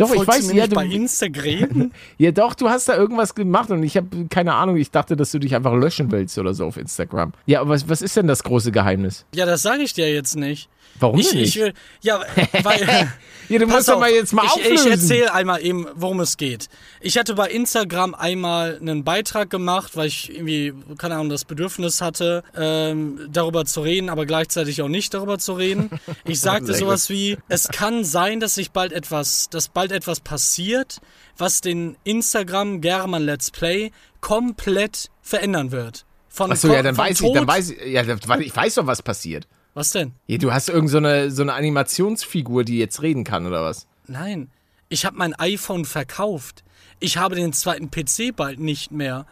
Doch, 0.00 0.08
ich 0.10 0.16
Folgst 0.16 0.28
weiß, 0.28 0.46
du 0.46 0.52
mir 0.54 0.58
ja, 0.58 0.62
nicht 0.64 0.72
du, 0.72 0.76
bei 0.76 0.86
Instagram? 0.86 1.92
ja, 2.18 2.30
doch, 2.32 2.54
du 2.54 2.68
hast 2.68 2.88
da 2.88 2.96
irgendwas 2.96 3.34
gemacht 3.34 3.70
und 3.70 3.82
ich 3.82 3.96
habe 3.96 4.08
keine 4.30 4.54
Ahnung. 4.54 4.76
Ich 4.76 4.90
dachte, 4.90 5.16
dass 5.16 5.30
du 5.30 5.38
dich 5.38 5.54
einfach 5.54 5.74
löschen 5.74 6.10
willst 6.10 6.38
oder 6.38 6.54
so 6.54 6.66
auf 6.66 6.76
Instagram. 6.76 7.32
Ja, 7.46 7.60
aber 7.60 7.70
was, 7.70 7.88
was 7.88 8.02
ist 8.02 8.16
denn 8.16 8.26
das 8.26 8.42
große 8.42 8.72
Geheimnis? 8.72 9.26
ja, 9.34 9.46
das 9.46 9.62
sage 9.62 9.82
ich 9.82 9.92
dir 9.92 10.12
jetzt 10.12 10.36
nicht. 10.36 10.68
Warum 10.98 11.18
Ich, 11.18 11.32
nicht? 11.32 11.56
ich 11.56 11.62
will, 11.62 11.72
ja, 12.02 12.20
weil, 12.62 13.08
ja, 13.48 13.58
du 13.58 13.66
musst 13.66 13.88
doch 13.88 13.98
mal 13.98 14.10
jetzt 14.10 14.32
mal 14.32 14.44
ich, 14.44 14.50
auflösen. 14.52 14.86
ich 14.86 14.90
erzähle 14.90 15.32
einmal 15.32 15.62
eben, 15.62 15.86
worum 15.94 16.20
es 16.20 16.36
geht. 16.36 16.68
Ich 17.00 17.16
hatte 17.16 17.34
bei 17.34 17.48
Instagram 17.48 18.14
einmal 18.14 18.78
einen 18.80 19.02
Beitrag 19.02 19.48
gemacht, 19.48 19.96
weil 19.96 20.08
ich 20.08 20.34
irgendwie, 20.34 20.74
keine 20.98 21.14
Ahnung, 21.14 21.30
das 21.30 21.44
Bedürfnis 21.44 22.02
hatte, 22.02 22.42
ähm, 22.54 23.20
darüber 23.30 23.64
zu 23.64 23.80
reden, 23.80 24.10
aber 24.10 24.26
gleichzeitig 24.26 24.82
auch 24.82 24.88
nicht 24.88 25.14
darüber 25.14 25.38
zu 25.38 25.54
reden. 25.54 25.90
Ich 26.24 26.40
sagte 26.40 26.74
sowas 26.74 27.08
wie, 27.08 27.38
es 27.48 27.68
kann 27.68 28.04
sein, 28.04 28.40
dass 28.40 28.56
sich 28.56 28.70
bald 28.70 28.92
etwas, 28.92 29.48
dass 29.48 29.68
bald 29.68 29.89
etwas 29.90 30.20
passiert, 30.20 31.00
was 31.36 31.60
den 31.60 31.96
Instagram 32.04 32.80
German 32.80 33.22
Let's 33.22 33.50
Play 33.50 33.90
komplett 34.20 35.10
verändern 35.22 35.70
wird. 35.72 36.04
Von, 36.28 36.52
Achso, 36.52 36.72
ja, 36.72 36.82
dann 36.82 36.96
weiß 36.96 37.20
ich, 37.20 37.26
dann 37.32 37.44
Tod- 37.44 37.48
weiß 37.48 37.70
ich, 37.70 37.86
ja, 37.92 38.02
dann- 38.04 38.40
ich 38.40 38.54
weiß 38.54 38.74
doch, 38.76 38.86
was 38.86 39.02
passiert. 39.02 39.48
Was 39.74 39.90
denn? 39.92 40.12
Ja, 40.26 40.38
du 40.38 40.52
hast 40.52 40.68
irgend 40.68 40.90
so 40.90 40.98
eine, 40.98 41.30
so 41.30 41.42
eine 41.42 41.54
Animationsfigur, 41.54 42.64
die 42.64 42.78
jetzt 42.78 43.02
reden 43.02 43.24
kann, 43.24 43.46
oder 43.46 43.62
was? 43.64 43.86
Nein, 44.06 44.50
ich 44.88 45.04
habe 45.04 45.16
mein 45.16 45.34
iPhone 45.34 45.84
verkauft. 45.84 46.64
Ich 46.98 47.16
habe 47.16 47.34
den 47.36 47.52
zweiten 47.52 47.90
PC 47.90 48.32
bald 48.34 48.58
nicht 48.60 48.90
mehr. 48.90 49.26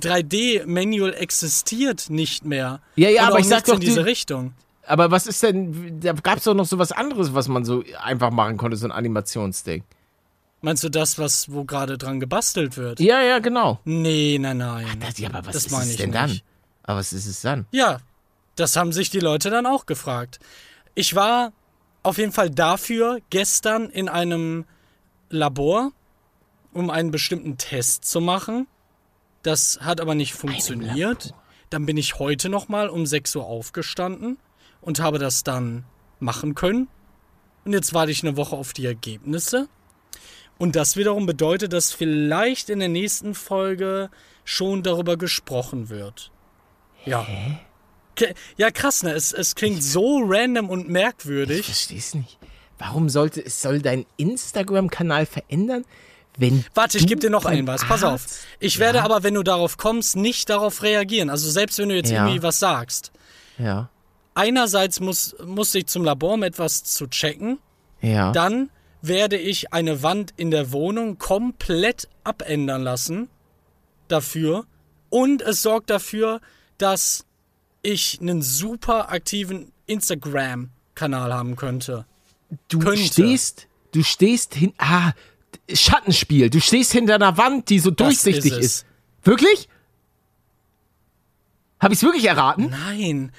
3D-Manual 0.00 1.14
existiert 1.14 2.10
nicht 2.10 2.44
mehr. 2.44 2.80
Ja, 2.96 3.08
ja, 3.08 3.22
Und 3.22 3.28
aber 3.28 3.38
ich 3.40 3.46
sag 3.48 3.64
doch, 3.64 3.74
in 3.74 3.80
diese 3.80 4.00
die- 4.00 4.08
Richtung. 4.08 4.54
Aber 4.86 5.10
was 5.10 5.26
ist 5.26 5.42
denn, 5.42 6.00
da 6.00 6.12
gab 6.12 6.38
es 6.38 6.44
doch 6.44 6.54
noch 6.54 6.66
so 6.66 6.78
was 6.78 6.92
anderes, 6.92 7.34
was 7.34 7.48
man 7.48 7.64
so 7.64 7.84
einfach 8.00 8.30
machen 8.30 8.56
konnte, 8.56 8.76
so 8.76 8.86
ein 8.86 8.92
Animationsding. 8.92 9.84
Meinst 10.60 10.84
du 10.84 10.88
das, 10.88 11.18
was 11.18 11.52
wo 11.52 11.64
gerade 11.64 11.98
dran 11.98 12.20
gebastelt 12.20 12.76
wird? 12.76 13.00
Ja, 13.00 13.20
ja, 13.20 13.38
genau. 13.40 13.80
Nee, 13.84 14.38
nein, 14.40 14.58
nein. 14.58 14.86
Das, 15.00 15.18
ja, 15.18 15.28
aber 15.28 15.46
was 15.46 15.54
Das 15.54 15.66
ist 15.66 15.72
meine 15.72 15.84
es 15.84 15.90
ich 15.90 15.96
denn 15.96 16.10
nicht. 16.10 16.20
dann? 16.20 16.40
Aber 16.84 16.98
was 16.98 17.12
ist 17.12 17.26
es 17.26 17.40
dann? 17.42 17.66
Ja, 17.72 17.98
das 18.56 18.76
haben 18.76 18.92
sich 18.92 19.10
die 19.10 19.20
Leute 19.20 19.50
dann 19.50 19.66
auch 19.66 19.86
gefragt. 19.86 20.38
Ich 20.94 21.14
war 21.14 21.52
auf 22.02 22.18
jeden 22.18 22.32
Fall 22.32 22.50
dafür 22.50 23.18
gestern 23.30 23.88
in 23.88 24.08
einem 24.08 24.64
Labor, 25.30 25.92
um 26.72 26.90
einen 26.90 27.10
bestimmten 27.10 27.56
Test 27.58 28.04
zu 28.04 28.20
machen. 28.20 28.66
Das 29.42 29.80
hat 29.80 30.00
aber 30.00 30.14
nicht 30.14 30.34
funktioniert. 30.34 31.34
Dann 31.70 31.86
bin 31.86 31.96
ich 31.96 32.18
heute 32.18 32.48
nochmal 32.48 32.88
um 32.88 33.06
6 33.06 33.34
Uhr 33.36 33.46
aufgestanden 33.46 34.38
und 34.82 35.00
habe 35.00 35.18
das 35.18 35.42
dann 35.44 35.84
machen 36.20 36.54
können. 36.54 36.88
Und 37.64 37.72
jetzt 37.72 37.94
warte 37.94 38.12
ich 38.12 38.22
eine 38.22 38.36
Woche 38.36 38.54
auf 38.56 38.72
die 38.74 38.84
Ergebnisse. 38.86 39.68
Und 40.58 40.76
das 40.76 40.96
wiederum 40.96 41.24
bedeutet, 41.26 41.72
dass 41.72 41.92
vielleicht 41.92 42.68
in 42.70 42.78
der 42.80 42.88
nächsten 42.88 43.34
Folge 43.34 44.10
schon 44.44 44.82
darüber 44.82 45.16
gesprochen 45.16 45.88
wird. 45.88 46.30
Ja. 47.04 47.26
K- 48.16 48.34
Ja, 48.56 48.70
krass, 48.70 49.02
ne? 49.02 49.12
Es, 49.12 49.32
es 49.32 49.54
klingt 49.54 49.82
so 49.82 50.20
random 50.24 50.68
und 50.68 50.82
Ich 50.82 50.88
merkwürdig. 50.88 51.64
versteh's 51.66 52.14
nicht. 52.14 52.38
Warum 52.78 53.08
sollte 53.08 53.40
es 53.44 53.62
soll 53.62 53.80
dein 53.80 54.06
Instagram-Kanal 54.16 55.26
verändern, 55.26 55.84
wenn 56.36 56.64
Warte, 56.74 56.98
ich 56.98 57.06
gebe 57.06 57.20
dir 57.20 57.30
noch 57.30 57.44
einen 57.44 57.66
was. 57.66 57.84
Pass 57.84 58.02
auf. 58.04 58.24
Ich 58.58 58.78
werde 58.78 59.02
aber, 59.02 59.22
wenn 59.22 59.34
du 59.34 59.42
darauf 59.42 59.76
kommst, 59.76 60.16
nicht 60.16 60.48
darauf 60.50 60.82
reagieren. 60.82 61.28
Also 61.30 61.50
selbst 61.50 61.78
wenn 61.78 61.88
du 61.90 61.94
jetzt 61.94 62.10
Ja. 62.10 62.24
irgendwie 62.24 62.42
was 62.42 62.58
sagst. 62.58 63.12
Ja, 63.58 63.90
Einerseits 64.34 65.00
muss, 65.00 65.36
muss 65.44 65.74
ich 65.74 65.86
zum 65.86 66.04
Labor, 66.04 66.34
um 66.34 66.42
etwas 66.42 66.84
zu 66.84 67.06
checken. 67.06 67.58
ja. 68.00 68.32
Dann 68.32 68.70
werde 69.04 69.36
ich 69.36 69.72
eine 69.72 70.02
Wand 70.04 70.32
in 70.36 70.52
der 70.52 70.70
Wohnung 70.70 71.18
komplett 71.18 72.08
abändern 72.22 72.82
lassen 72.82 73.28
dafür. 74.06 74.64
Und 75.10 75.42
es 75.42 75.60
sorgt 75.62 75.90
dafür, 75.90 76.40
dass 76.78 77.26
ich 77.82 78.20
einen 78.20 78.42
super 78.42 79.10
aktiven 79.10 79.72
Instagram-Kanal 79.86 81.34
haben 81.34 81.56
könnte. 81.56 82.06
du 82.68 82.78
könnte. 82.78 83.02
stehst, 83.02 83.66
du 83.92 84.04
stehst 84.04 84.54
hin, 84.54 84.72
ah, 84.78 85.12
Schattenspiel. 85.72 86.48
Du 86.48 86.60
stehst 86.60 86.92
hinter 86.92 87.16
einer 87.16 87.36
Wand, 87.36 87.70
die 87.70 87.80
so 87.80 87.90
durchsichtig 87.90 88.52
ist 88.52 88.58
ist, 88.58 88.64
es. 88.64 88.84
Wirklich? 89.24 89.68
Habe 91.80 91.94
ich's 91.94 92.04
wirklich 92.04 92.24
erraten? 92.26 92.70
Nein. 92.70 93.32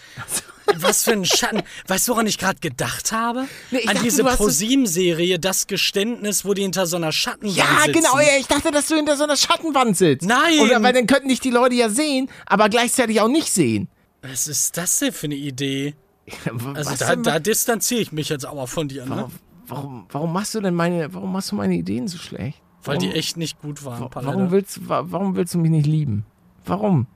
Was 0.78 1.04
für 1.04 1.12
ein 1.12 1.26
Schatten. 1.26 1.62
Weißt 1.88 2.08
du, 2.08 2.14
woran 2.14 2.26
ich 2.28 2.38
gerade 2.38 2.60
gedacht 2.60 3.12
habe? 3.12 3.48
Nee, 3.72 3.82
An 3.82 3.96
dachte, 3.96 4.04
diese 4.04 4.24
ProSieben-Serie, 4.24 5.40
Das 5.40 5.68
Geständnis, 5.68 6.46
wo 6.46 6.54
die 6.54 6.62
hinter 6.64 6.86
so 6.88 6.96
einer 6.96 7.12
Schattenwand 7.12 7.58
Ja, 7.58 7.66
sitzen. 7.86 7.94
genau, 7.94 8.20
ja, 8.20 8.38
ich 8.40 8.48
dachte, 8.48 8.72
dass 8.72 8.88
du 8.88 8.96
hinter 8.96 9.18
so 9.18 9.24
einer 9.24 9.36
Schattenwand 9.38 9.98
sitzt. 9.98 10.28
Nein. 10.28 10.60
Oder, 10.62 10.82
weil 10.82 10.94
dann 10.94 11.08
könnten 11.08 11.30
dich 11.30 11.40
die 11.40 11.50
Leute 11.50 11.76
ja 11.76 11.90
sehen, 11.90 12.30
aber 12.46 12.70
gleichzeitig 12.70 13.20
auch 13.22 13.28
nicht 13.28 13.52
sehen. 13.52 13.88
Was 14.22 14.48
ist 14.48 14.78
das 14.78 15.00
denn 15.00 15.12
für 15.12 15.28
eine 15.28 15.36
Idee? 15.36 15.96
Also 16.46 16.92
Was 16.92 17.00
da, 17.00 17.16
da 17.18 17.40
distanziere 17.40 18.00
ich 18.02 18.12
mich 18.14 18.30
jetzt 18.30 18.46
aber 18.46 18.66
von 18.68 18.88
dir, 18.88 19.06
ne? 19.06 19.10
warum, 19.10 19.32
warum, 19.68 20.06
warum 20.10 20.34
machst 20.34 20.56
du 20.56 20.62
denn 20.62 20.74
meine, 20.74 21.14
warum 21.14 21.34
machst 21.34 21.52
du 21.52 21.56
meine 21.58 21.76
Ideen 21.76 22.08
so 22.08 22.18
schlecht? 22.18 22.62
Weil 22.86 22.96
warum, 22.98 23.10
die 23.12 23.16
echt 23.18 23.36
nicht 23.38 23.62
gut 23.62 23.84
waren, 23.84 24.10
warum 24.14 24.50
willst, 24.52 24.88
wa- 24.88 25.04
warum 25.08 25.36
willst 25.36 25.54
du 25.54 25.58
mich 25.60 25.72
nicht 25.72 25.86
lieben? 25.86 26.26
Warum? 26.66 27.08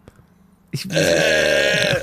Ich, 0.72 0.90
Äh. 0.92 1.96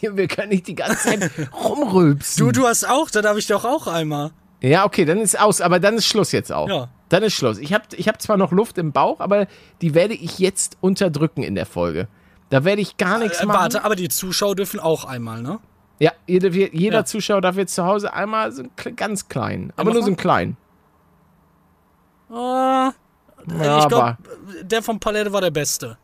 wir 0.00 0.28
können 0.28 0.48
nicht 0.50 0.66
die 0.66 0.74
ganze 0.74 1.08
Zeit 1.08 1.30
rumrülpsen. 1.52 2.44
Du, 2.46 2.52
du 2.52 2.66
hast 2.66 2.88
auch, 2.88 3.10
da 3.10 3.22
darf 3.22 3.36
ich 3.36 3.46
doch 3.46 3.64
auch 3.64 3.86
einmal. 3.86 4.30
Ja, 4.60 4.84
okay, 4.84 5.04
dann 5.04 5.18
ist 5.18 5.38
aus, 5.38 5.60
aber 5.60 5.78
dann 5.78 5.94
ist 5.94 6.06
Schluss 6.06 6.32
jetzt 6.32 6.52
auch. 6.52 6.68
Ja. 6.68 6.88
Dann 7.08 7.22
ist 7.22 7.34
Schluss. 7.34 7.58
Ich 7.58 7.72
habe 7.72 7.84
ich 7.96 8.08
hab 8.08 8.20
zwar 8.20 8.36
noch 8.36 8.50
Luft 8.52 8.76
im 8.78 8.92
Bauch, 8.92 9.20
aber 9.20 9.46
die 9.80 9.94
werde 9.94 10.14
ich 10.14 10.38
jetzt 10.40 10.76
unterdrücken 10.80 11.42
in 11.42 11.54
der 11.54 11.64
Folge. 11.66 12.08
Da 12.50 12.64
werde 12.64 12.82
ich 12.82 12.96
gar 12.96 13.18
nichts 13.18 13.40
Äh, 13.40 13.46
machen. 13.46 13.60
warte, 13.60 13.84
aber 13.84 13.94
die 13.94 14.08
Zuschauer 14.08 14.56
dürfen 14.56 14.80
auch 14.80 15.04
einmal, 15.04 15.40
ne? 15.42 15.60
Ja, 16.00 16.12
jeder, 16.26 16.48
jeder 16.50 16.98
Ja. 16.98 17.04
Zuschauer 17.04 17.40
darf 17.40 17.56
jetzt 17.56 17.74
zu 17.74 17.84
Hause 17.84 18.12
einmal 18.12 18.50
so 18.52 18.62
einen 18.62 18.96
ganz 18.96 19.28
kleinen, 19.28 19.72
aber 19.76 19.92
nur 19.92 20.02
so 20.02 20.06
einen 20.08 20.16
kleinen. 20.16 20.56
Ah, 22.30 22.92
Ja, 23.58 23.78
ich 23.80 23.88
glaube, 23.88 24.18
der 24.62 24.82
von 24.82 24.98
Palette 25.00 25.32
war 25.32 25.40
der 25.40 25.50
Beste. 25.50 25.96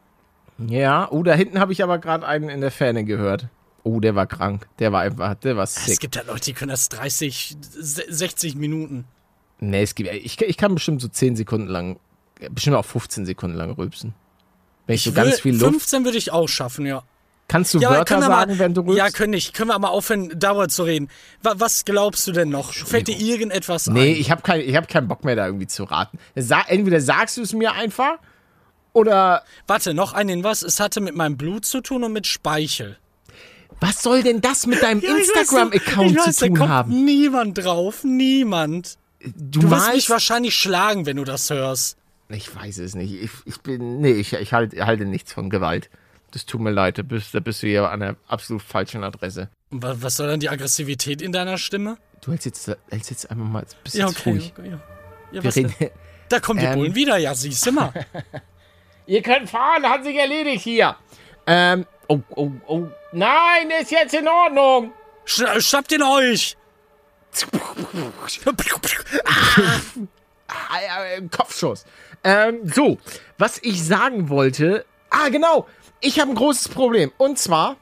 Ja, 0.58 1.08
oh, 1.10 1.22
da 1.22 1.34
hinten 1.34 1.58
habe 1.58 1.72
ich 1.72 1.82
aber 1.82 1.98
gerade 1.98 2.26
einen 2.26 2.48
in 2.48 2.60
der 2.60 2.70
Ferne 2.70 3.04
gehört. 3.04 3.48
Oh, 3.82 4.00
der 4.00 4.14
war 4.14 4.26
krank. 4.26 4.66
Der 4.78 4.92
war 4.92 5.02
einfach, 5.02 5.34
der 5.34 5.56
war 5.56 5.64
Es 5.64 5.74
sick. 5.74 6.00
gibt 6.00 6.16
halt 6.16 6.26
Leute, 6.26 6.44
die 6.46 6.52
können 6.54 6.70
das 6.70 6.88
30, 6.88 7.56
se- 7.60 8.04
60 8.08 8.54
Minuten. 8.56 9.04
Nee, 9.60 9.82
es 9.82 9.94
gibt, 9.94 10.10
ich, 10.12 10.40
ich 10.40 10.56
kann 10.56 10.74
bestimmt 10.74 11.00
so 11.02 11.08
10 11.08 11.36
Sekunden 11.36 11.68
lang, 11.68 11.98
bestimmt 12.50 12.76
auch 12.76 12.84
15 12.84 13.26
Sekunden 13.26 13.56
lang 13.56 13.70
rülpsen. 13.72 14.14
Wenn 14.86 14.94
ich, 14.96 15.04
so 15.04 15.12
ganz 15.12 15.32
will- 15.32 15.38
viel 15.38 15.52
Luft. 15.54 15.70
15 15.72 16.04
würde 16.04 16.18
ich 16.18 16.32
auch 16.32 16.48
schaffen, 16.48 16.86
ja. 16.86 17.02
Kannst 17.46 17.74
du 17.74 17.78
Ja, 17.78 17.90
Wörter 17.90 18.20
sagen, 18.22 18.52
mal, 18.52 18.58
wenn 18.58 18.72
du 18.72 18.80
rülpst? 18.80 18.96
Ja, 18.98 19.10
können 19.10 19.34
ich. 19.34 19.52
Können 19.52 19.68
wir 19.68 19.78
mal 19.78 19.88
aufhören, 19.88 20.32
darüber 20.34 20.68
zu 20.68 20.82
reden. 20.84 21.10
Wa- 21.42 21.54
Was 21.58 21.84
glaubst 21.84 22.26
du 22.26 22.32
denn 22.32 22.48
noch? 22.48 22.72
Fällt 22.72 23.06
dir 23.06 23.18
irgendetwas 23.18 23.86
Nee, 23.86 24.14
ein? 24.14 24.16
ich 24.20 24.30
habe 24.30 24.40
kein, 24.40 24.60
ich 24.62 24.74
hab 24.74 24.88
keinen 24.88 25.08
Bock 25.08 25.24
mehr, 25.24 25.36
da 25.36 25.44
irgendwie 25.46 25.66
zu 25.66 25.84
raten. 25.84 26.18
Entweder 26.34 27.02
sagst 27.02 27.36
du 27.36 27.42
es 27.42 27.52
mir 27.52 27.72
einfach 27.72 28.14
oder 28.94 29.42
Warte, 29.66 29.92
noch 29.92 30.14
einen 30.14 30.30
Hinweis. 30.30 30.62
Es 30.62 30.80
hatte 30.80 31.00
mit 31.02 31.14
meinem 31.14 31.36
Blut 31.36 31.66
zu 31.66 31.82
tun 31.82 32.02
und 32.04 32.12
mit 32.14 32.26
Speichel. 32.26 32.96
was 33.80 34.02
soll 34.02 34.22
denn 34.22 34.40
das 34.40 34.66
mit 34.66 34.82
deinem 34.82 35.00
Ja, 35.02 35.14
Instagram-Account 35.16 36.20
zu 36.22 36.46
tun 36.46 36.54
da 36.54 36.58
kommt 36.60 36.70
haben? 36.72 37.04
niemand 37.04 37.58
drauf. 37.58 38.02
Niemand. 38.04 38.96
Du, 39.20 39.60
Du 39.60 39.70
wirst 39.70 39.92
mich 39.92 40.08
wahrscheinlich 40.10 40.54
schlagen, 40.54 41.04
wenn 41.06 41.16
du 41.16 41.24
das 41.24 41.50
hörst. 41.50 41.96
Ich 42.30 42.54
weiß 42.54 42.78
es 42.78 42.94
nicht. 42.94 43.12
Ich, 43.22 43.30
ich 43.44 43.60
bin, 43.60 44.00
nee, 44.00 44.12
ich, 44.12 44.32
ich 44.32 44.52
halte 44.54 44.84
halte 44.86 45.04
nichts 45.04 45.32
von 45.32 45.50
Gewalt. 45.50 45.90
Das 46.30 46.46
tut 46.46 46.60
mir 46.60 46.70
leid, 46.70 46.98
da 46.98 47.02
bist, 47.02 47.34
da 47.34 47.40
bist 47.40 47.62
du 47.62 47.68
ja 47.68 47.88
an 47.88 48.00
der 48.00 48.16
absolut 48.26 48.62
falschen 48.62 49.04
Adresse. 49.04 49.48
Und 49.70 49.82
wa- 49.82 49.96
was 50.00 50.16
soll 50.16 50.26
dann 50.28 50.40
die 50.40 50.48
Aggressivität 50.48 51.22
in 51.22 51.32
deiner 51.32 51.58
Stimme? 51.58 51.96
Du 52.22 52.30
hältst 52.32 52.46
jetzt, 52.46 52.70
hältst 52.90 53.10
jetzt 53.10 53.30
einfach 53.30 53.44
mal, 53.46 53.64
bist 53.84 53.94
Ja, 53.94 54.08
jetzt 54.08 54.20
okay. 54.20 54.30
ruhig. 54.30 54.52
okay 54.58 54.70
ja. 54.70 54.80
Ja, 55.32 55.42
Wir 55.42 55.44
was 55.44 55.54
denn? 55.54 55.66
reden, 55.66 55.90
Da 56.28 56.40
kommen 56.40 56.58
die 56.60 56.66
Ähm. 56.66 56.74
Bullen 56.78 56.94
wieder, 56.94 57.18
ja, 57.18 57.34
siehst 57.34 57.64
du 57.66 57.72
mal. 57.72 57.92
Ihr 59.06 59.22
könnt 59.22 59.50
fahren, 59.50 59.88
hat 59.88 60.04
sich 60.04 60.16
erledigt 60.16 60.62
hier. 60.64 60.96
Ähm, 61.46 61.86
oh, 62.08 62.20
oh, 62.36 62.50
oh. 62.66 62.86
Nein, 63.12 63.70
ist 63.80 63.90
jetzt 63.90 64.14
in 64.14 64.26
Ordnung. 64.26 64.92
Schna 65.24 65.60
schnappt 65.60 65.92
ihn 65.92 66.02
euch! 66.02 66.56
Ah, 70.46 71.04
äh, 71.16 71.22
Kopfschuss. 71.30 71.84
Ähm, 72.22 72.60
so, 72.64 72.98
was 73.38 73.58
ich 73.62 73.82
sagen 73.84 74.28
wollte. 74.28 74.84
Ah, 75.10 75.28
genau. 75.28 75.66
Ich 76.00 76.20
habe 76.20 76.30
ein 76.30 76.36
großes 76.36 76.68
Problem. 76.68 77.12
Und 77.18 77.38
zwar 77.38 77.76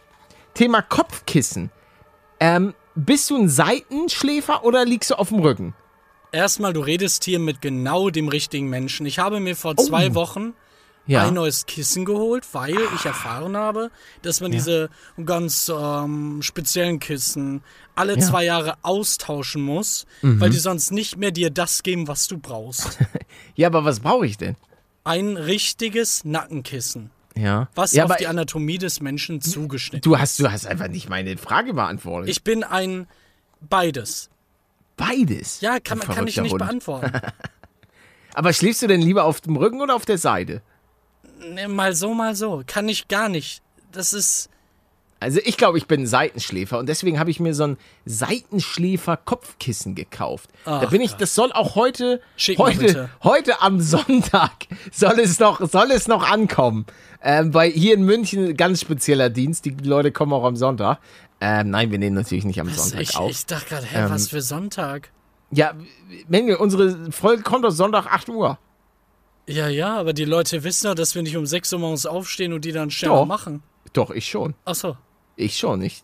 Thema 0.55 0.83
Kopfkissen. 0.83 1.71
Ähm, 2.41 2.75
bist 2.95 3.31
du 3.31 3.37
ein 3.37 3.49
Seitenschläfer 3.49 4.65
oder 4.65 4.85
liegst 4.85 5.11
du 5.11 5.15
auf 5.17 5.29
dem 5.29 5.41
Rücken? 5.41 5.75
Erstmal, 6.31 6.73
du 6.73 6.81
redest 6.81 7.25
hier 7.25 7.39
mit 7.39 7.61
genau 7.61 8.11
dem 8.11 8.29
richtigen 8.29 8.69
Menschen. 8.69 9.07
Ich 9.07 9.19
habe 9.19 9.41
mir 9.41 9.57
vor 9.57 9.75
Oh. 9.77 9.83
zwei 9.83 10.15
Wochen 10.15 10.55
Ja. 11.07 11.27
ein 11.27 11.35
neues 11.35 11.67
Kissen 11.67 12.05
geholt, 12.05 12.47
weil 12.53 12.77
ich 12.95 13.05
erfahren 13.05 13.57
habe, 13.57 13.91
dass 14.23 14.41
man 14.41 14.53
diese 14.53 14.89
ganz 15.27 15.69
ähm, 15.75 16.43
speziellen 16.43 17.01
Kissen 17.01 17.63
alle 17.97 18.13
Ja. 18.13 18.19
Mhm. 18.19 18.23
zwei 18.23 18.45
Jahre 18.45 18.75
austauschen 18.83 19.63
muss, 19.63 20.07
weil 20.23 20.51
die 20.51 20.59
sonst 20.59 20.93
nicht 20.93 21.17
mehr 21.17 21.33
dir 21.33 21.51
das 21.51 21.83
geben, 21.83 22.07
was 22.09 22.27
du 22.29 22.39
brauchst. 22.39 22.99
Ja, 23.57 23.67
aber 23.69 23.85
was 23.85 24.01
brauche 24.01 24.27
ich 24.27 24.39
denn? 24.39 24.57
Ein 25.05 25.37
richtiges 25.37 26.25
Nackenkissen, 26.25 27.11
Ja. 27.37 27.69
was 27.75 27.93
ja, 27.93 28.05
auf 28.05 28.17
die 28.17 28.27
Anatomie 28.29 28.79
des 28.79 29.01
Menschen 29.01 29.41
zugeschnitten 29.41 30.09
du 30.09 30.19
hast, 30.19 30.39
du 30.39 30.51
hast 30.51 30.67
einfach 30.67 30.89
nicht 30.89 31.09
meine 31.09 31.37
Frage 31.37 31.75
beantwortet. 31.75 32.31
Ich 32.31 32.45
bin 32.45 32.63
ein 32.63 33.09
beides. 33.61 34.31
Beides. 34.97 35.61
Ja, 35.61 35.81
kann, 35.81 35.99
kann 36.01 36.27
ich 36.29 36.37
nicht 36.41 36.53
Hund. 36.53 36.61
beantworten. 36.61 37.11
Aber 38.35 38.53
schläfst 38.53 38.83
du 38.83 38.87
denn 38.87 39.03
lieber 39.03 39.25
auf 39.25 39.41
dem 39.41 39.57
Rücken 39.57 39.81
oder 39.81 39.95
auf 39.97 40.05
der 40.07 40.19
Seite? 40.19 40.63
Mal 41.69 41.95
so, 41.95 42.15
mal 42.15 42.35
so. 42.35 42.63
Kann 42.67 42.89
ich 42.89 43.09
gar 43.09 43.29
nicht. 43.29 43.63
Das 43.93 44.13
ist. 44.13 44.49
Also 45.21 45.39
ich 45.45 45.57
glaube, 45.57 45.79
ich 45.79 45.87
bin 45.87 46.01
ein 46.03 46.07
Seitenschläfer 46.09 46.79
und 46.81 46.89
deswegen 46.89 47.21
habe 47.21 47.31
ich 47.31 47.39
mir 47.39 47.55
so 47.55 47.63
ein 47.65 47.77
Seitenschläfer-Kopfkissen 48.07 49.95
gekauft. 49.95 50.51
da 50.65 50.83
Ach, 50.85 50.91
bin 50.91 51.01
ich, 51.01 51.13
das 51.15 51.35
soll 51.35 51.53
auch 51.53 51.77
heute, 51.77 52.21
Schick 52.37 52.59
heute, 52.59 53.09
heute 53.23 53.61
am 53.63 53.81
Sonntag 53.81 54.67
soll 54.93 55.21
es 55.21 55.39
noch, 55.39 55.61
soll 55.71 55.91
es 55.93 56.09
noch 56.09 56.29
ankommen. 56.29 56.87
Ähm, 57.23 57.55
weil 57.55 57.71
hier 57.71 57.95
in 57.95 58.03
München 58.03 58.57
ganz 58.57 58.81
spezieller 58.81 59.31
Dienst. 59.31 59.65
Die 59.65 59.71
Leute 59.85 60.11
kommen 60.11 60.33
auch 60.33 60.45
am 60.45 60.57
Sonntag. 60.57 60.99
Ähm, 61.41 61.71
nein, 61.71 61.91
wir 61.93 61.99
nehmen 61.99 62.17
natürlich 62.17 62.45
nicht 62.45 62.61
am 62.61 62.69
Sonntag 62.71 63.01
Ich, 63.03 63.17
auf. 63.17 63.31
ich 63.31 63.47
dachte 63.47 63.67
gerade, 63.69 63.87
hä, 63.87 63.99
Ähm, 64.05 64.11
was 64.11 64.29
für 64.29 64.43
Sonntag? 64.43 65.11
ja, 65.53 65.75
Menge, 66.29 66.59
unsere 66.59 67.13
Folge 67.13 67.43
kommt 67.43 67.65
doch 67.65 67.71
Sonntag 67.71 68.07
8 68.07 68.29
Uhr. 68.31 68.59
Ja, 69.49 69.69
ja, 69.69 69.99
aber 69.99 70.13
die 70.13 70.25
Leute 70.25 70.63
wissen 70.65 70.87
doch, 70.87 70.95
dass 70.95 71.15
wir 71.15 71.23
nicht 71.23 71.37
um 71.37 71.47
6 71.47 71.73
Uhr 71.73 71.79
morgens 71.81 72.07
aufstehen 72.07 72.53
und 72.53 72.65
die 72.65 72.73
dann 72.73 72.91
schneller 72.91 73.25
machen. 73.27 73.63
Doch, 73.93 74.11
ich 74.11 74.29
schon. 74.29 74.55
Achso. 74.65 74.97
Ich 75.37 75.59
schon. 75.59 75.83
Ich 75.83 76.03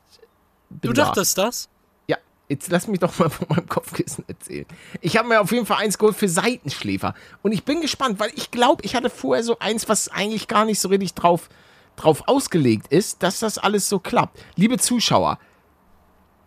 Du 0.71 0.93
da. 0.93 1.05
dachtest 1.05 1.39
das? 1.39 1.69
Ja, 2.09 2.17
jetzt 2.49 2.69
lass 2.71 2.89
mich 2.89 2.99
doch 2.99 3.17
mal 3.19 3.31
von 3.31 3.47
meinem 3.49 3.69
Kopfkissen 3.69 4.25
erzählen. 4.29 4.67
Ich 5.01 5.17
habe 5.17 5.29
mir 5.29 5.41
auf 5.41 5.53
jeden 5.53 5.67
Fall 5.67 5.79
eins 5.79 5.99
geholt 5.99 6.17
für 6.17 6.29
Seitenschläfer. 6.29 7.15
Und 7.43 7.53
ich 7.53 7.65
bin 7.65 7.81
gespannt, 7.81 8.19
weil 8.21 8.31
ich 8.35 8.51
glaube, 8.51 8.83
ich 8.85 8.95
hatte 8.95 9.09
vorher 9.09 9.45
so 9.45 9.59
eins, 9.61 9.89
was 9.89 10.09
eigentlich 10.09 10.49
gar 10.49 10.65
nicht 10.65 10.81
so 10.81 10.89
richtig 10.89 11.15
drauf, 11.15 11.49
drauf 11.97 12.25
ausgelegt 12.27 12.89
ist, 12.89 13.23
dass 13.23 13.39
das 13.39 13.57
alles 13.57 13.89
so 13.89 13.99
klappt. 13.99 14.39
Liebe 14.57 14.79
Zuschauer, 14.79 15.39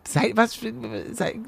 sei, 0.06 0.32
was, 0.34 0.58
sei, 1.12 1.40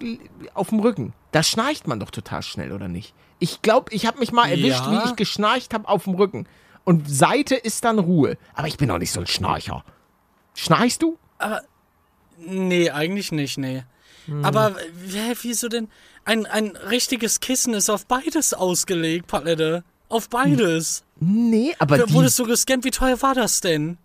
auf 0.54 0.70
dem 0.70 0.80
Rücken, 0.80 1.12
da 1.32 1.42
schnarcht 1.42 1.86
man 1.86 2.00
doch 2.00 2.10
total 2.10 2.42
schnell, 2.42 2.72
oder 2.72 2.88
nicht? 2.88 3.14
Ich 3.38 3.62
glaube, 3.62 3.92
ich 3.92 4.06
habe 4.06 4.18
mich 4.18 4.32
mal 4.32 4.48
erwischt, 4.48 4.84
Ja. 4.86 4.92
wie 5.04 5.08
ich 5.10 5.16
geschnarcht 5.16 5.74
habe 5.74 5.88
auf 5.88 6.04
dem 6.04 6.14
Rücken. 6.14 6.46
Und 6.84 7.08
Seite 7.10 7.54
ist 7.54 7.84
dann 7.84 7.98
Ruhe. 7.98 8.36
Aber 8.54 8.68
ich 8.68 8.76
bin 8.76 8.90
auch 8.90 8.98
nicht 8.98 9.12
so 9.12 9.20
ein 9.20 9.26
Schnarcher. 9.26 9.84
Schnarchst 10.54 11.02
du? 11.02 11.18
Nee, 12.38 12.90
eigentlich 12.90 13.32
nicht, 13.32 13.58
nee. 13.58 13.84
Hm. 14.26 14.44
Aber 14.44 14.74
wieso 15.42 15.68
denn? 15.68 15.88
Ein, 16.24 16.46
ein 16.46 16.76
richtiges 16.76 17.40
Kissen 17.40 17.74
ist 17.74 17.90
auf 17.90 18.06
beides 18.06 18.54
ausgelegt, 18.54 19.26
Palette. 19.26 19.84
Auf 20.08 20.28
beides. 20.28 21.04
Nee, 21.20 21.74
aber 21.78 21.98
Da 21.98 22.10
Wurdest 22.12 22.38
du 22.38 22.44
gescannt? 22.44 22.84
Wie 22.84 22.90
teuer 22.90 23.20
war 23.22 23.34
das 23.34 23.60
denn? 23.60 23.98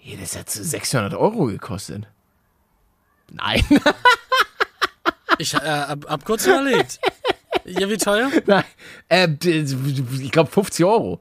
Ja, 0.00 0.16
das 0.20 0.36
hat 0.36 0.48
so 0.50 0.62
600 0.62 1.14
Euro 1.14 1.46
gekostet. 1.46 2.06
Nein, 3.30 3.64
Ich 5.38 5.54
äh, 5.54 5.58
hab, 5.58 6.08
hab 6.08 6.24
kurz 6.24 6.46
überlegt. 6.46 6.98
Ja, 7.68 7.88
wie 7.88 7.96
teuer? 7.96 8.30
nein. 8.46 8.64
Äh, 9.08 9.28
ich 9.42 10.30
glaube 10.30 10.50
50 10.50 10.84
Euro. 10.84 11.20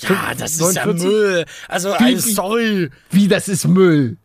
Ja, 0.00 0.32
das 0.38 0.52
ist 0.60 0.74
ja 0.76 0.86
49? 0.86 1.04
Müll. 1.08 1.44
Also, 1.68 1.88
Wie- 1.98 2.16
Sorry. 2.16 2.90
Wie, 3.10 3.28
das 3.28 3.48
ist 3.48 3.66
Müll. 3.66 4.16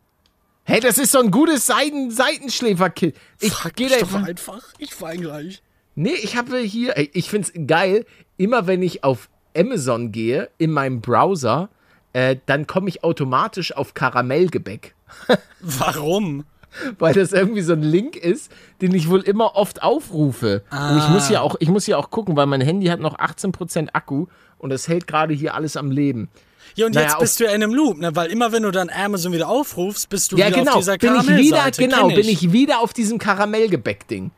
Hey, 0.65 0.79
das 0.79 0.97
ist 0.97 1.11
so 1.11 1.19
ein 1.19 1.31
gutes 1.31 1.65
Seiten 1.65 2.09
Seitenschläferkit. 2.11 3.15
Ich 3.39 3.53
gehe 3.75 3.89
da 3.89 3.97
doch 3.97 4.13
einfach. 4.13 4.61
Ich 4.77 4.93
fahr 4.93 5.15
gleich. 5.17 5.61
Nee, 5.95 6.13
ich 6.13 6.37
habe 6.37 6.57
hier, 6.59 6.95
ich 7.13 7.29
find's 7.29 7.51
geil, 7.67 8.05
immer 8.37 8.65
wenn 8.65 8.81
ich 8.81 9.03
auf 9.03 9.29
Amazon 9.57 10.11
gehe, 10.11 10.49
in 10.57 10.71
meinem 10.71 11.01
Browser, 11.01 11.69
äh, 12.13 12.37
dann 12.45 12.65
komme 12.65 12.89
ich 12.89 13.03
automatisch 13.03 13.73
auf 13.75 13.93
Karamellgebäck. 13.93 14.95
Warum? 15.59 16.45
weil 16.99 17.13
das 17.13 17.31
irgendwie 17.31 17.61
so 17.61 17.73
ein 17.73 17.81
Link 17.83 18.15
ist, 18.15 18.51
den 18.81 18.93
ich 18.93 19.09
wohl 19.09 19.21
immer 19.21 19.55
oft 19.55 19.83
aufrufe. 19.83 20.63
Und 20.71 20.97
ich 20.97 21.07
muss 21.09 21.29
ja 21.29 21.41
auch, 21.41 21.55
ich 21.59 21.69
muss 21.69 21.87
ja 21.87 21.97
auch 21.97 22.09
gucken, 22.09 22.35
weil 22.35 22.45
mein 22.45 22.61
Handy 22.61 22.87
hat 22.87 22.99
noch 22.99 23.17
18% 23.17 23.89
Akku 23.93 24.27
und 24.57 24.69
das 24.69 24.87
hält 24.87 25.07
gerade 25.07 25.33
hier 25.33 25.53
alles 25.55 25.77
am 25.77 25.91
Leben. 25.91 26.29
Ja, 26.75 26.85
und 26.87 26.95
Naja, 26.95 27.07
jetzt 27.09 27.19
bist 27.19 27.39
du 27.39 27.43
ja 27.43 27.51
in 27.51 27.61
einem 27.61 27.73
Loop, 27.73 27.97
ne? 27.99 28.15
Weil 28.15 28.31
immer 28.31 28.51
wenn 28.51 28.63
du 28.63 28.71
dann 28.71 28.89
Amazon 28.89 29.31
wieder 29.31 29.47
aufrufst, 29.47 30.09
bist 30.09 30.31
du 30.31 30.37
Ja, 30.37 30.47
wieder 30.47 30.59
genau. 30.59 30.71
auf 30.73 30.77
dieser 30.79 30.97
Bin 30.97 31.15
ich 31.15 31.21
wieder, 31.27 31.57
Karamellseite. 31.57 31.81
genau, 31.83 32.07
Kenn 32.07 32.15
bin 32.15 32.27
ich 32.29 32.51
wieder 32.51 32.79
auf 32.79 32.93
diesem 32.93 33.19
Karamellgebäck-Ding. 33.19 34.31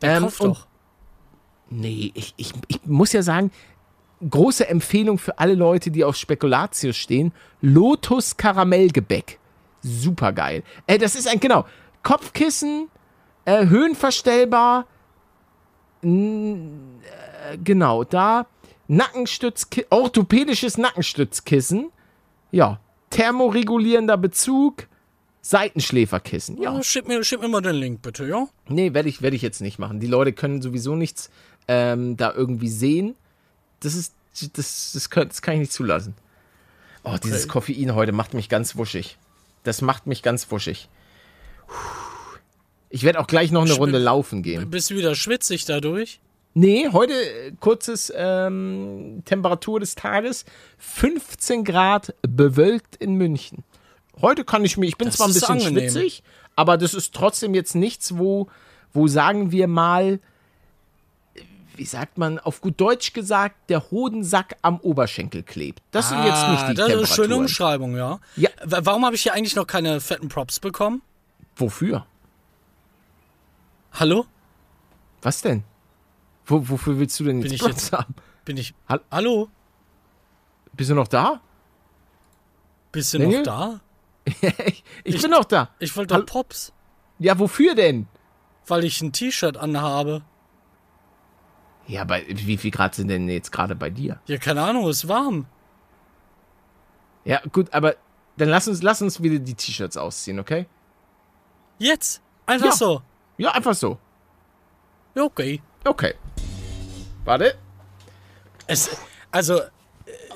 Dann 0.00 0.16
ähm, 0.16 0.22
kauf 0.24 0.38
doch. 0.38 0.66
Nee, 1.70 2.10
ich, 2.14 2.34
ich, 2.36 2.52
ich 2.68 2.80
muss 2.86 3.12
ja 3.12 3.22
sagen, 3.22 3.50
große 4.28 4.68
Empfehlung 4.68 5.18
für 5.18 5.38
alle 5.38 5.54
Leute, 5.54 5.90
die 5.90 6.02
auf 6.04 6.16
Spekulatius 6.16 6.96
stehen. 6.96 7.32
Lotus 7.60 8.36
Karamellgebäck. 8.36 9.38
Super 9.82 10.32
geil. 10.32 10.62
Äh, 10.86 10.98
das 10.98 11.14
ist 11.14 11.28
ein, 11.28 11.40
genau, 11.40 11.64
Kopfkissen, 12.02 12.88
äh, 13.44 13.66
höhenverstellbar. 13.66 14.86
Äh, 16.02 16.08
genau, 17.62 18.04
da. 18.04 18.46
Nackenstützkissen, 18.88 19.88
orthopädisches 19.90 20.78
Nackenstützkissen. 20.78 21.90
Ja. 22.50 22.80
Thermoregulierender 23.10 24.16
Bezug. 24.16 24.86
Seitenschläferkissen. 25.40 26.60
Ja. 26.60 26.74
Ja, 26.74 26.82
schick 26.82 27.06
mir, 27.08 27.22
schick 27.24 27.40
mir 27.40 27.48
mal 27.48 27.60
den 27.60 27.76
Link, 27.76 28.02
bitte, 28.02 28.26
ja? 28.26 28.48
Nee, 28.68 28.92
werde 28.92 29.08
ich, 29.08 29.22
werd 29.22 29.34
ich 29.34 29.42
jetzt 29.42 29.60
nicht 29.60 29.78
machen. 29.78 30.00
Die 30.00 30.06
Leute 30.06 30.32
können 30.32 30.60
sowieso 30.60 30.94
nichts 30.94 31.30
ähm, 31.68 32.16
da 32.16 32.32
irgendwie 32.34 32.68
sehen. 32.68 33.14
Das 33.80 33.94
ist, 33.94 34.14
das, 34.54 34.92
das, 34.92 35.10
kann, 35.10 35.28
das 35.28 35.40
kann 35.40 35.54
ich 35.54 35.60
nicht 35.60 35.72
zulassen. 35.72 36.14
Oh, 37.04 37.16
dieses 37.22 37.48
Koffein 37.48 37.94
heute 37.94 38.12
macht 38.12 38.34
mich 38.34 38.48
ganz 38.48 38.76
wuschig. 38.76 39.16
Das 39.64 39.82
macht 39.82 40.06
mich 40.06 40.22
ganz 40.22 40.50
wuschig. 40.50 40.88
Ich 42.90 43.02
werde 43.04 43.20
auch 43.20 43.26
gleich 43.26 43.50
noch 43.50 43.60
eine 43.62 43.70
Schwitz- 43.70 43.78
Runde 43.80 43.98
laufen 43.98 44.42
gehen. 44.42 44.70
Bist 44.70 44.90
du 44.90 44.96
wieder 44.96 45.14
schwitzig 45.14 45.64
dadurch? 45.66 46.20
Nee, 46.54 46.88
heute 46.92 47.12
äh, 47.12 47.52
kurzes 47.60 48.12
ähm, 48.16 49.22
Temperatur 49.26 49.80
des 49.80 49.94
Tages. 49.94 50.44
15 50.78 51.64
Grad 51.64 52.14
bewölkt 52.22 52.96
in 52.96 53.14
München. 53.14 53.62
Heute 54.20 54.44
kann 54.44 54.64
ich 54.64 54.76
mir, 54.76 54.86
ich 54.86 54.96
bin 54.96 55.08
Das 55.08 55.16
zwar 55.18 55.28
ein 55.28 55.34
bisschen 55.34 55.58
angenehm. 55.58 55.90
schwitzig, 55.90 56.22
aber 56.56 56.76
das 56.78 56.94
ist 56.94 57.14
trotzdem 57.14 57.54
jetzt 57.54 57.74
nichts, 57.74 58.16
wo, 58.18 58.48
wo 58.92 59.06
sagen 59.06 59.52
wir 59.52 59.68
mal, 59.68 60.18
wie 61.78 61.84
sagt 61.84 62.18
man, 62.18 62.38
auf 62.38 62.60
gut 62.60 62.80
Deutsch 62.80 63.12
gesagt, 63.12 63.70
der 63.70 63.90
Hodensack 63.90 64.56
am 64.62 64.78
Oberschenkel 64.80 65.42
klebt. 65.42 65.82
Das 65.92 66.08
sind 66.10 66.18
jetzt 66.24 66.48
nicht 66.48 66.62
die 66.62 66.70
Ah, 66.70 66.74
das 66.74 66.88
ist 66.88 66.92
eine 66.94 67.06
schöne 67.06 67.06
Temperaturen. 67.06 67.40
Umschreibung, 67.40 67.96
ja. 67.96 68.18
Ja. 68.36 68.50
Wa- 68.64 68.80
Warum 68.82 69.04
habe 69.06 69.14
ich 69.16 69.22
hier 69.22 69.32
eigentlich 69.34 69.56
noch 69.56 69.66
keine 69.66 70.00
fetten 70.00 70.28
Props 70.28 70.60
bekommen? 70.60 71.02
Wofür? 71.56 72.04
Hallo? 73.92 74.26
Was 75.22 75.40
denn? 75.42 75.64
Wo, 76.46 76.68
wofür 76.68 76.98
willst 76.98 77.18
du 77.20 77.24
denn 77.24 77.40
Bin 77.40 77.50
jetzt 77.50 77.54
ich 77.54 77.60
Props 77.60 77.90
jetzt- 77.90 77.92
haben? 77.92 78.14
Bin 78.44 78.56
ich. 78.56 78.74
Hall- 78.88 79.02
Hallo? 79.10 79.48
Bist 80.72 80.90
du 80.90 80.94
noch 80.94 81.08
da? 81.08 81.40
Bist 82.92 83.12
du 83.14 83.18
Daniel? 83.18 83.38
noch 83.38 83.44
da? 83.44 83.80
ich, 84.24 84.84
Ich- 85.04 85.22
bin 85.22 85.30
noch 85.30 85.44
da. 85.44 85.70
Ich 85.78 85.96
wollte 85.96 86.14
doch 86.16 86.26
Pops, 86.26 86.72
Ja, 87.18 87.38
wofür 87.38 87.74
denn? 87.74 88.06
weil 88.66 88.84
ich 88.84 89.00
ein 89.00 89.12
T-Shirt 89.12 89.56
anhabe. 89.56 90.22
Ja, 91.88 92.02
aber 92.02 92.18
wie 92.28 92.56
viel 92.58 92.70
Grad 92.70 92.94
sind 92.94 93.08
denn 93.08 93.28
jetzt 93.28 93.50
gerade 93.50 93.74
bei 93.74 93.90
dir? 93.90 94.20
Ja, 94.26 94.36
keine 94.36 94.62
Ahnung, 94.62 94.88
ist 94.88 95.08
warm. 95.08 95.46
Ja, 97.24 97.40
gut, 97.52 97.72
aber 97.72 97.96
dann 98.36 98.48
lass 98.48 98.68
uns, 98.68 98.82
lass 98.82 99.02
uns 99.02 99.22
wieder 99.22 99.38
die 99.38 99.54
T-Shirts 99.54 99.96
ausziehen, 99.96 100.38
okay? 100.38 100.66
Jetzt? 101.78 102.20
Einfach 102.46 102.66
Ja. 102.66 102.72
so. 102.72 103.02
Ja, 103.38 103.50
einfach 103.52 103.74
so. 103.74 103.98
Ja, 105.14 105.24
okay. 105.24 105.60
Okay. 105.84 106.14
Warte. 107.24 107.54
Es, 108.66 108.90
also, 109.30 109.60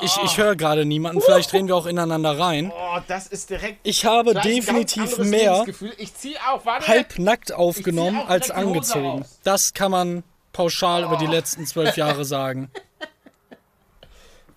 ich, 0.01 0.17
ich 0.25 0.39
höre 0.39 0.57
gerade 0.57 0.85
niemanden. 0.85 1.21
Vielleicht 1.21 1.53
reden 1.53 1.69
wir 1.69 1.77
auch 1.77 1.87
ineinander 1.87 2.39
rein. 2.39 2.73
Oh, 2.75 2.99
das 3.09 3.27
ist 3.27 3.51
direkt. 3.51 3.81
Ich 3.83 4.05
habe 4.05 4.35
definitiv 4.35 5.19
mehr 5.19 5.65
Ich 5.99 6.15
zieh 6.15 6.37
auch, 6.51 6.65
warte. 6.67 6.89
halbnackt 6.89 7.53
aufgenommen 7.53 8.19
auch 8.19 8.29
als 8.29 8.47
direkt 8.47 8.63
die 8.63 8.67
Hose 8.67 8.95
angezogen. 8.95 9.25
Das 9.45 9.75
kann 9.75 9.91
man 9.91 10.25
pauschal 10.53 11.05
über 11.05 11.17
die 11.17 11.27
letzten 11.27 11.67
zwölf 11.67 11.97
Jahre 11.97 12.25
sagen. 12.25 12.71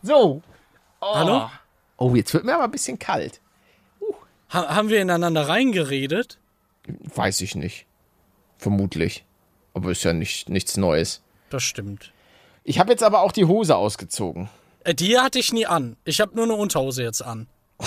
So. 0.02 0.42
Oh. 1.02 1.16
Hallo? 1.16 1.50
Oh, 1.98 2.14
jetzt 2.16 2.34
wird 2.34 2.46
mir 2.46 2.56
aber 2.56 2.66
ein 2.66 2.72
bisschen 2.72 3.00
kalt. 3.00 3.40
Ha 4.52 4.76
haben 4.76 4.90
wir 4.90 5.02
ineinander 5.02 5.48
reingeredet? 5.48 6.38
Weiß 7.16 7.42
ich 7.42 7.56
nicht. 7.56 7.86
Vermutlich. 8.58 9.26
Aber 9.74 9.92
ist 9.92 10.04
ja 10.04 10.14
nicht, 10.14 10.50
nichts 10.50 10.78
Neues. 10.78 11.22
Das 11.50 11.64
stimmt. 11.64 12.12
Ich 12.64 12.80
habe 12.80 12.92
jetzt 12.92 13.04
aber 13.04 13.22
auch 13.22 13.32
die 13.32 13.46
Hose 13.46 13.76
ausgezogen. 13.76 14.50
Äh, 14.84 14.94
Die 14.94 15.18
hatte 15.20 15.40
ich 15.40 15.52
nie 15.52 15.66
an. 15.66 15.98
Ich 16.06 16.22
habe 16.22 16.36
nur 16.36 16.46
eine 16.46 16.56
Unterhose 16.56 17.04
jetzt 17.04 17.22
an. 17.22 17.48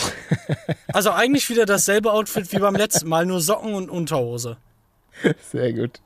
Also 0.92 1.10
eigentlich 1.12 1.48
wieder 1.48 1.64
dasselbe 1.66 2.12
Outfit 2.12 2.50
wie 2.52 2.58
beim 2.58 2.74
letzten 2.74 3.08
Mal, 3.08 3.24
nur 3.24 3.40
Socken 3.40 3.74
und 3.74 3.88
Unterhose. 3.90 4.56
Sehr 5.50 5.72
gut. 5.72 6.00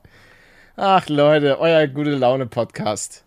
Ach 0.75 1.07
Leute, 1.07 1.59
euer 1.59 1.87
gute 1.87 2.15
Laune 2.15 2.45
Podcast. 2.47 3.23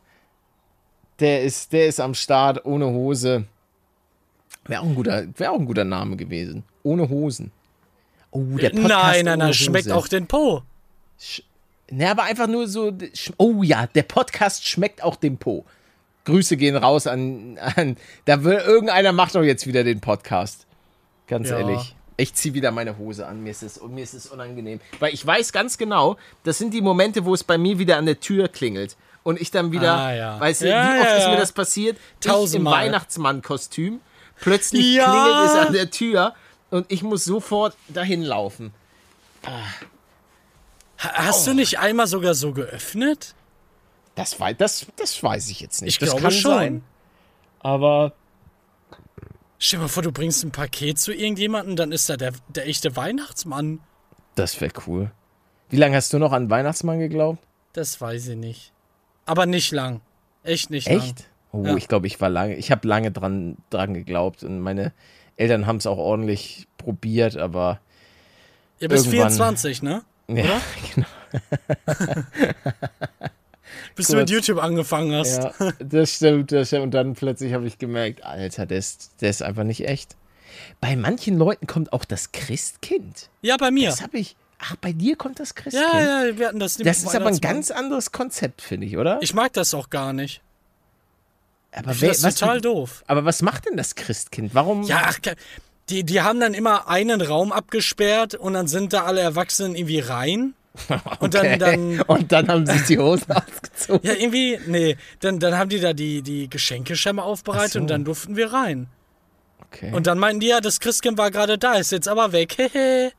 Der 1.21 1.43
ist, 1.45 1.73
der 1.73 1.87
ist 1.87 2.01
am 2.01 2.15
Start 2.15 2.65
ohne 2.65 2.87
Hose. 2.87 3.45
Wäre 4.67 4.83
auch, 4.83 4.87
ein 4.87 4.95
guter- 4.95 5.27
wär 5.37 5.53
auch 5.53 5.59
ein 5.59 5.67
guter 5.67 5.85
Name 5.85 6.17
gewesen. 6.17 6.65
Ohne 6.83 7.09
Hosen. 7.09 7.53
Oh, 8.33 8.43
der 8.61 8.71
Podcast 8.71 8.89
nein, 8.89 9.25
nein, 9.25 9.39
nein, 9.39 9.55
schmeckt 9.55 9.91
auch 9.91 10.09
den 10.09 10.27
Po. 10.27 10.63
Ne, 11.91 12.11
aber 12.11 12.25
einfach 12.25 12.49
nur 12.49 12.67
so. 12.67 12.93
Oh 13.39 13.63
ja, 13.63 13.87
der 13.87 14.03
Podcast 14.03 14.67
schmeckt 14.67 15.03
auch 15.03 15.17
dem 15.17 15.39
Po. 15.39 15.65
Grüße 16.25 16.57
gehen 16.57 16.77
raus 16.77 17.07
an. 17.07 17.57
an 17.59 17.97
da 18.25 18.43
will 18.43 18.57
irgendeiner 18.59 19.13
macht 19.13 19.37
doch 19.37 19.43
jetzt 19.45 19.67
wieder 19.69 19.85
den 19.85 20.01
Podcast. 20.01 20.67
Ganz 21.29 21.49
Ja. 21.49 21.61
ehrlich. 21.61 21.95
Ich 22.19 22.33
ziehe 22.35 22.55
wieder 22.55 22.71
meine 22.71 22.97
Hose 22.99 23.27
an. 23.27 23.43
Mir 23.43 23.51
ist, 23.51 23.63
es, 23.63 23.81
mir 23.83 24.03
ist 24.03 24.15
es 24.15 24.27
unangenehm. 24.27 24.81
Weil 25.01 25.13
ich 25.13 25.27
weiß 25.27 25.53
ganz 25.53 25.77
genau, 25.77 26.17
das 26.45 26.57
sind 26.59 26.73
die 26.73 26.81
Momente, 26.81 27.25
wo 27.27 27.35
es 27.35 27.45
bei 27.45 27.59
mir 27.59 27.79
wieder 27.79 27.99
an 27.99 28.07
der 28.07 28.21
Tür 28.21 28.49
klingelt. 28.49 28.97
Und 29.23 29.41
ich 29.41 29.51
dann 29.51 29.73
wieder. 29.73 29.93
Ah, 29.95 30.15
ja. 30.15 30.41
Weißt 30.41 30.63
du, 30.63 30.69
Ja, 30.69 30.95
wie 30.95 31.01
oft 31.01 31.09
ja, 31.11 31.17
ist 31.17 31.29
mir 31.29 31.37
das 31.37 31.53
passiert? 31.53 31.99
Ich 32.25 32.55
im. 32.55 32.65
Weihnachtsmann-Kostüm. 32.65 34.01
Plötzlich 34.41 34.83
klingelt 34.99 35.47
es 35.47 35.55
an 35.55 35.73
der 35.73 35.91
Tür 35.91 36.35
und 36.71 36.87
ich 36.91 37.03
muss 37.03 37.25
sofort 37.25 37.77
dahin 37.89 38.23
laufen. 38.23 38.73
Ha- 40.99 41.13
Hast 41.27 41.47
du 41.47 41.55
nicht 41.55 41.79
einmal 41.79 42.07
sogar 42.07 42.35
so 42.35 42.53
geöffnet? 42.53 43.35
Das, 44.15 44.37
das, 44.59 44.87
das 44.97 45.23
weiß 45.23 45.49
ich 45.51 45.61
jetzt 45.61 45.83
nicht. 45.83 45.95
Ich 45.95 45.99
das 45.99 46.11
glaube 46.11 46.23
kann 46.23 46.33
schon. 46.33 46.51
sein. 46.53 46.85
Aber. 47.61 48.13
Stell 49.59 49.79
dir 49.79 49.85
mal 49.85 49.89
vor, 49.89 50.03
du 50.03 50.13
bringst 50.13 50.45
ein 50.45 50.51
Paket 50.51 50.99
zu 50.99 51.13
irgendjemandem, 51.15 51.77
dann 51.77 51.93
ist 51.93 52.09
da 52.11 52.17
der, 52.17 52.33
der 52.49 52.67
echte 52.67 52.95
Weihnachtsmann. 52.97 53.81
Das 54.35 54.61
wäre 54.61 54.73
cool. 54.87 55.11
Wie 55.71 55.77
lange 55.77 55.97
hast 55.97 56.13
du 56.13 56.19
noch 56.19 56.33
an 56.33 56.51
Weihnachtsmann 56.51 56.99
geglaubt? 56.99 57.39
Das 57.73 58.01
weiß 58.01 58.29
ich 58.29 58.37
nicht. 58.37 58.73
Aber 59.25 59.47
nicht 59.47 59.73
lang. 59.73 60.01
Echt 60.43 60.71
nicht 60.71 60.89
lang. 60.89 60.99
Echt? 60.99 61.29
Oh, 61.53 61.65
Ja. 61.65 61.77
ich 61.77 61.89
glaube, 61.89 62.07
ich 62.07 62.21
war 62.21 62.29
lange, 62.29 62.55
ich 62.57 62.71
habe 62.71 62.87
lange 62.87 63.11
dran, 63.11 63.57
dran 63.71 63.95
geglaubt 63.95 64.43
und 64.45 64.61
meine 64.61 64.93
Eltern 65.37 65.67
haben 65.67 65.77
es 65.77 65.87
auch 65.87 65.99
ordentlich 65.99 66.69
probiert, 66.77 67.37
aber 67.37 67.81
Ihr 68.79 68.89
bist 68.89 69.07
Irgendwann- 69.07 69.31
24, 69.31 69.83
ne? 69.83 70.03
ja, 70.29 70.61
genau. 70.95 71.07
Bis 73.97 74.09
du 74.09 74.17
mit 74.17 74.27
Kurz. 74.29 74.31
YouTube 74.31 74.63
angefangen 74.63 75.15
hast. 75.15 75.39
ja, 75.39 75.53
das 75.79 76.15
stimmt, 76.15 76.53
das 76.53 76.69
stimmt. 76.69 76.85
Und 76.85 76.91
dann 76.93 77.15
plötzlich 77.15 77.53
habe 77.55 77.67
ich 77.67 77.79
gemerkt, 77.79 78.25
Alter, 78.25 78.67
der 78.67 78.79
ist, 78.79 79.11
der 79.21 79.31
ist 79.31 79.43
einfach 79.43 79.65
nicht 79.65 79.89
echt. 79.89 80.17
Bei 80.81 80.97
manchen 80.97 81.39
Leuten 81.39 81.67
kommt 81.67 81.93
auch 81.93 82.05
das 82.05 82.33
Christkind. 82.33 83.31
Ja, 83.43 83.57
bei 83.57 83.71
mir. 83.71 83.91
Das 83.91 84.03
habe 84.03 84.19
ich. 84.19 84.37
Ach, 84.59 84.77
bei 84.77 84.93
dir 84.93 85.17
kommt 85.17 85.41
das 85.41 85.55
Christkind. 85.55 85.93
Ja, 85.93 86.25
ja, 86.27 86.39
wir 86.39 86.49
hatten 86.49 86.59
das 86.61 86.79
nicht 86.79 86.87
Das 86.87 87.03
ist 87.03 87.15
aber 87.15 87.27
ein 87.27 87.41
ganz 87.41 87.71
anderes 87.71 88.13
Konzept, 88.13 88.63
finde 88.63 88.87
ich, 88.87 88.97
oder? 88.97 89.19
Ich 89.21 89.35
mag 89.35 89.53
das 89.53 89.75
auch 89.75 89.91
gar 89.91 90.13
nicht. 90.13 90.41
aber 91.73 91.91
Ich 91.91 91.99
finde 91.99 92.15
das 92.15 92.23
was, 92.23 92.35
total 92.37 92.61
doof. 92.61 93.05
aber 93.07 93.25
was 93.25 93.43
macht 93.43 93.67
denn 93.67 93.77
das 93.77 93.95
Christkind? 93.95 94.55
Warum? 94.55 94.83
Ja, 94.85 95.03
ach, 95.07 95.19
die, 95.91 96.05
die 96.05 96.21
haben 96.23 96.41
dann 96.41 96.55
immer 96.55 96.89
einen 96.89 97.21
Raum 97.21 97.53
abgesperrt 97.53 98.35
und 98.35 98.55
dann 98.55 98.67
sind 98.67 98.93
da 98.93 99.05
alle 99.05 99.21
Erwachsenen 99.21 99.75
irgendwie 99.77 100.01
rein. 100.01 100.55
Und 101.21 101.35
dann, 101.35 101.47
Okay. 101.47 101.59
dann 101.59 102.01
Und 102.03 102.33
dann 102.33 102.49
haben 102.49 102.67
sie 102.67 102.85
die 102.95 102.99
Hosen 102.99 103.33
ausgezogen. 103.33 104.01
ja, 104.09 104.15
irgendwie, 104.15 104.59
nee, 104.67 104.97
dann, 105.21 105.39
dann 105.39 105.57
haben 105.57 105.69
die 105.71 105.81
da 105.81 105.93
die, 105.93 106.23
die 106.23 106.49
Geschenkeschemme 106.51 107.23
aufbereitet 107.23 107.73
so. 107.73 107.79
und 107.81 107.89
dann 107.89 108.05
durften 108.05 108.37
wir 108.37 108.53
rein. 108.53 108.89
Okay. 109.67 109.93
Und 109.93 110.07
dann 110.07 110.19
meinten 110.19 110.41
die 110.41 110.49
ja, 110.49 110.61
das 110.61 110.81
Christkind 110.81 111.19
war 111.19 111.31
gerade 111.31 111.59
da, 111.59 111.75
ist 111.75 111.93
jetzt 111.93 112.09
aber 112.09 112.33
weg. 112.33 112.57
Hehe. 112.57 113.13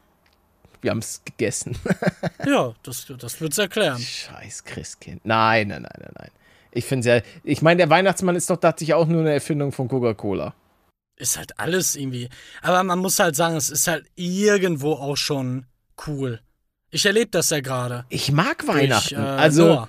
wir 0.81 0.91
haben 0.91 0.99
es 0.99 1.21
gegessen. 1.25 1.77
ja, 2.45 2.73
das, 2.83 3.05
das 3.17 3.41
wird's 3.41 3.57
erklären. 3.57 3.99
Scheiß 3.99 4.63
Christkind. 4.63 5.25
Nein, 5.25 5.67
nein, 5.69 5.81
nein, 5.83 5.91
nein, 5.99 6.11
nein. 6.17 6.31
Ich 6.71 6.85
finde 6.85 7.07
ja, 7.09 7.21
ich 7.43 7.61
meine, 7.61 7.77
der 7.77 7.89
Weihnachtsmann 7.89 8.35
ist 8.35 8.49
doch, 8.49 8.57
dachte 8.57 8.83
ich, 8.83 8.93
auch 8.93 9.07
nur 9.07 9.21
eine 9.21 9.33
Erfindung 9.33 9.71
von 9.71 9.87
Coca-Cola. 9.87 10.53
Ist 11.15 11.37
halt 11.37 11.59
alles 11.59 11.95
irgendwie. 11.95 12.29
Aber 12.61 12.83
man 12.83 12.99
muss 12.99 13.17
halt 13.19 13.35
sagen, 13.35 13.55
es 13.55 13.69
ist 13.69 13.87
halt 13.87 14.05
irgendwo 14.15 14.93
auch 14.93 15.17
schon 15.17 15.65
cool. 16.05 16.39
Ich 16.91 17.05
erlebe 17.05 17.29
das 17.31 17.49
ja 17.49 17.59
gerade. 17.59 18.05
Ich 18.09 18.31
mag 18.31 18.67
Weihnachten. 18.67 19.15
äh, 19.15 19.17
also, 19.17 19.87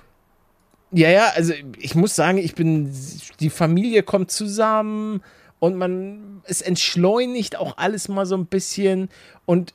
ja, 0.91 1.09
ja, 1.09 1.27
also 1.35 1.53
ich 1.77 1.95
muss 1.95 2.15
sagen, 2.15 2.37
ich 2.37 2.55
bin, 2.55 2.91
die 3.39 3.49
Familie 3.49 4.03
kommt 4.03 4.31
zusammen 4.31 5.21
und 5.59 5.75
man, 5.75 6.41
es 6.45 6.61
entschleunigt 6.61 7.57
auch 7.57 7.77
alles 7.77 8.09
mal 8.09 8.25
so 8.25 8.35
ein 8.35 8.45
bisschen 8.47 9.09
und 9.45 9.73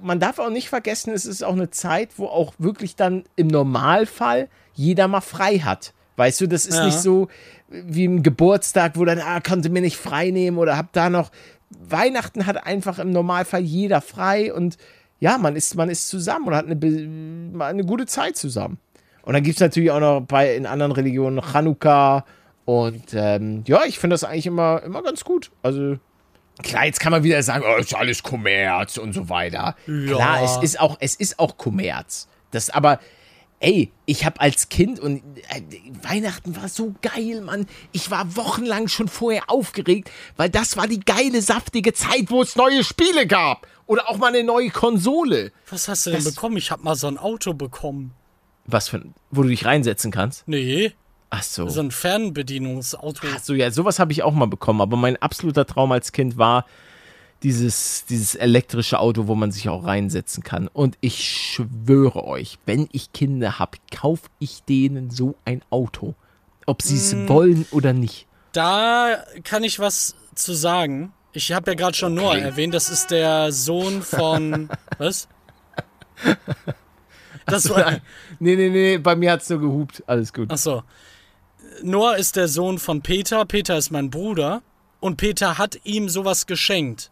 man 0.00 0.18
darf 0.18 0.38
auch 0.38 0.50
nicht 0.50 0.68
vergessen, 0.70 1.12
es 1.12 1.26
ist 1.26 1.44
auch 1.44 1.52
eine 1.52 1.70
Zeit, 1.70 2.10
wo 2.16 2.26
auch 2.26 2.54
wirklich 2.58 2.96
dann 2.96 3.24
im 3.36 3.48
Normalfall 3.48 4.48
jeder 4.72 5.08
mal 5.08 5.20
frei 5.20 5.58
hat. 5.58 5.92
Weißt 6.16 6.40
du, 6.40 6.46
das 6.46 6.64
ist 6.64 6.76
Ja. 6.76 6.86
nicht 6.86 6.98
so 6.98 7.28
wie 7.68 8.04
im 8.04 8.22
Geburtstag, 8.22 8.92
wo 8.96 9.04
dann, 9.04 9.18
ah, 9.20 9.40
konnte 9.40 9.68
mir 9.68 9.80
nicht 9.82 9.96
frei 9.98 10.30
nehmen 10.30 10.58
oder 10.58 10.76
hab 10.76 10.92
da 10.92 11.10
noch. 11.10 11.30
Weihnachten 11.70 12.46
hat 12.46 12.66
einfach 12.66 12.98
im 12.98 13.10
Normalfall 13.10 13.60
jeder 13.62 14.00
frei 14.00 14.54
und 14.54 14.78
ja, 15.24 15.38
man 15.38 15.56
ist, 15.56 15.74
man 15.74 15.88
ist 15.88 16.08
zusammen 16.08 16.48
und 16.48 16.54
hat 16.54 16.66
eine, 16.66 17.64
eine 17.64 17.84
gute 17.86 18.04
Zeit 18.04 18.36
zusammen. 18.36 18.76
Und 19.22 19.32
dann 19.32 19.42
gibt 19.42 19.56
es 19.56 19.60
natürlich 19.62 19.90
auch 19.90 19.98
noch 19.98 20.20
bei 20.20 20.54
in 20.54 20.66
anderen 20.66 20.92
Religionen 20.92 21.40
Chanukka 21.40 22.26
und 22.66 23.14
ähm, 23.14 23.64
ja, 23.66 23.86
ich 23.86 23.98
finde 23.98 24.12
das 24.12 24.24
eigentlich 24.24 24.44
immer, 24.44 24.82
immer 24.82 25.02
ganz 25.02 25.24
gut. 25.24 25.50
Also 25.62 25.96
Klar, 26.62 26.84
jetzt 26.84 27.00
kann 27.00 27.10
man 27.10 27.24
wieder 27.24 27.42
sagen, 27.42 27.64
oh, 27.66 27.80
ist 27.80 27.96
alles 27.96 28.22
Kommerz 28.22 28.98
und 28.98 29.14
so 29.14 29.30
weiter. 29.30 29.76
Ja. 29.86 30.14
Klar, 30.14 30.42
es 30.44 30.58
ist 30.62 30.78
auch, 30.78 30.98
es 31.00 31.14
ist 31.14 31.38
auch 31.38 31.56
Kommerz. 31.56 32.28
Das 32.50 32.68
aber, 32.68 33.00
ey, 33.60 33.90
ich 34.04 34.26
habe 34.26 34.40
als 34.40 34.68
Kind 34.68 35.00
und 35.00 35.22
äh, 35.48 35.62
Weihnachten 36.02 36.54
war 36.54 36.68
so 36.68 36.94
geil, 37.00 37.40
Mann. 37.40 37.66
Ich 37.92 38.10
war 38.10 38.36
wochenlang 38.36 38.88
schon 38.88 39.08
vorher 39.08 39.44
aufgeregt, 39.48 40.10
weil 40.36 40.50
das 40.50 40.76
war 40.76 40.86
die 40.86 41.00
geile, 41.00 41.40
saftige 41.40 41.94
Zeit, 41.94 42.26
wo 42.28 42.42
es 42.42 42.56
neue 42.56 42.84
Spiele 42.84 43.26
gab. 43.26 43.66
Oder 43.86 44.08
auch 44.08 44.16
mal 44.16 44.28
eine 44.28 44.42
neue 44.44 44.70
Konsole. 44.70 45.52
Was 45.70 45.88
hast 45.88 46.06
du 46.06 46.10
denn 46.10 46.24
das- 46.24 46.34
bekommen? 46.34 46.56
Ich 46.56 46.70
hab 46.70 46.82
mal 46.82 46.94
so 46.96 47.06
ein 47.06 47.18
Auto 47.18 47.52
bekommen. 47.54 48.12
Was 48.66 48.88
für 48.88 48.96
ein, 48.96 49.14
wo 49.30 49.42
du 49.42 49.48
dich 49.48 49.64
reinsetzen 49.66 50.10
kannst? 50.10 50.48
Nee, 50.48 50.92
Ach 51.30 51.42
so. 51.42 51.68
so 51.68 51.80
ein 51.80 51.90
Fernbedienungsauto. 51.90 53.26
Ach 53.34 53.40
so, 53.42 53.52
ja, 53.54 53.70
sowas 53.70 53.98
habe 53.98 54.12
ich 54.12 54.22
auch 54.22 54.32
mal 54.32 54.46
bekommen. 54.46 54.80
Aber 54.80 54.96
mein 54.96 55.16
absoluter 55.16 55.66
Traum 55.66 55.92
als 55.92 56.12
Kind 56.12 56.38
war 56.38 56.64
dieses, 57.42 58.06
dieses 58.06 58.34
elektrische 58.36 58.98
Auto, 59.00 59.26
wo 59.26 59.34
man 59.34 59.52
sich 59.52 59.68
auch 59.68 59.84
reinsetzen 59.84 60.42
kann. 60.42 60.68
Und 60.68 60.96
ich 61.02 61.28
schwöre 61.28 62.24
euch, 62.24 62.58
wenn 62.64 62.88
ich 62.92 63.12
Kinder 63.12 63.58
habe, 63.58 63.76
kaufe 63.94 64.28
ich 64.38 64.62
denen 64.62 65.10
so 65.10 65.34
ein 65.44 65.60
Auto. 65.70 66.14
Ob 66.66 66.80
sie 66.80 66.96
es 66.96 67.14
wollen 67.28 67.66
oder 67.70 67.92
nicht. 67.92 68.26
Da 68.52 69.22
kann 69.42 69.62
ich 69.64 69.78
was 69.78 70.14
zu 70.34 70.54
sagen. 70.54 71.12
Ich 71.34 71.52
habe 71.52 71.72
ja 71.72 71.74
gerade 71.74 71.96
schon 71.96 72.14
Noah 72.14 72.38
erwähnt, 72.38 72.74
das 72.74 72.88
ist 72.88 73.10
der 73.10 73.50
Sohn 73.52 74.02
von. 74.02 74.68
was? 74.98 75.28
Das 77.46 77.68
war. 77.68 77.98
Nee, 78.38 78.56
nee, 78.56 78.70
nee, 78.70 78.98
bei 78.98 79.16
mir 79.16 79.32
hat 79.32 79.42
es 79.42 79.50
nur 79.50 79.60
gehupt. 79.60 80.02
Alles 80.06 80.32
gut. 80.32 80.50
Achso. 80.50 80.82
Noah 81.82 82.16
ist 82.16 82.36
der 82.36 82.48
Sohn 82.48 82.78
von 82.78 83.02
Peter. 83.02 83.44
Peter 83.44 83.76
ist 83.76 83.90
mein 83.90 84.10
Bruder. 84.10 84.62
Und 85.00 85.16
Peter 85.16 85.58
hat 85.58 85.78
ihm 85.84 86.08
sowas 86.08 86.46
geschenkt. 86.46 87.10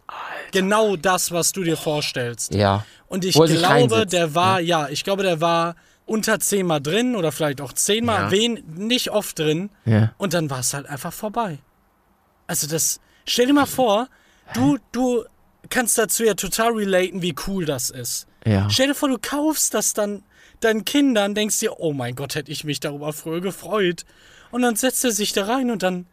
Genau 0.53 0.97
das, 0.97 1.31
was 1.31 1.53
du 1.53 1.63
dir 1.63 1.77
vorstellst. 1.77 2.55
Ja. 2.55 2.87
Und 3.09 3.25
ich 3.25 3.35
glaube, 3.35 4.07
der 4.07 4.35
war, 4.35 4.61
ja, 4.61 4.89
ich 4.89 5.05
glaube, 5.05 5.23
der 5.25 5.43
war 5.43 5.77
unter 6.07 6.41
zehnmal 6.41 6.81
drin 6.81 7.15
oder 7.17 7.33
vielleicht 7.33 7.61
auch 7.61 7.73
zehnmal, 7.75 8.23
Ja. 8.23 8.31
wen, 8.31 8.65
nicht 8.77 9.11
oft 9.11 9.39
drin. 9.39 9.69
Ja. 9.85 10.13
Und 10.17 10.33
dann 10.33 10.49
war 10.49 10.61
es 10.61 10.73
halt 10.73 10.87
einfach 10.87 11.13
vorbei. 11.13 11.59
Also 12.47 12.67
das, 12.67 13.01
stell 13.27 13.47
dir 13.47 13.53
mal 13.55 13.67
vor, 13.67 14.09
du, 14.55 14.79
du 14.93 15.25
kannst 15.71 15.97
dazu 15.99 16.25
ja 16.25 16.35
total 16.35 16.73
relaten, 16.73 17.23
wie 17.23 17.35
cool 17.47 17.65
das 17.65 17.91
ist. 17.91 18.27
Ja. 18.45 18.69
Stell 18.71 18.89
dir 18.89 18.95
vor, 18.95 19.09
du 19.09 19.19
kaufst 19.21 19.75
das 19.75 19.95
dann 19.95 20.23
deinen 20.61 20.85
Kindern, 20.85 21.35
denkst 21.35 21.59
dir, 21.61 21.79
oh 21.81 21.93
mein 21.93 22.15
Gott, 22.15 22.35
hätte 22.35 22.51
ich 22.53 22.65
mich 22.65 22.81
darüber 22.81 23.13
früher 23.13 23.41
gefreut. 23.41 24.05
Und 24.51 24.63
dann 24.63 24.77
setzt 24.77 25.05
er 25.05 25.13
sich 25.13 25.33
da 25.33 25.45
rein 25.47 25.71
und 25.71 25.83
dann, 25.83 26.07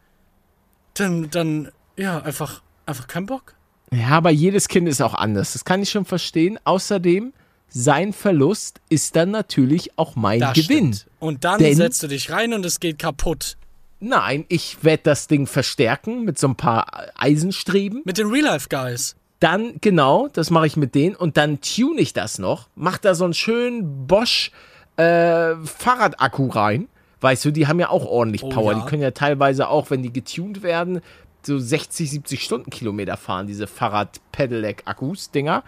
dann, 0.94 1.30
dann, 1.30 1.70
ja, 1.96 2.20
einfach, 2.22 2.62
einfach 2.86 3.06
kein 3.06 3.26
Bock. 3.26 3.54
Ja, 3.92 4.08
aber 4.10 4.30
jedes 4.30 4.68
Kind 4.68 4.88
ist 4.88 5.00
auch 5.02 5.14
anders. 5.14 5.52
Das 5.52 5.64
kann 5.64 5.82
ich 5.82 5.90
schon 5.90 6.04
verstehen. 6.04 6.58
Außerdem, 6.64 7.32
sein 7.68 8.12
Verlust 8.12 8.80
ist 8.88 9.14
dann 9.16 9.30
natürlich 9.30 9.96
auch 9.98 10.16
mein 10.16 10.40
Das 10.40 10.54
Gewinn. 10.54 10.94
stimmt. 10.94 11.06
Und 11.18 11.44
dann 11.44 11.58
Denn- 11.58 11.76
setzt 11.76 12.02
du 12.02 12.08
dich 12.08 12.30
rein 12.30 12.52
und 12.54 12.64
es 12.64 12.80
geht 12.80 12.98
kaputt. 12.98 13.56
Nein, 14.00 14.44
ich 14.48 14.82
werde 14.82 15.02
das 15.04 15.26
Ding 15.28 15.46
verstärken 15.46 16.24
mit 16.24 16.38
so 16.38 16.48
ein 16.48 16.56
paar 16.56 16.86
Eisenstreben. 17.16 18.02
Mit 18.04 18.18
den 18.18 18.28
Real-Life-Guys. 18.28 19.16
Dann, 19.40 19.74
genau, 19.80 20.28
das 20.32 20.50
mache 20.50 20.66
ich 20.66 20.76
mit 20.76 20.94
denen 20.94 21.14
und 21.16 21.36
dann 21.36 21.60
tune 21.60 22.00
ich 22.00 22.12
das 22.12 22.38
noch, 22.38 22.68
mach 22.74 22.98
da 22.98 23.14
so 23.14 23.24
einen 23.24 23.34
schönen 23.34 24.06
Bosch 24.06 24.50
äh, 24.96 25.54
Fahrradakku 25.64 26.48
rein, 26.48 26.88
Weißt 27.22 27.44
du, 27.44 27.50
die 27.50 27.66
haben 27.66 27.78
ja 27.78 27.90
auch 27.90 28.06
ordentlich 28.06 28.42
Oh, 28.42 28.48
Power. 28.48 28.72
ja. 28.72 28.78
Die 28.80 28.86
können 28.86 29.02
ja 29.02 29.10
teilweise 29.10 29.68
auch, 29.68 29.90
wenn 29.90 30.02
die 30.02 30.10
getuned 30.12 30.62
werden, 30.62 31.02
so 31.42 31.58
60, 31.58 32.10
70 32.10 32.42
Stundenkilometer 32.42 33.18
fahren, 33.18 33.46
diese 33.46 33.66
Fahrrad-Pedelec-Akkus-Dinger. 33.66 35.62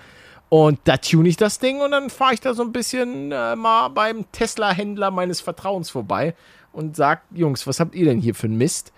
Und 0.49 0.81
da 0.85 0.97
tune 0.99 1.29
ich 1.29 1.37
das 1.37 1.59
Ding 1.59 1.81
und 1.81 1.93
dann 1.93 2.11
fahre 2.11 2.35
ich 2.35 2.41
da 2.41 2.53
so 2.55 2.63
ein 2.63 2.73
bisschen 2.73 3.33
äh, 3.33 3.57
mal 3.57 3.89
beim 3.89 4.31
Tesla-Händler 4.33 5.11
meines 5.11 5.41
Vertrauens 5.41 5.89
vorbei 5.91 6.35
und 6.73 6.97
sag, 6.97 7.23
Jungs, 7.33 7.67
was 7.67 7.81
habt 7.81 7.95
ihr 7.95 8.05
denn 8.05 8.21
hier 8.21 8.35
für 8.35 8.47
einen 8.47 8.57
Mist? 8.57 8.93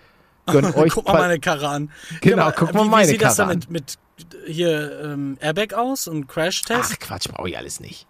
Gönnt 0.47 0.75
euch 0.75 0.93
Guck 0.93 1.07
mal 1.07 1.19
meine 1.19 1.39
Karre 1.39 1.67
an. 1.67 1.91
Genau, 2.21 2.43
aber 2.43 2.51
guck 2.53 2.73
mal 2.73 2.85
wie, 2.85 2.89
meine 2.89 3.07
Wie 3.07 3.11
sieht 3.13 3.21
das 3.21 3.37
Karre 3.37 3.49
dann 3.49 3.59
mit, 3.59 3.69
mit 3.69 3.97
hier 4.47 5.01
ähm, 5.03 5.37
Airbag 5.41 5.73
aus 5.73 6.07
und 6.07 6.27
Crash-Test? 6.27 6.91
Ach 6.93 6.99
Quatsch, 6.99 7.27
brauche 7.29 7.49
ich 7.49 7.57
alles 7.57 7.79
nicht. 7.79 8.07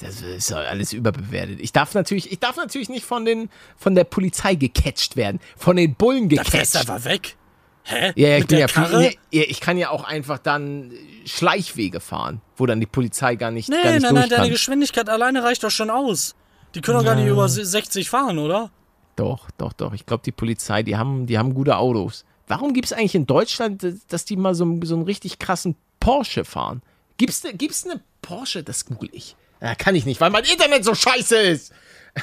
Das 0.00 0.22
ist 0.22 0.50
ja 0.50 0.58
alles 0.58 0.92
überbewertet. 0.92 1.58
Ich 1.60 1.72
darf 1.72 1.94
natürlich, 1.94 2.30
ich 2.30 2.38
darf 2.38 2.56
natürlich 2.56 2.88
nicht 2.88 3.04
von 3.04 3.24
den 3.24 3.50
von 3.76 3.94
der 3.96 4.04
Polizei 4.04 4.54
gecatcht 4.54 5.16
werden, 5.16 5.40
von 5.56 5.76
den 5.76 5.94
Bullen 5.94 6.28
gecatcht. 6.28 6.76
einfach 6.76 7.04
weg. 7.04 7.36
Hä? 7.82 8.12
Ja, 8.16 8.28
ja, 8.28 8.38
ich 8.38 8.46
bin 8.46 8.58
ja 8.58 8.68
viel, 8.68 8.82
Karre? 8.82 9.12
ja, 9.32 9.42
ich 9.46 9.60
kann 9.60 9.78
ja 9.78 9.90
auch 9.90 10.04
einfach 10.04 10.38
dann 10.38 10.92
Schleichwege 11.24 12.00
fahren, 12.00 12.42
wo 12.56 12.66
dann 12.66 12.80
die 12.80 12.86
Polizei 12.86 13.34
gar 13.34 13.50
nicht, 13.50 13.70
Nee, 13.70 13.82
gar 13.82 13.92
nicht 13.92 14.02
nein, 14.02 14.14
nein, 14.14 14.28
deine. 14.28 14.50
Geschwindigkeit 14.50 15.08
alleine 15.08 15.42
reicht 15.42 15.64
doch 15.64 15.70
schon 15.70 15.90
aus. 15.90 16.36
Die 16.74 16.82
können 16.82 16.98
doch 16.98 17.04
gar 17.04 17.14
nicht 17.14 17.26
über 17.26 17.48
60 17.48 18.10
fahren, 18.10 18.38
oder? 18.38 18.70
Doch, 19.18 19.50
doch, 19.58 19.72
doch. 19.72 19.92
Ich 19.94 20.06
glaube, 20.06 20.22
die 20.24 20.32
Polizei, 20.32 20.82
die 20.82 20.96
haben, 20.96 21.26
die 21.26 21.38
haben 21.38 21.52
gute 21.54 21.76
Autos. 21.76 22.24
Warum 22.46 22.72
gibt 22.72 22.86
es 22.86 22.92
eigentlich 22.92 23.14
in 23.16 23.26
Deutschland, 23.26 23.84
dass 24.08 24.24
die 24.24 24.36
mal 24.36 24.54
so, 24.54 24.64
einen- 24.64 24.80
so 24.86 24.94
einen 24.94 25.04
richtig 25.04 25.38
krassen 25.38 25.74
Porsche 26.00 26.44
fahren? 26.44 26.82
Gibt's, 27.16 27.42
gibt's 27.54 27.84
eine 27.84 28.00
Porsche? 28.22 28.62
Das 28.62 28.86
google 28.86 29.10
ich. 29.12 29.34
Ja, 29.60 29.74
kann 29.74 29.96
ich 29.96 30.06
nicht, 30.06 30.20
weil 30.20 30.30
mein 30.30 30.44
Internet 30.44 30.84
so 30.84 30.94
scheiße 30.94 31.36
ist. 31.36 31.72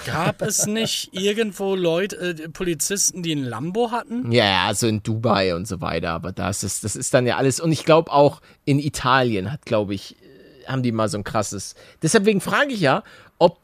Gab 0.05 0.41
es 0.41 0.65
nicht 0.65 1.09
irgendwo 1.13 1.75
Leute, 1.75 2.15
äh, 2.17 2.49
Polizisten, 2.49 3.23
die 3.23 3.33
ein 3.33 3.43
Lambo 3.43 3.91
hatten? 3.91 4.31
Ja, 4.31 4.45
ja, 4.45 4.65
also 4.67 4.87
in 4.87 5.03
Dubai 5.03 5.53
und 5.53 5.67
so 5.67 5.81
weiter, 5.81 6.11
aber 6.11 6.31
das 6.31 6.63
ist, 6.63 6.85
das 6.85 6.95
ist 6.95 7.13
dann 7.13 7.27
ja 7.27 7.35
alles. 7.35 7.59
Und 7.59 7.71
ich 7.73 7.83
glaube 7.83 8.11
auch 8.11 8.41
in 8.63 8.79
Italien 8.79 9.51
hat, 9.51 9.65
glaube 9.65 9.93
ich, 9.93 10.15
äh, 10.21 10.65
haben 10.67 10.81
die 10.81 10.91
mal 10.93 11.09
so 11.09 11.17
ein 11.17 11.23
krasses. 11.25 11.75
Deshalb 12.01 12.25
frage 12.41 12.71
ich 12.73 12.79
ja, 12.79 13.03
ob 13.37 13.59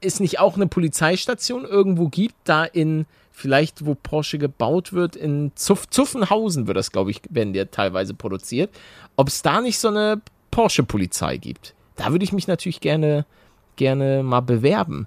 es 0.00 0.20
nicht 0.20 0.38
auch 0.38 0.56
eine 0.56 0.66
Polizeistation 0.66 1.64
irgendwo 1.64 2.08
gibt, 2.08 2.34
da 2.44 2.64
in, 2.64 3.06
vielleicht 3.32 3.84
wo 3.84 3.94
Porsche 3.94 4.38
gebaut 4.38 4.92
wird, 4.92 5.16
in 5.16 5.52
Zuff, 5.56 5.88
Zuffenhausen 5.88 6.66
wird 6.66 6.76
das, 6.76 6.92
glaube 6.92 7.10
ich, 7.10 7.20
werden 7.28 7.52
die 7.52 7.64
teilweise 7.66 8.14
produziert, 8.14 8.70
ob 9.16 9.28
es 9.28 9.42
da 9.42 9.60
nicht 9.60 9.78
so 9.78 9.88
eine 9.88 10.20
Porsche-Polizei 10.50 11.38
gibt. 11.38 11.74
Da 11.96 12.12
würde 12.12 12.24
ich 12.24 12.32
mich 12.32 12.46
natürlich 12.46 12.80
gerne, 12.80 13.26
gerne 13.76 14.22
mal 14.22 14.40
bewerben. 14.40 15.06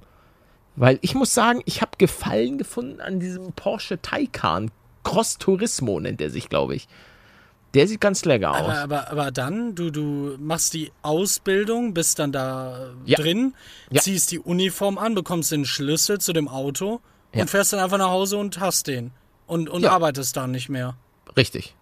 Weil 0.75 0.99
ich 1.01 1.15
muss 1.15 1.33
sagen, 1.33 1.61
ich 1.65 1.81
habe 1.81 1.91
Gefallen 1.97 2.57
gefunden 2.57 3.01
an 3.01 3.19
diesem 3.19 3.51
Porsche 3.53 4.01
Taycan. 4.01 4.71
Cross 5.03 5.37
Turismo 5.37 5.99
nennt 5.99 6.21
er 6.21 6.29
sich, 6.29 6.49
glaube 6.49 6.75
ich. 6.75 6.87
Der 7.75 7.87
sieht 7.87 8.01
ganz 8.01 8.25
lecker 8.25 8.51
aus. 8.51 8.57
Aber, 8.61 8.77
aber, 8.79 9.11
aber 9.11 9.31
dann, 9.31 9.75
du, 9.75 9.91
du 9.91 10.35
machst 10.39 10.73
die 10.73 10.91
Ausbildung, 11.03 11.93
bist 11.93 12.17
dann 12.19 12.31
da 12.31 12.89
Ja. 13.05 13.17
drin, 13.19 13.53
Ja. 13.91 14.01
ziehst 14.01 14.31
die 14.31 14.39
Uniform 14.39 14.97
an, 14.97 15.13
bekommst 15.13 15.51
den 15.51 15.65
Schlüssel 15.65 16.19
zu 16.19 16.33
dem 16.33 16.47
Auto 16.47 16.99
Ja. 17.33 17.41
und 17.41 17.49
fährst 17.49 17.71
dann 17.73 17.79
einfach 17.79 17.97
nach 17.99 18.09
Hause 18.09 18.37
und 18.37 18.59
hast 18.59 18.87
den. 18.87 19.11
Und, 19.45 19.69
und 19.69 19.85
arbeitest 19.85 20.35
dann 20.37 20.51
nicht 20.51 20.69
mehr. 20.69 20.95
Richtig. 21.37 21.75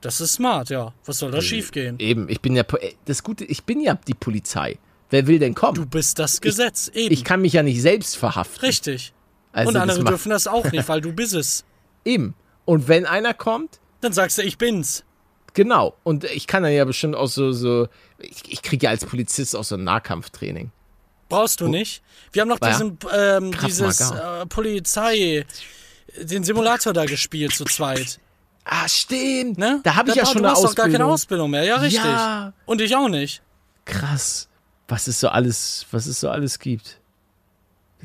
Das 0.00 0.20
ist 0.20 0.32
smart, 0.32 0.70
ja. 0.70 0.94
Was 1.04 1.18
soll 1.18 1.30
da 1.30 1.42
schiefgehen? 1.42 1.98
Eben, 1.98 2.28
ich 2.30 2.40
bin 2.40 2.56
ja 2.56 2.62
äh, 2.80 2.94
das 3.04 3.22
Gute, 3.22 3.44
ich 3.44 3.64
bin 3.64 3.80
ja 3.80 3.94
die 4.06 4.14
Polizei. 4.14 4.78
Wer 5.10 5.26
will 5.26 5.38
denn 5.38 5.54
kommen? 5.54 5.74
Du 5.74 5.84
bist 5.86 6.18
das 6.18 6.40
Gesetz, 6.40 6.88
eben. 6.94 7.12
ich 7.12 7.24
kann 7.24 7.42
mich 7.42 7.52
ja 7.52 7.62
nicht 7.62 7.82
selbst 7.82 8.16
verhaften. 8.16 8.60
Richtig. 8.64 9.12
Also 9.52 9.68
und 9.68 9.74
das 9.74 9.82
andere 9.82 10.02
macht- 10.02 10.12
dürfen 10.12 10.30
das 10.30 10.46
auch 10.46 10.70
nicht, 10.72 10.88
weil 10.88 11.00
du 11.02 11.12
bist 11.12 11.34
es. 11.34 11.64
Eben. 12.04 12.34
Und 12.64 12.88
wenn 12.88 13.04
einer 13.04 13.34
kommt, 13.34 13.80
Dann 14.00 14.12
sagst 14.12 14.38
du, 14.38 14.42
ich 14.42 14.56
bin's. 14.58 15.04
genau. 15.54 15.94
Und 16.04 16.24
ich 16.24 16.46
kann 16.46 16.62
dann 16.62 16.72
ja 16.72 16.84
bestimmt 16.84 17.14
auch 17.16 17.26
so, 17.28 17.52
so 17.52 17.88
ich, 18.18 18.42
ich 18.48 18.62
kriege 18.62 18.84
ja 18.86 18.90
als 18.90 19.04
Polizist 19.04 19.54
auch 19.56 19.64
so 19.64 19.74
ein 19.76 19.84
Nahkampftraining. 19.84 20.70
Brauchst 21.28 21.60
du 21.60 21.68
nicht. 21.68 22.02
Wir 22.32 22.42
haben 22.42 22.48
noch 22.48 22.60
Ja. 22.60 22.70
diesen, 22.70 22.98
ähm, 23.12 23.52
dieses 23.66 24.10
äh, 24.10 24.46
Polizei, 24.46 25.44
den 26.20 26.42
Simulator 26.44 26.92
da 26.92 27.04
gespielt 27.04 27.52
zu 27.54 27.64
zweit. 27.64 28.18
Ah, 28.64 28.88
stimmt. 28.88 29.56
Ne? 29.58 29.80
Da 29.84 29.94
habe 29.96 30.10
ich 30.10 30.16
ja 30.16 30.24
schon 30.26 30.34
du 30.34 30.38
eine 30.40 30.48
machst 30.48 30.64
doch 30.64 30.74
gar 30.74 30.86
keine 30.88 31.04
Ausbildung. 31.06 31.46
Ausbildung 31.46 31.50
mehr, 31.50 31.64
ja, 31.64 31.76
richtig. 31.76 32.02
Ja. 32.04 32.52
Und 32.66 32.80
ich 32.80 32.94
auch 32.96 33.08
nicht. 33.08 33.42
Krass. 33.84 34.48
Was 34.88 35.06
es 35.06 35.20
so 35.20 35.28
alles, 35.28 35.86
was 35.92 36.06
es 36.06 36.20
so 36.20 36.28
alles 36.30 36.58
gibt. 36.58 36.98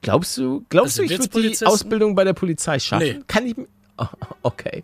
Glaubst 0.01 0.37
du, 0.37 0.63
glaubst 0.69 0.99
Also 0.99 1.07
du, 1.07 1.23
ich 1.23 1.33
würde 1.33 1.49
die? 1.49 1.65
Ausbildung 1.65 2.15
bei 2.15 2.23
der 2.23 2.33
Polizei 2.33 2.77
schaffen? 2.79 3.03
Nee. 3.17 3.23
Kann 3.27 3.47
ich. 3.47 3.55
Oh, 3.97 4.05
okay. 4.43 4.83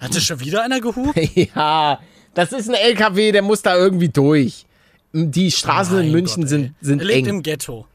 Hatte 0.00 0.20
schon 0.20 0.40
wieder 0.40 0.62
einer 0.62 0.80
gehupt? 0.80 1.18
Ja, 1.54 2.00
das 2.34 2.52
ist 2.52 2.68
ein 2.68 2.74
LKW, 2.74 3.32
der 3.32 3.42
muss 3.42 3.62
da 3.62 3.76
irgendwie 3.76 4.08
durch. 4.08 4.66
Die 5.12 5.50
Straßen 5.50 5.98
in 5.98 6.04
Mein 6.06 6.12
München 6.12 6.42
Gott, 6.42 6.50
sind, 6.50 6.74
sind 6.80 7.00
Er 7.00 7.06
lebt 7.06 7.26
eng. 7.26 7.36
im 7.36 7.42
Ghetto. 7.42 7.86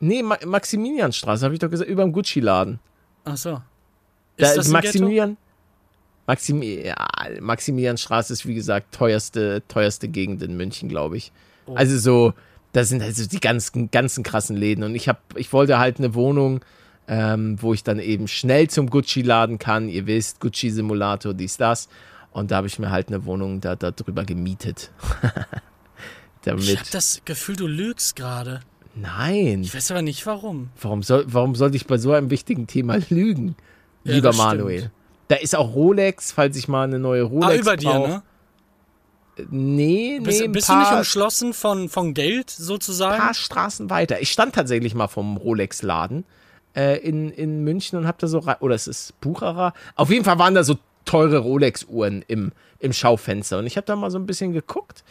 Nee, 0.00 0.22
Ma 0.22 0.38
Maximilianstraße, 0.44 1.44
habe 1.44 1.54
ich 1.54 1.60
doch 1.60 1.70
gesagt, 1.70 1.90
über 1.90 2.02
dem 2.02 2.12
Gucci-Laden. 2.12 2.78
Ach 3.24 3.36
so. 3.36 3.60
Da 4.36 4.46
Ist 4.46 4.50
ist 4.50 4.56
das 4.56 4.64
Ghetto? 4.66 4.72
Maximilian. 4.72 5.36
Maxim 6.26 6.62
ja, 6.62 6.94
Maximilianstraße 7.40 8.34
ist 8.34 8.46
wie 8.46 8.54
gesagt 8.54 8.94
teuerste, 8.94 9.62
teuerste 9.66 10.08
Gegend 10.08 10.42
in 10.42 10.56
München, 10.58 10.88
glaube 10.88 11.16
ich. 11.16 11.32
Oh. 11.66 11.74
Also 11.74 11.98
so, 11.98 12.34
da 12.72 12.84
sind 12.84 13.02
also 13.02 13.26
die 13.26 13.40
ganzen, 13.40 13.90
ganzen 13.90 14.22
krassen 14.22 14.54
Läden. 14.56 14.84
Und 14.84 14.94
ich 14.94 15.08
habe, 15.08 15.18
ich 15.36 15.52
wollte 15.54 15.78
halt 15.78 15.98
eine 15.98 16.14
Wohnung, 16.14 16.60
ähm, 17.08 17.56
wo 17.60 17.74
ich 17.74 17.82
dann 17.82 17.98
eben 17.98 18.28
schnell 18.28 18.68
zum 18.70 18.88
Gucci-Laden 18.90 19.58
kann. 19.58 19.88
Ihr 19.88 20.06
wisst, 20.06 20.40
Gucci-Simulator, 20.40 21.34
dies, 21.34 21.56
das. 21.56 21.88
Und 22.30 22.50
da 22.50 22.56
habe 22.56 22.66
ich 22.66 22.78
mir 22.78 22.90
halt 22.90 23.08
eine 23.08 23.24
Wohnung 23.24 23.60
da, 23.60 23.74
da 23.74 23.90
drüber 23.90 24.24
gemietet. 24.24 24.90
Ich 26.40 26.52
Damit. 26.52 26.78
hab 26.80 26.90
das 26.92 27.20
Gefühl, 27.24 27.56
du 27.56 27.66
lügst 27.66 28.14
gerade. 28.16 28.60
Nein. 28.94 29.62
Ich 29.64 29.74
weiß 29.74 29.90
aber 29.90 30.02
nicht 30.02 30.24
warum. 30.24 30.70
Warum, 30.80 31.02
soll, 31.02 31.24
warum 31.26 31.54
sollte 31.56 31.76
ich 31.76 31.86
bei 31.86 31.98
so 31.98 32.12
einem 32.12 32.30
wichtigen 32.30 32.66
Thema 32.66 32.96
lügen, 33.10 33.54
Ja, 34.04 34.14
lieber 34.14 34.28
das 34.28 34.36
stimmt. 34.36 34.48
Manuel? 34.58 34.90
Da 35.26 35.34
ist 35.36 35.54
auch 35.56 35.74
Rolex, 35.74 36.32
falls 36.32 36.56
ich 36.56 36.68
mal 36.68 36.84
eine 36.84 37.00
neue 37.00 37.24
Rolex 37.24 37.52
Ah, 37.52 37.60
über 37.60 37.76
dir, 37.76 37.90
brauch. 37.90 38.08
ne? 38.08 38.22
Nee, 39.50 40.18
nee, 40.18 40.20
Bist, 40.20 40.42
ein 40.42 40.52
bist 40.52 40.68
du 40.68 40.76
nicht 40.78 40.92
umschlossen 40.92 41.52
von, 41.52 41.88
von 41.88 42.14
Geld 42.14 42.50
sozusagen? 42.50 43.18
paar 43.20 43.34
Straßen 43.34 43.90
weiter. 43.90 44.20
Ich 44.22 44.30
stand 44.30 44.54
tatsächlich 44.54 44.94
mal 44.94 45.08
vom 45.08 45.36
Rolex-Laden 45.36 46.24
äh, 46.78 46.96
in, 46.98 47.30
in 47.30 47.64
München 47.64 47.98
und 47.98 48.06
hab 48.06 48.18
da 48.18 48.26
so, 48.28 48.42
oder 48.60 48.74
es 48.74 48.86
ist 48.86 49.20
Bucherer. 49.20 49.72
Auf 49.96 50.10
jeden 50.10 50.24
Fall 50.24 50.38
waren 50.38 50.54
da 50.54 50.62
so 50.62 50.76
teure 51.04 51.38
Rolex-Uhren 51.38 52.22
im, 52.28 52.52
im 52.78 52.92
Schaufenster 52.92 53.58
und 53.58 53.66
ich 53.66 53.76
habe 53.76 53.86
da 53.86 53.96
mal 53.96 54.10
so 54.10 54.18
ein 54.18 54.26
bisschen 54.26 54.52
geguckt 54.52 55.02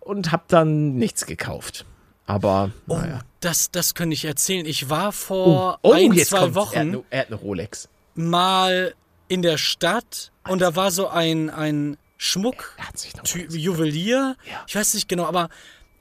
und 0.00 0.32
hab 0.32 0.48
dann 0.48 0.94
nichts 0.96 1.26
gekauft. 1.26 1.84
Aber, 2.26 2.70
Oh, 2.86 2.96
naja. 2.96 3.20
das, 3.40 3.70
das 3.72 3.94
könnte 3.94 4.14
ich 4.14 4.24
erzählen. 4.24 4.64
Ich 4.66 4.88
war 4.88 5.10
vor 5.12 5.78
Oh, 5.82 5.92
ein, 5.92 6.12
jetzt 6.12 6.30
zwei 6.30 6.40
kommt's. 6.40 6.54
Wochen 6.54 6.74
Er 6.74 6.80
hat, 6.80 6.86
eine, 6.88 7.02
er 7.10 7.20
hat 7.20 7.26
eine 7.26 7.36
Rolex. 7.36 7.88
mal 8.14 8.94
in 9.28 9.42
der 9.42 9.58
Stadt 9.58 10.30
und 10.48 10.60
da 10.60 10.76
war 10.76 10.90
so 10.90 11.08
ein, 11.08 11.50
ein 11.50 11.96
Schmuck, 12.16 12.74
Er 12.78 12.88
hat 12.88 12.98
sich 12.98 13.14
eine 13.14 13.22
Ty- 13.24 13.38
Rolex. 13.40 13.54
Juwelier. 13.56 14.36
Ja. 14.48 14.64
Ich 14.68 14.76
weiß 14.76 14.94
nicht 14.94 15.08
genau, 15.08 15.24
aber, 15.26 15.48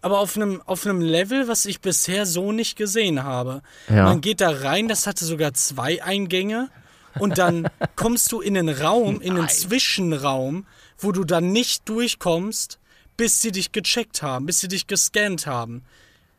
aber 0.01 0.19
auf 0.19 0.35
einem 0.35 0.61
auf 0.65 0.85
einem 0.85 1.01
Level, 1.01 1.47
was 1.47 1.65
ich 1.65 1.81
bisher 1.81 2.25
so 2.25 2.51
nicht 2.51 2.75
gesehen 2.77 3.23
habe. 3.23 3.61
Ja. 3.89 4.03
Man 4.05 4.21
geht 4.21 4.41
da 4.41 4.49
rein, 4.49 4.87
das 4.87 5.07
hatte 5.07 5.25
sogar 5.25 5.53
zwei 5.53 6.01
Eingänge. 6.03 6.69
Und 7.19 7.37
dann 7.37 7.67
kommst 7.95 8.31
du 8.31 8.39
in 8.39 8.53
den 8.53 8.69
Raum, 8.69 9.19
in 9.19 9.35
den. 9.35 9.49
Zwischenraum, 9.49 10.65
wo 10.99 11.11
du 11.11 11.23
dann 11.23 11.51
nicht 11.51 11.89
durchkommst, 11.89 12.79
bis 13.17 13.41
sie 13.41 13.51
dich 13.51 13.71
gecheckt 13.71 14.21
haben, 14.21 14.45
bis 14.45 14.59
sie 14.59 14.67
dich 14.67 14.87
gescannt 14.87 15.47
haben. 15.47 15.83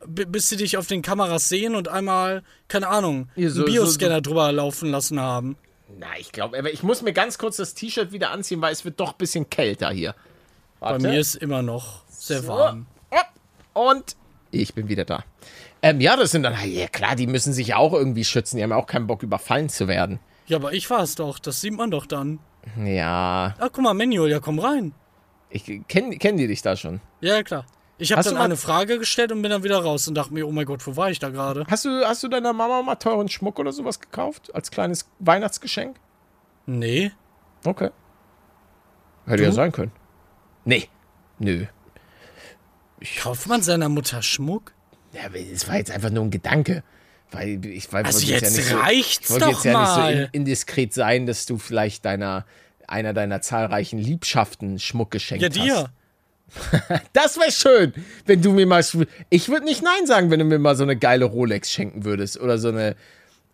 Bis 0.07 0.49
sie 0.49 0.57
dich 0.57 0.79
auf 0.79 0.87
den 0.87 1.03
Kameras 1.03 1.51
sehen 1.51 1.75
und 1.75 1.89
einmal, 1.89 2.43
keine 2.69 2.89
Ahnung, 2.89 3.29
Hier, 3.35 3.51
so- 3.51 3.65
einen 3.65 3.67
so- 3.67 3.73
Bioscanner 3.81 4.23
drüber 4.23 4.51
laufen 4.53 4.91
lassen 4.91 5.21
haben. 5.21 5.57
Na, 5.99 6.07
ich 6.19 6.33
glaube, 6.33 6.57
aber 6.59 6.73
ich 6.73 6.83
muss 6.83 7.03
mir 7.03 7.13
ganz 7.13 7.37
kurz 7.37 7.57
das 7.57 7.75
T-Shirt 7.75 8.13
wieder 8.13 8.31
anziehen, 8.31 8.63
weil 8.63 8.73
es 8.73 8.85
wird 8.85 8.99
doch 9.01 9.11
ein 9.13 9.19
bisschen 9.19 9.51
kälter 9.51 9.91
hier. 9.91 10.15
Bei 10.79 10.93
Warte. 10.93 11.07
mir 11.09 11.21
ist 11.21 11.35
immer 11.35 11.61
noch 11.63 12.05
sehr 12.09 12.47
warm. 12.47 12.87
Und 13.73 14.17
ich 14.51 14.75
bin 14.75 14.89
wieder 14.89 15.05
da. 15.05 15.25
Ähm, 15.83 16.01
ja, 16.01 16.17
das 16.17 16.33
sind 16.33 16.43
dann, 16.43 16.55
ja 16.69 16.89
klar, 16.89 17.17
die 17.17 17.27
müssen 17.27 17.53
sich 17.53 17.69
ja 17.69 17.77
auch 17.77 17.93
irgendwie 17.93 18.25
schützen. 18.25 18.57
Die 18.57 18.63
haben 18.63 18.71
ja 18.71 18.77
auch 18.77 18.87
keinen 18.87 19.07
Bock, 19.07 19.23
überfallen 19.23 19.69
zu 19.69 19.89
werden. 19.89 20.19
Ja, 20.47 20.57
aber 20.59 20.73
ich 20.73 20.91
war 20.91 21.03
es 21.03 21.15
doch, 21.15 21.39
das 21.39 21.61
sieht 21.61 21.75
man 21.75 21.91
doch 21.91 22.07
dann. 22.07 22.41
Ja, 22.85 23.55
Ah, 23.59 23.69
guck 23.73 23.79
mal, 23.83 23.95
Manuel, 23.95 24.31
ja, 24.31 24.41
komm 24.41 24.59
rein. 24.59 24.93
ich 25.49 25.65
kenne 25.89 26.17
kenn 26.19 26.37
die 26.37 26.47
dich 26.47 26.61
da 26.63 26.77
schon. 26.77 27.01
Ja, 27.21 27.43
klar. 27.43 27.65
Ich 27.99 28.13
habe 28.13 28.23
dann 28.23 28.33
du 28.35 28.39
mal- 28.39 28.45
eine 28.47 28.57
Frage 28.57 28.99
gestellt 28.99 29.31
und 29.33 29.43
bin 29.43 29.51
dann 29.51 29.63
wieder 29.63 29.79
raus 29.79 30.09
und 30.09 30.15
dachte 30.15 30.33
mir, 30.35 30.47
oh 30.49 30.53
mein 30.53 30.65
Gott, 30.67 30.87
wo 30.87 30.97
war 30.97 31.11
ich 31.11 31.19
da 31.19 31.29
gerade? 31.31 31.65
Hast 31.71 31.85
du, 31.85 32.03
hast 32.05 32.23
du 32.23 32.29
deiner 32.29 32.53
Mama 32.53 32.83
mal 32.83 32.97
teuren 32.97 33.29
Schmuck 33.29 33.59
oder 33.59 33.73
sowas 33.73 34.01
gekauft? 34.01 34.55
Als 34.55 34.71
kleines 34.71 35.09
Weihnachtsgeschenk? 35.19 35.97
Nee. 36.67 37.13
Okay. 37.65 37.91
Hätte 39.27 39.43
ja 39.45 39.53
sein 39.53 39.71
können. 39.73 39.93
Nee. 40.65 40.89
Nö. 41.39 41.67
Kauft 43.19 43.47
man 43.47 43.63
seiner 43.63 43.89
Mutter 43.89 44.23
Schmuck? 44.23 44.73
Ja, 45.13 45.23
es 45.53 45.67
war 45.69 45.77
jetzt 45.77 45.91
einfach 45.91 46.11
nur 46.11 46.25
ein 46.25 46.31
Gedanke. 46.31 46.83
Weil 47.33 47.65
ich 47.65 47.93
weil, 47.93 48.05
Also 48.05 48.27
jetzt 48.27 48.43
ja 48.43 48.51
nicht 48.51 48.69
so, 48.69 48.77
reicht's 48.77 49.25
ich 49.25 49.31
wollte 49.31 49.47
jetzt 49.51 49.65
ja 49.65 50.11
nicht 50.11 50.23
so 50.23 50.29
indiskret 50.33 50.93
sein, 50.93 51.27
dass 51.27 51.47
du 51.47 51.59
vielleicht 51.59 52.05
deiner 52.05 52.45
einer 52.89 53.13
deiner 53.13 53.41
zahlreichen 53.41 53.99
Liebschaften 53.99 54.81
Schmuck 54.81 55.13
geschenkt 55.13 55.43
Ja, 55.43 55.49
hast. 55.49 55.57
dir. 55.57 55.91
Das 57.13 57.37
wäre 57.37 57.53
schön, 57.53 57.95
wenn 58.27 58.43
du 58.43 58.51
mir 58.53 58.67
mal. 58.67 58.85
Ich 59.29 59.49
würde 59.49 59.65
nicht 59.65 59.83
Nein 59.83 60.07
sagen, 60.07 60.31
wenn 60.33 60.41
du 60.41 60.45
mir 60.45 60.59
mal 60.59 60.75
so 60.75 60.83
eine 60.83 60.97
geile 60.97 61.25
Rolex 61.27 61.71
schenken 61.71 62.05
würdest. 62.05 62.41
Oder 62.41 62.59
so 62.59 62.69
eine 62.69 62.97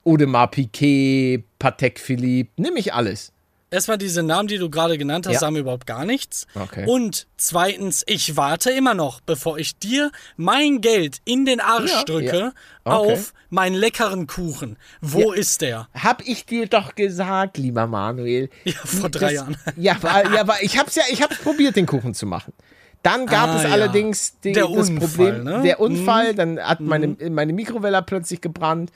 Audemars 0.07 0.51
Piquet, 0.53 1.45
Patek 1.59 2.01
Philippe. 2.01 2.51
Nimm 2.57 2.77
ich 2.77 2.95
alles. 2.95 3.33
Erstmal 3.69 3.99
diese 3.99 4.23
Namen, 4.23 4.47
die 4.49 4.59
du 4.59 4.71
gerade 4.71 4.97
genannt 4.97 5.27
hast, 5.27 5.35
Ja. 5.35 5.41
sagen 5.41 5.57
überhaupt 5.57 5.87
gar 5.89 6.05
nichts. 6.05 6.47
Okay. 6.55 6.85
Und 6.87 7.27
zweitens, 7.37 8.05
ich 8.07 8.37
warte 8.37 8.71
immer 8.71 8.95
noch, 8.95 9.21
bevor 9.21 9.59
ich 9.59 9.77
dir 9.79 10.13
mein 10.37 10.81
Geld 10.81 11.19
in 11.25 11.45
den 11.45 11.61
Arsch 11.61 11.91
Ja, 11.91 12.05
drücke, 12.05 12.39
ja. 12.39 12.53
Okay. 12.85 13.13
auf 13.15 13.35
meinen 13.51 13.75
leckeren 13.75 14.29
Kuchen. 14.29 14.77
Wo 15.01 15.33
ist 15.33 15.63
der? 15.63 15.89
Hab 15.95 16.23
ich 16.25 16.47
dir 16.47 16.67
doch 16.69 16.95
gesagt, 16.95 17.59
lieber 17.59 17.87
Manuel. 17.89 18.51
Ja, 18.65 18.75
vor 18.85 19.09
drei 19.11 19.35
Jahren. 19.35 19.57
Ja, 19.77 19.97
weil, 20.01 20.33
ja, 20.33 20.47
weil 20.47 20.59
ich 20.63 20.79
hab's 20.79 20.95
ja, 20.95 21.03
ich 21.11 21.21
hab's 21.23 21.39
probiert, 21.39 21.75
den 21.75 21.87
Kuchen 21.87 22.15
zu 22.15 22.25
machen. 22.27 22.53
Dann 23.03 23.27
gab 23.27 23.51
Ah, 23.51 23.63
es 23.65 23.71
allerdings 23.71 24.41
die, 24.41 24.53
das 24.53 24.65
Unfall, 24.65 24.97
Problem, 24.99 25.45
ne? 25.45 25.63
der 25.63 25.79
Unfall, 25.81 26.35
dann 26.35 26.59
hat 26.59 26.81
meine, 26.81 27.09
Mhm. 27.09 27.35
meine 27.35 27.53
Mikrowelle 27.53 28.03
plötzlich 28.03 28.41
gebrannt. 28.41 28.91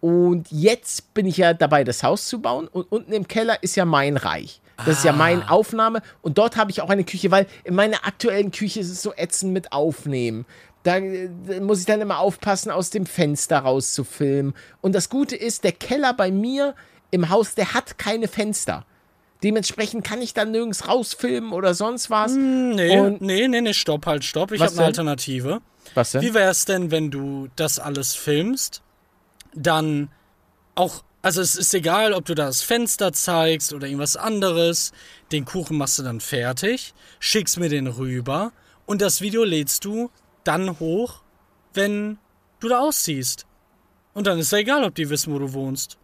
Und 0.00 0.46
jetzt 0.50 1.12
bin 1.14 1.26
ich 1.26 1.36
ja 1.36 1.52
dabei, 1.52 1.84
das 1.84 2.02
Haus 2.02 2.26
zu 2.26 2.40
bauen. 2.40 2.68
Und 2.68 2.90
unten 2.90 3.12
im 3.12 3.28
Keller 3.28 3.62
ist 3.62 3.76
ja 3.76 3.84
mein 3.84 4.16
Reich. 4.16 4.60
Das 4.86 4.98
ist 4.98 5.04
ja 5.04 5.12
Ah. 5.12 5.16
Aufnahme. 5.50 6.00
Und 6.22 6.38
dort 6.38 6.56
habe 6.56 6.70
ich 6.70 6.80
auch 6.80 6.88
eine 6.88 7.04
Küche, 7.04 7.30
weil 7.30 7.46
in 7.64 7.74
meiner 7.74 8.06
aktuellen 8.06 8.50
Küche 8.50 8.80
ist 8.80 8.88
es 8.90 9.02
so 9.02 9.12
ätzend 9.14 9.52
mit 9.52 9.72
Aufnehmen. 9.72 10.46
Da, 10.84 10.96
äh, 10.96 11.28
muss 11.60 11.80
ich 11.80 11.86
dann 11.86 12.00
immer 12.00 12.18
aufpassen, 12.18 12.70
aus 12.70 12.88
dem 12.88 13.04
Fenster 13.04 13.58
raus 13.58 13.92
zu 13.92 14.04
filmen. 14.04 14.54
Und 14.80 14.94
das 14.94 15.10
Gute 15.10 15.36
ist, 15.36 15.64
der 15.64 15.72
Keller 15.72 16.14
bei 16.14 16.30
mir 16.30 16.74
im 17.10 17.28
Haus, 17.28 17.54
der 17.54 17.74
hat 17.74 17.98
keine 17.98 18.26
Fenster. 18.28 18.86
Dementsprechend 19.42 20.04
kann 20.04 20.22
ich 20.22 20.32
dann 20.32 20.50
nirgends 20.50 20.88
rausfilmen 20.88 21.52
oder 21.52 21.74
sonst 21.74 22.08
was. 22.08 22.32
Nee, 22.32 22.98
Und- 22.98 23.20
nee, 23.20 23.48
nee, 23.48 23.60
nee, 23.60 23.74
stopp, 23.74 24.06
halt, 24.06 24.24
stopp. 24.24 24.52
Ich 24.52 24.62
habe 24.62 24.72
eine? 24.72 24.84
Alternative. 24.84 25.60
Was 25.94 26.12
denn? 26.12 26.22
Wie 26.22 26.32
wär's 26.32 26.64
denn, 26.64 26.90
wenn 26.90 27.10
du 27.10 27.48
das 27.56 27.78
alles 27.78 28.14
filmst, 28.14 28.80
dann 29.54 30.08
auch, 30.74 31.02
also 31.22 31.40
es 31.40 31.56
ist 31.56 31.74
egal, 31.74 32.12
ob 32.12 32.24
du 32.24 32.34
das 32.34 32.62
Fenster 32.62 33.12
zeigst 33.12 33.72
oder 33.72 33.86
irgendwas 33.86 34.16
anderes, 34.16 34.92
den 35.32 35.44
Kuchen 35.44 35.76
machst 35.76 35.98
du 35.98 36.02
dann 36.02 36.20
fertig, 36.20 36.94
schickst 37.18 37.58
mir 37.58 37.68
den 37.68 37.86
rüber 37.86 38.52
und 38.86 39.02
das 39.02 39.20
Video 39.20 39.44
lädst 39.44 39.84
du 39.84 40.10
dann 40.44 40.78
hoch, 40.80 41.22
wenn 41.74 42.18
du 42.60 42.68
da 42.68 42.80
ausziehst. 42.80 43.46
Und 44.14 44.26
dann 44.26 44.38
ist 44.38 44.52
ja 44.52 44.58
egal, 44.58 44.84
ob 44.84 44.94
die 44.94 45.08
wissen, 45.10 45.32
wo 45.32 45.38
du 45.38 45.52
wohnst. 45.52 45.96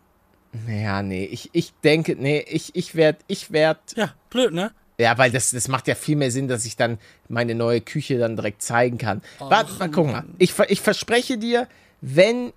Ja, 0.68 1.02
nee, 1.02 1.24
ich, 1.24 1.50
ich 1.52 1.72
denke, 1.82 2.16
nee, 2.16 2.44
ich, 2.48 2.74
ich 2.74 2.94
werde, 2.94 3.18
ich 3.26 3.50
werde, 3.50 3.80
Ja, 3.96 4.14
blöd, 4.30 4.52
ne? 4.52 4.72
ja, 4.98 5.18
weil 5.18 5.30
das, 5.30 5.50
das 5.50 5.68
macht 5.68 5.88
ja 5.88 5.94
viel 5.94 6.16
mehr 6.16 6.30
Sinn, 6.30 6.48
dass 6.48 6.64
ich 6.64 6.76
dann 6.76 6.98
meine 7.28 7.54
neue 7.54 7.80
Küche 7.80 8.16
dann 8.18 8.36
direkt 8.36 8.62
zeigen 8.62 8.96
kann. 8.96 9.22
Warte, 9.38 9.72
mal, 9.74 9.90
guck 9.90 10.06
mal. 10.06 10.24
Ich, 10.38 10.54
ich 10.68 10.80
verspreche 10.80 11.36
dir, 11.36 11.68
wenn 12.00 12.52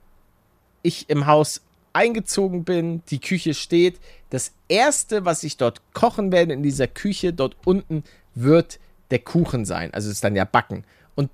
ich 0.81 1.09
im 1.09 1.25
Haus 1.27 1.61
eingezogen 1.93 2.63
bin, 2.63 3.01
die 3.09 3.19
Küche 3.19 3.53
steht, 3.53 3.99
das 4.29 4.51
erste, 4.67 5.25
was 5.25 5.43
ich 5.43 5.57
dort 5.57 5.81
kochen 5.93 6.31
werde 6.31 6.53
in 6.53 6.63
dieser 6.63 6.87
Küche, 6.87 7.33
dort 7.33 7.55
unten, 7.65 8.03
wird 8.35 8.79
der 9.11 9.19
Kuchen 9.19 9.65
sein. 9.65 9.91
Also 9.93 10.07
es 10.09 10.15
ist 10.15 10.23
dann 10.23 10.35
ja 10.35 10.45
Backen. 10.45 10.83
Und 11.15 11.31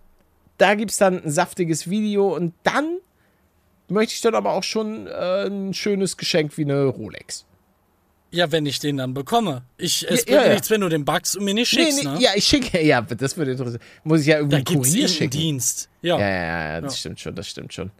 da 0.57 0.75
gibt 0.75 0.91
es 0.91 0.97
dann 0.97 1.21
ein 1.23 1.29
saftiges 1.31 1.89
Video 1.89 2.33
und 2.33 2.53
dann 2.63 2.97
möchte 3.89 4.13
ich 4.15 4.21
dann 4.21 4.33
aber 4.33 4.53
auch 4.53 4.63
schon 4.63 5.07
äh, 5.07 5.45
ein 5.47 5.73
schönes 5.73 6.15
Geschenk 6.17 6.57
wie 6.57 6.63
eine 6.63 6.85
Rolex. 6.85 7.45
Ja, 8.31 8.51
wenn 8.51 8.65
ich 8.65 8.79
den 8.79 8.97
dann 8.97 9.13
bekomme. 9.13 9.63
Ich, 9.77 10.03
es 10.09 10.21
Ja, 10.21 10.25
bringt 10.37 10.47
ja, 10.47 10.53
nichts, 10.53 10.69
wenn 10.69 10.81
du 10.81 10.89
den 10.89 11.05
backst 11.05 11.37
und 11.37 11.45
mir 11.45 11.53
nicht 11.53 11.71
Nee, 11.73 11.83
schickst, 11.83 12.03
nee, 12.03 12.09
ne? 12.09 12.17
Ja, 12.19 12.31
ich 12.35 12.45
schicke, 12.45 12.81
ja, 12.85 13.01
das 13.01 13.37
würde 13.37 13.51
interessieren. 13.51 13.81
Muss 14.03 14.21
ich 14.21 14.27
ja 14.27 14.37
irgendwie 14.37 14.63
Da 14.63 14.71
einen 14.71 14.81
Kurier 14.81 15.07
schicken. 15.07 15.29
Dienst. 15.31 15.89
Ja. 16.01 16.17
Ja, 16.19 16.27
ja, 16.29 16.35
ja, 16.35 16.73
ja, 16.75 16.81
das 16.81 16.93
Ja. 16.95 16.99
stimmt 16.99 17.19
schon, 17.19 17.35
das 17.35 17.47
stimmt 17.47 17.73
schon. 17.73 17.91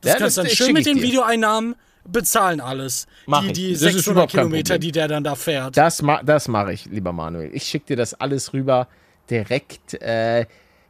Das 0.00 0.12
Ja, 0.12 0.18
kannst 0.18 0.36
du 0.36 0.40
dann 0.42 0.48
das 0.48 0.56
schön 0.56 0.72
mit 0.72 0.86
den 0.86 0.96
dir. 0.96 1.02
Videoeinnahmen 1.02 1.74
bezahlen 2.04 2.60
alles. 2.60 3.06
Mach 3.26 3.42
die 3.42 3.52
die 3.52 3.72
Das 3.72 3.82
ist 3.82 3.92
600 3.92 4.06
überhaupt 4.12 4.32
kein 4.32 4.40
Kilometer, 4.42 4.78
die 4.78 4.92
der 4.92 5.08
dann 5.08 5.24
da 5.24 5.34
fährt. 5.34 5.76
Das, 5.76 6.02
ma 6.02 6.22
das 6.22 6.48
mache 6.48 6.72
ich, 6.72 6.86
lieber 6.86 7.12
Manuel. 7.12 7.50
Ich 7.52 7.64
schicke 7.64 7.86
dir 7.86 7.96
das 7.96 8.14
alles 8.14 8.52
rüber 8.52 8.88
direkt 9.28 9.94
äh, 9.94 10.46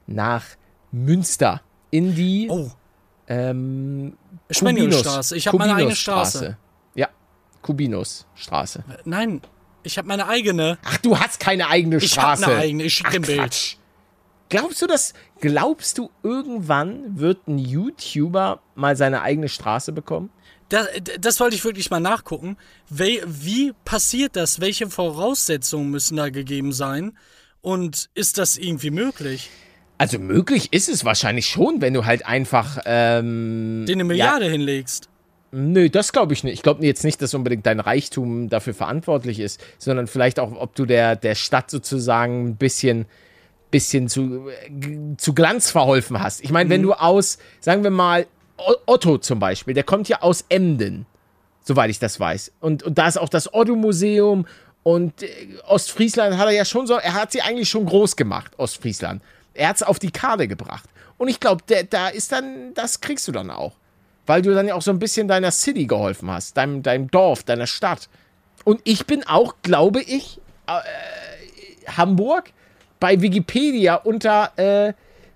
nach 0.06 0.44
Münster 0.92 1.62
in 1.90 2.14
die 2.14 2.48
oh, 2.50 2.70
ähm, 3.28 4.16
Spendiusstraße. 4.50 5.36
Ich 5.36 5.46
habe 5.46 5.58
meine 5.58 5.74
eigene 5.74 5.96
Straße. 5.96 6.38
Kubinusstraße. 6.38 6.58
Ja, 6.94 7.08
Kubinusstraße. 7.62 8.84
Nein, 9.04 9.40
ich 9.82 9.98
habe 9.98 10.08
meine 10.08 10.26
eigene. 10.28 10.78
Ach, 10.84 10.98
du 10.98 11.18
hast 11.18 11.40
keine 11.40 11.68
eigene 11.68 11.96
Ich 11.96 12.18
habe 12.18 12.36
Straße. 12.36 12.46
eine 12.46 12.60
eigene. 12.62 12.84
Ich 12.84 12.94
schicke 12.94 13.10
dir 13.10 13.16
ein 13.16 13.22
Bild. 13.22 13.38
Quatsch. 13.40 13.76
Glaubst 14.48 14.80
du, 14.80 14.86
dass 14.86 15.12
glaubst 15.40 15.98
du 15.98 16.10
irgendwann 16.22 17.18
wird 17.18 17.48
ein 17.48 17.58
YouTuber 17.58 18.60
mal 18.74 18.96
seine 18.96 19.22
eigene 19.22 19.48
Straße 19.48 19.92
bekommen? 19.92 20.30
Das, 20.68 20.88
das 21.20 21.38
wollte 21.38 21.56
ich 21.56 21.64
wirklich 21.64 21.90
mal 21.90 22.00
nachgucken. 22.00 22.56
Wie, 22.88 23.20
wie 23.26 23.72
passiert 23.84 24.36
das? 24.36 24.60
Welche 24.60 24.90
Voraussetzungen 24.90 25.90
müssen 25.90 26.16
da 26.16 26.28
gegeben 26.28 26.72
sein? 26.72 27.16
Und 27.62 28.10
ist 28.14 28.38
das 28.38 28.58
irgendwie 28.58 28.90
möglich? 28.90 29.50
Also 29.98 30.18
möglich 30.18 30.72
ist 30.72 30.88
es 30.88 31.04
wahrscheinlich 31.04 31.46
schon, 31.46 31.80
wenn 31.80 31.94
du 31.94 32.04
halt 32.04 32.26
einfach 32.26 32.78
ähm, 32.84 33.84
Den 33.86 33.96
eine 33.96 34.04
Milliarde 34.04 34.46
hinlegst. 34.48 35.08
Nö, 35.52 35.88
das 35.88 36.12
glaube 36.12 36.34
ich 36.34 36.44
nicht. 36.44 36.54
Ich 36.54 36.62
glaube 36.62 36.84
jetzt 36.84 37.04
nicht, 37.04 37.22
dass 37.22 37.32
unbedingt 37.32 37.64
dein 37.64 37.80
Reichtum 37.80 38.48
dafür 38.48 38.74
verantwortlich 38.74 39.40
ist, 39.40 39.64
sondern 39.78 40.06
vielleicht 40.06 40.38
auch, 40.38 40.52
ob 40.52 40.74
du 40.74 40.84
der, 40.84 41.16
der 41.16 41.34
Stadt 41.34 41.70
sozusagen 41.70 42.48
ein 42.48 42.56
bisschen, 42.56 43.06
bisschen 43.70 44.08
zu, 44.08 44.48
äh, 44.48 45.16
zu 45.16 45.34
Glanz 45.34 45.70
verholfen 45.70 46.20
hast. 46.20 46.42
Ich 46.42 46.50
meine, 46.50 46.70
wenn 46.70 46.82
du 46.82 46.92
aus, 46.92 47.38
sagen 47.60 47.82
wir 47.82 47.90
mal, 47.90 48.26
Otto 48.86 49.18
zum 49.18 49.38
Beispiel, 49.38 49.74
der 49.74 49.84
kommt 49.84 50.08
ja 50.08 50.22
aus 50.22 50.44
Emden, 50.48 51.06
soweit 51.62 51.90
ich 51.90 51.98
das 51.98 52.18
weiß. 52.18 52.52
Und, 52.60 52.82
und 52.82 52.98
da 52.98 53.08
ist 53.08 53.18
auch 53.18 53.28
das 53.28 53.52
Otto-Museum 53.52 54.46
und 54.82 55.22
äh, 55.22 55.28
Ostfriesland 55.66 56.38
hat 56.38 56.46
er 56.46 56.52
ja 56.52 56.64
schon 56.64 56.86
so, 56.86 56.94
er 56.94 57.14
hat 57.14 57.32
sie 57.32 57.42
eigentlich 57.42 57.68
schon 57.68 57.86
groß 57.86 58.16
gemacht, 58.16 58.52
Ostfriesland. 58.56 59.22
Er 59.54 59.70
hat 59.70 59.76
es 59.76 59.82
auf 59.82 59.98
die 59.98 60.10
Karte 60.10 60.48
gebracht. 60.48 60.88
Und 61.18 61.28
ich 61.28 61.40
glaube, 61.40 61.64
da 61.90 62.08
ist 62.08 62.32
dann, 62.32 62.74
das 62.74 63.00
kriegst 63.00 63.26
du 63.26 63.32
dann 63.32 63.50
auch. 63.50 63.72
Weil 64.26 64.42
du 64.42 64.54
dann 64.54 64.68
ja 64.68 64.74
auch 64.74 64.82
so 64.82 64.90
ein 64.90 64.98
bisschen 64.98 65.28
deiner 65.28 65.50
City 65.50 65.86
geholfen 65.86 66.30
hast, 66.30 66.56
deinem, 66.56 66.82
deinem 66.82 67.10
Dorf, 67.10 67.42
deiner 67.44 67.66
Stadt. 67.66 68.08
Und 68.64 68.80
ich 68.84 69.06
bin 69.06 69.26
auch, 69.26 69.54
glaube 69.62 70.02
ich, 70.02 70.40
äh, 70.66 71.90
Hamburg 71.96 72.52
bei 73.06 73.22
Wikipedia 73.22 73.94
unter 73.94 74.50
äh, 74.56 74.92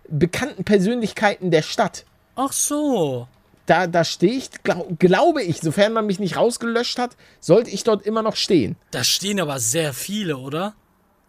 bekannten 0.08 0.64
Persönlichkeiten 0.64 1.52
der 1.52 1.62
Stadt. 1.62 2.04
Ach 2.34 2.52
so. 2.52 3.28
Da, 3.66 3.86
da 3.86 4.02
stehe 4.02 4.32
ich, 4.32 4.50
glaub, 4.64 4.98
glaube 4.98 5.44
ich, 5.44 5.60
sofern 5.60 5.92
man 5.92 6.04
mich 6.04 6.18
nicht 6.18 6.36
rausgelöscht 6.36 6.98
hat, 6.98 7.16
sollte 7.38 7.70
ich 7.70 7.84
dort 7.84 8.04
immer 8.04 8.22
noch 8.22 8.34
stehen. 8.34 8.74
Da 8.90 9.04
stehen 9.04 9.40
aber 9.40 9.60
sehr 9.60 9.92
viele, 9.92 10.38
oder? 10.38 10.74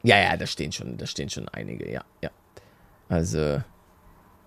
Ja, 0.01 0.17
ja, 0.17 0.35
da 0.35 0.47
stehen 0.47 0.71
schon, 0.71 0.97
da 0.97 1.05
stehen 1.05 1.29
schon 1.29 1.47
einige, 1.47 1.91
ja, 1.91 2.03
ja. 2.23 2.31
Also, 3.07 3.61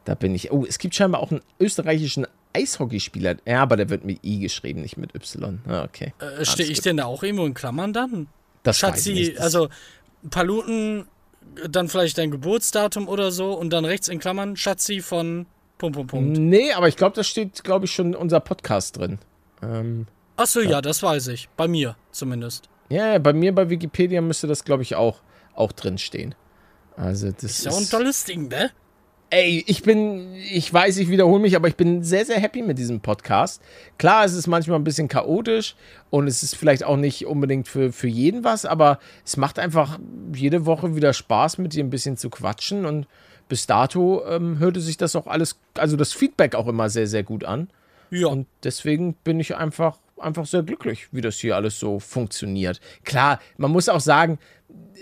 da 0.04 0.16
bin 0.16 0.34
ich. 0.34 0.50
Oh, 0.50 0.66
es 0.68 0.80
gibt 0.80 0.96
scheinbar 0.96 1.20
auch 1.20 1.30
einen 1.30 1.42
österreichischen 1.60 2.26
Eishockeyspieler. 2.54 3.36
Ja, 3.46 3.62
aber 3.62 3.76
der 3.76 3.88
wird 3.88 4.04
mit 4.04 4.18
I 4.24 4.40
geschrieben, 4.40 4.80
nicht 4.80 4.96
mit 4.96 5.14
Y. 5.14 5.60
Ah, 5.68 5.84
okay. 5.84 6.12
Äh, 6.18 6.44
Stehe 6.44 6.68
ich 6.68 6.80
denn 6.80 6.96
da 6.96 7.04
auch 7.04 7.22
irgendwo 7.22 7.46
in 7.46 7.54
Klammern 7.54 7.92
dann? 7.92 8.26
Das 8.64 8.82
weiß 8.82 8.96
ich 8.96 9.04
Schatzi, 9.04 9.12
nicht. 9.12 9.40
Also 9.40 9.68
Paluten, 10.30 11.06
dann 11.68 11.88
vielleicht 11.88 12.18
dein 12.18 12.30
Geburtsdatum 12.30 13.08
oder 13.08 13.30
so 13.30 13.52
und 13.54 13.70
dann 13.70 13.84
rechts 13.84 14.08
in 14.08 14.18
Klammern 14.18 14.56
Schatzi 14.56 15.00
von 15.00 15.46
Punkt, 15.78 15.96
Punkt, 15.96 16.10
Punkt. 16.10 16.38
Nee, 16.38 16.72
aber 16.72 16.88
ich 16.88 16.96
glaube, 16.96 17.14
das 17.16 17.26
steht, 17.26 17.64
glaube 17.64 17.86
ich, 17.86 17.92
schon 17.92 18.14
unser 18.14 18.40
Podcast 18.40 18.96
drin. 18.98 19.18
Ähm, 19.62 20.06
Ach 20.36 20.46
so, 20.46 20.60
ja, 20.60 20.80
das 20.80 21.02
weiß 21.02 21.28
ich. 21.28 21.48
Bei 21.56 21.68
mir 21.68 21.96
zumindest. 22.10 22.68
ja, 22.88 23.12
ja, 23.12 23.18
bei 23.18 23.32
mir 23.32 23.54
bei 23.54 23.70
Wikipedia 23.70 24.20
müsste 24.20 24.46
das, 24.46 24.64
glaube 24.64 24.82
ich, 24.82 24.94
auch, 24.94 25.20
auch 25.54 25.72
drin 25.72 25.98
stehen. 25.98 26.34
Also, 26.96 27.30
das 27.32 27.44
Ist 27.44 27.64
ja 27.64 27.72
auch 27.72 27.78
ein 27.78 27.88
tolles 27.88 28.24
Ding, 28.24 28.48
ne? 28.48 28.70
Ey, 29.30 29.64
ich 29.66 29.82
bin, 29.82 30.34
ich 30.34 30.72
weiß, 30.72 30.98
ich 30.98 31.08
wiederhole 31.08 31.40
mich, 31.40 31.56
aber 31.56 31.66
ich 31.66 31.76
bin 31.76 32.04
sehr, 32.04 32.24
sehr 32.24 32.38
happy 32.38 32.62
mit 32.62 32.78
diesem 32.78 33.00
Podcast. 33.00 33.60
Klar, 33.98 34.24
es 34.24 34.34
ist 34.34 34.46
manchmal 34.46 34.78
ein 34.78 34.84
bisschen 34.84 35.08
chaotisch 35.08 35.74
und 36.10 36.28
es 36.28 36.42
ist 36.42 36.54
vielleicht 36.54 36.84
auch 36.84 36.96
nicht 36.96 37.26
unbedingt 37.26 37.66
für, 37.66 37.92
für 37.92 38.06
jeden 38.06 38.44
was, 38.44 38.64
aber 38.64 39.00
es 39.24 39.36
macht 39.36 39.58
einfach 39.58 39.98
jede 40.34 40.66
Woche 40.66 40.94
wieder 40.94 41.12
Spaß, 41.12 41.58
mit 41.58 41.72
dir 41.72 41.82
ein 41.82 41.90
bisschen 41.90 42.16
zu 42.16 42.30
quatschen 42.30 42.86
und 42.86 43.08
bis 43.48 43.66
dato 43.66 44.24
ähm, 44.26 44.58
hörte 44.58 44.80
sich 44.80 44.96
das 44.96 45.16
auch 45.16 45.26
alles, 45.26 45.58
also 45.74 45.96
das 45.96 46.12
Feedback 46.12 46.54
auch 46.54 46.68
immer 46.68 46.88
sehr, 46.88 47.06
sehr 47.06 47.22
gut 47.22 47.44
an. 47.44 47.68
Ja. 48.10 48.28
Und 48.28 48.46
deswegen 48.62 49.14
bin 49.14 49.40
ich 49.40 49.56
einfach, 49.56 49.98
einfach 50.18 50.46
sehr 50.46 50.62
glücklich, 50.62 51.08
wie 51.12 51.20
das 51.20 51.36
hier 51.36 51.56
alles 51.56 51.78
so 51.78 51.98
funktioniert. 51.98 52.80
Klar, 53.04 53.40
man 53.56 53.72
muss 53.72 53.88
auch 53.88 54.00
sagen, 54.00 54.38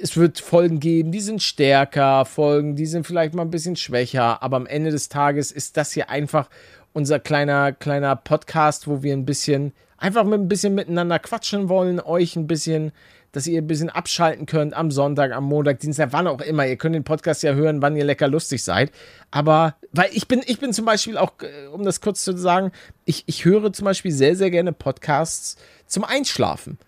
es 0.00 0.16
wird 0.16 0.40
Folgen 0.40 0.80
geben, 0.80 1.12
die 1.12 1.20
sind 1.20 1.42
stärker, 1.42 2.24
Folgen, 2.24 2.76
die 2.76 2.86
sind 2.86 3.06
vielleicht 3.06 3.34
mal 3.34 3.42
ein 3.42 3.50
bisschen 3.50 3.76
schwächer, 3.76 4.42
aber 4.42 4.56
am 4.56 4.66
Ende 4.66 4.90
des 4.90 5.08
Tages 5.08 5.52
ist 5.52 5.76
das 5.76 5.92
hier 5.92 6.10
einfach 6.10 6.48
unser 6.92 7.18
kleiner, 7.18 7.72
kleiner 7.72 8.16
Podcast, 8.16 8.88
wo 8.88 9.02
wir 9.02 9.12
ein 9.12 9.24
bisschen, 9.24 9.72
einfach 9.96 10.24
mit 10.24 10.40
ein 10.40 10.48
bisschen 10.48 10.74
miteinander 10.74 11.18
quatschen 11.18 11.68
wollen, 11.68 12.00
euch 12.00 12.36
ein 12.36 12.46
bisschen, 12.46 12.92
dass 13.32 13.46
ihr 13.46 13.62
ein 13.62 13.66
bisschen 13.66 13.88
abschalten 13.88 14.44
könnt 14.44 14.74
am 14.74 14.90
Sonntag, 14.90 15.32
am 15.32 15.44
Montag, 15.44 15.80
Dienstag, 15.80 16.08
wann 16.10 16.26
auch 16.26 16.42
immer. 16.42 16.66
Ihr 16.66 16.76
könnt 16.76 16.94
den 16.94 17.04
Podcast 17.04 17.42
ja 17.42 17.54
hören, 17.54 17.80
wann 17.80 17.96
ihr 17.96 18.04
lecker 18.04 18.28
lustig 18.28 18.62
seid. 18.62 18.92
Aber, 19.30 19.76
weil 19.92 20.10
ich 20.12 20.28
bin, 20.28 20.42
ich 20.44 20.58
bin 20.58 20.74
zum 20.74 20.84
Beispiel 20.84 21.16
auch, 21.16 21.32
äh, 21.40 21.68
um 21.68 21.82
das 21.82 22.02
kurz 22.02 22.22
zu 22.24 22.36
sagen, 22.36 22.72
ich, 23.06 23.24
ich 23.26 23.46
höre 23.46 23.72
zum 23.72 23.86
Beispiel 23.86 24.12
sehr, 24.12 24.36
sehr 24.36 24.50
gerne 24.50 24.72
Podcasts 24.72 25.56
zum 25.86 26.04
Einschlafen. 26.04 26.78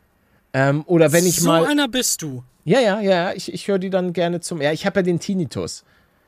Ähm, 0.53 0.85
oder 0.87 1.12
wenn 1.12 1.24
ich 1.24 1.41
so 1.41 1.49
mal. 1.49 1.64
einer 1.64 1.89
bist 1.89 2.20
du. 2.20 2.45
Ja, 2.65 2.81
ja, 2.81 3.01
ja, 3.01 3.33
ich, 3.33 3.53
ich 3.53 3.69
höre 3.69 3.79
die 3.79 3.91
dann 3.91 4.12
gerne 4.12 4.41
zum. 4.41 4.61
Ja, 4.62 4.73
ich 4.73 4.87
habe 4.87 5.01
ja 5.01 5.03
den 5.03 5.21
Tinnitus. 5.21 5.85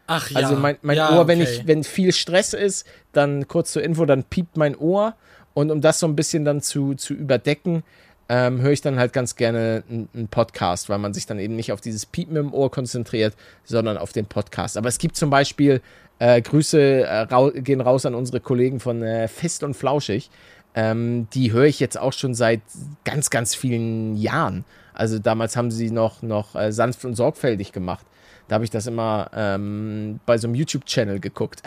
Ach 0.07 0.31
ja. 0.31 0.37
Also 0.41 0.57
mein, 0.57 0.77
mein 0.83 0.97
ja, 0.97 1.17
Ohr, 1.17 1.27
wenn 1.27 1.41
okay. 1.41 1.51
ich, 1.51 1.67
wenn 1.67 1.83
viel 1.83 2.13
Stress 2.13 2.53
ist, 2.53 2.87
dann 3.13 3.49
kurz 3.49 3.73
zur 3.73 3.83
Info, 3.83 4.05
dann 4.05 4.25
piept 4.25 4.57
mein 4.57 4.77
Ohr. 4.77 5.15
Und 5.55 5.71
um 5.71 5.81
das 5.81 5.99
so 5.99 6.07
ein 6.07 6.15
bisschen 6.15 6.45
dann 6.45 6.61
zu, 6.61 6.95
zu 6.95 7.15
überdecken, 7.15 7.83
ähm, 8.29 8.61
höre 8.61 8.73
ich 8.73 8.83
dann 8.83 8.99
halt 8.99 9.13
ganz 9.13 9.37
gerne 9.37 9.85
einen 9.89 10.29
Podcast, 10.29 10.89
weil 10.89 10.99
man 10.99 11.15
sich 11.15 11.27
dann 11.27 11.39
eben 11.39 11.57
nicht 11.57 11.73
auf 11.73 11.81
dieses 11.81 12.07
Piepen 12.07 12.37
im 12.37 12.53
Ohr 12.53 12.71
konzentriert, 12.71 13.35
sondern 13.65 13.97
auf 13.97 14.13
den 14.13 14.27
Podcast. 14.27 14.77
Aber 14.77 14.89
es 14.89 14.99
gibt 14.99 15.17
zum 15.17 15.31
Beispiel 15.31 15.81
äh, 16.19 16.41
Grüße 16.41 17.05
äh, 17.05 17.21
rau 17.23 17.51
gehen 17.51 17.81
raus 17.81 18.07
an 18.07 18.15
unsere 18.15 18.41
Kollegen 18.41 18.81
von 18.81 19.03
äh, 19.03 19.29
Fest 19.29 19.63
und 19.63 19.75
Flauschig. 19.75 20.31
Ähm, 20.77 21.27
die 21.33 21.53
höre 21.53 21.65
ich 21.65 21.81
jetzt 21.81 21.99
auch 21.99 22.13
schon 22.13 22.35
seit 22.35 22.61
ganz, 23.05 23.31
ganz 23.31 23.55
vielen 23.55 24.17
Jahren. 24.17 24.65
Also 24.93 25.19
damals 25.19 25.57
haben 25.57 25.71
sie 25.71 25.91
noch, 25.91 26.23
noch 26.23 26.55
äh, 26.55 26.71
sanft 26.71 27.05
und 27.05 27.15
sorgfältig 27.15 27.73
gemacht. 27.73 28.07
Da 28.49 28.55
habe 28.55 28.65
ich 28.65 28.71
das 28.71 28.87
immer 28.87 29.31
ähm, 29.35 30.21
bei 30.25 30.39
so 30.39 30.47
einem 30.47 30.55
YouTube-Channel 30.55 31.19
geguckt. 31.19 31.63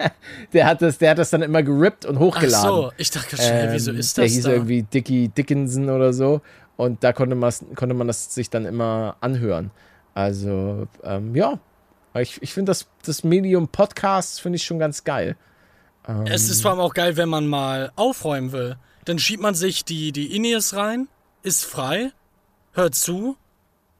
der, 0.52 0.66
hat 0.66 0.80
das, 0.80 0.96
der 0.98 1.10
hat 1.10 1.18
das 1.18 1.30
dann 1.30 1.42
immer 1.42 1.62
gerippt 1.62 2.06
und 2.06 2.16
Ach 2.16 2.20
hochgeladen. 2.20 2.70
so, 2.70 2.92
ich 2.96 3.10
dachte 3.10 3.36
gerade, 3.36 3.42
schnell, 3.42 3.72
wieso 3.72 3.90
Ähm, 3.90 3.98
ist 3.98 4.16
Der 4.16 4.24
das 4.24 4.32
hieß 4.32 4.44
da? 4.44 4.52
irgendwie 4.52 4.82
Dickie 4.82 5.28
Dickinson 5.28 5.90
oder 5.90 6.12
so. 6.12 6.40
Und 6.76 7.04
da 7.04 7.12
konnte, 7.12 7.34
man 7.36 7.52
konnte 7.74 7.94
man 7.94 8.06
das 8.06 8.34
sich 8.34 8.48
dann 8.48 8.64
immer 8.64 9.16
anhören. 9.20 9.70
Also, 10.14 10.86
ähm, 11.04 11.34
ja. 11.34 11.58
Ich, 12.14 12.40
ich 12.42 12.52
finde 12.52 12.70
das, 12.70 12.88
das 13.04 13.24
Medium 13.24 13.68
Podcast 13.68 14.40
finde 14.40 14.56
ich 14.56 14.64
schon 14.64 14.78
ganz 14.78 15.04
geil. 15.04 15.36
Es 16.26 16.48
ist 16.50 16.62
vor 16.62 16.72
allem 16.72 16.80
auch 16.80 16.94
geil, 16.94 17.16
wenn 17.16 17.28
man 17.28 17.46
mal 17.46 17.92
aufräumen 17.96 18.52
will. 18.52 18.76
Dann 19.04 19.18
schiebt 19.18 19.42
man 19.42 19.54
sich 19.54 19.84
die, 19.84 20.12
die 20.12 20.34
Inies 20.34 20.74
rein, 20.74 21.08
ist 21.42 21.64
frei, 21.64 22.12
hört 22.72 22.94
zu, 22.94 23.36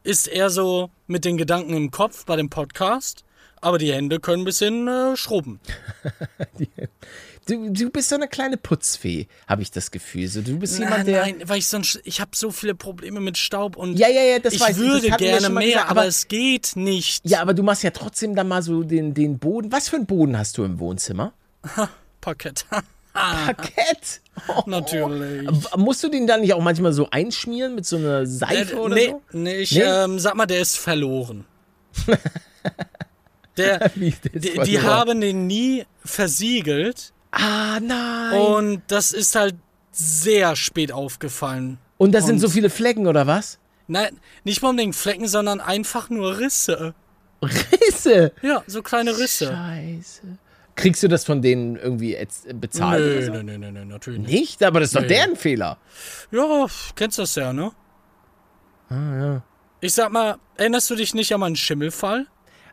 ist 0.04 0.26
eher 0.28 0.50
so 0.50 0.90
mit 1.06 1.24
den 1.24 1.36
Gedanken 1.36 1.74
im 1.76 1.90
Kopf 1.90 2.24
bei 2.24 2.36
dem 2.36 2.50
Podcast, 2.50 3.24
aber 3.60 3.78
die 3.78 3.92
Hände 3.92 4.18
können 4.20 4.42
ein 4.42 4.44
bisschen 4.44 4.88
äh, 4.88 5.16
schrubben. 5.16 5.60
Du, 7.46 7.70
du 7.72 7.90
bist 7.90 8.08
so 8.10 8.14
eine 8.14 8.28
kleine 8.28 8.56
Putzfee, 8.56 9.26
habe 9.48 9.62
ich 9.62 9.72
das 9.72 9.90
Gefühl. 9.90 10.28
So, 10.28 10.42
du 10.42 10.60
bist 10.60 10.78
jemand, 10.78 10.98
Nein, 10.98 11.06
der. 11.06 11.22
nein, 11.22 11.42
weil 11.46 11.58
ich 11.58 11.66
sonst, 11.66 12.00
ich 12.04 12.20
habe 12.20 12.30
so 12.36 12.52
viele 12.52 12.76
Probleme 12.76 13.18
mit 13.18 13.36
Staub 13.36 13.76
und 13.76 13.98
Ja, 13.98 14.08
ja, 14.08 14.22
ja, 14.22 14.38
das 14.38 14.54
ich 14.54 14.60
weiß. 14.60 14.68
Das 14.68 14.78
würde 14.78 15.10
gerne 15.10 15.48
mehr, 15.50 15.66
gesagt, 15.66 15.90
aber, 15.90 16.00
aber- 16.02 16.08
es 16.08 16.28
geht 16.28 16.76
nicht. 16.76 17.28
Ja, 17.28 17.40
aber 17.42 17.52
du 17.52 17.64
machst 17.64 17.82
ja 17.82 17.90
trotzdem 17.90 18.36
dann 18.36 18.46
mal 18.46 18.62
so 18.62 18.84
den, 18.84 19.12
den 19.12 19.40
Boden. 19.40 19.72
Was 19.72 19.88
für 19.88 19.96
einen 19.96 20.06
Boden 20.06 20.38
hast 20.38 20.56
du 20.56 20.62
im 20.62 20.78
Wohnzimmer? 20.78 21.32
Parkett. 22.20 22.66
Parkett. 23.12 24.20
Oh. 24.48 24.62
Natürlich. 24.66 25.48
Musst 25.76 26.02
du 26.02 26.08
den 26.08 26.26
dann 26.26 26.40
nicht 26.40 26.54
auch 26.54 26.62
manchmal 26.62 26.92
so 26.92 27.08
einschmieren 27.10 27.74
mit 27.74 27.84
so 27.86 27.96
einer 27.96 28.26
Seife 28.26 28.74
Äh, 28.74 28.78
oder 28.78 28.94
nee, 28.94 29.06
so? 29.08 29.22
nee, 29.32 29.54
ich 29.56 29.72
Nee? 29.72 29.82
Ähm, 29.82 30.18
sag 30.18 30.34
mal, 30.34 30.46
der 30.46 30.60
ist 30.60 30.78
verloren. 30.78 31.44
der, 33.56 33.90
Wie 33.94 34.10
das 34.10 34.42
die, 34.42 34.58
die 34.64 34.80
haben 34.80 35.20
den 35.20 35.46
nie 35.46 35.84
versiegelt 36.04 37.12
Ah, 37.32 37.80
nein. 37.80 38.40
und 38.40 38.82
das 38.88 39.12
ist 39.12 39.34
halt 39.34 39.56
sehr 39.90 40.56
spät 40.56 40.90
aufgefallen. 40.92 41.78
Und 41.98 42.12
das 42.12 42.26
sind 42.26 42.40
so 42.40 42.48
viele 42.48 42.70
Flecken, 42.70 43.06
oder 43.06 43.26
was? 43.26 43.58
Nein, 43.88 44.18
nicht 44.44 44.62
mal 44.62 44.70
um 44.70 44.76
den 44.76 44.92
Flecken, 44.92 45.28
sondern 45.28 45.60
einfach 45.60 46.08
nur 46.08 46.38
Risse. 46.38 46.94
Risse. 47.42 48.32
Ja, 48.42 48.62
so 48.66 48.82
kleine 48.82 49.16
Risse. 49.18 49.48
Scheiße. 49.48 50.22
Kriegst 50.74 51.02
du 51.02 51.08
das 51.08 51.24
von 51.24 51.42
denen 51.42 51.76
irgendwie 51.76 52.14
äh, 52.14 52.26
bezahlt 52.54 53.00
Nö, 53.00 53.12
oder 53.12 53.22
so? 53.26 53.32
nö, 53.32 53.42
nö, 53.42 53.58
nö, 53.58 53.72
nö, 53.72 53.84
natürlich 53.84 54.20
nicht. 54.20 54.30
Nicht? 54.30 54.62
Aber 54.62 54.80
das 54.80 54.90
ist 54.90 54.96
doch 54.96 55.06
deren 55.06 55.36
Fehler. 55.36 55.78
Ja, 56.30 56.66
kennst 56.94 57.18
das 57.18 57.34
ja, 57.34 57.52
ne? 57.52 57.72
Ah, 58.88 59.16
ja. 59.16 59.42
Ich 59.80 59.94
sag 59.94 60.12
mal, 60.12 60.36
erinnerst 60.56 60.88
du 60.90 60.94
dich 60.94 61.14
nicht 61.14 61.32
an 61.34 61.40
meinen 61.40 61.56
Schimmelfall? 61.56 62.26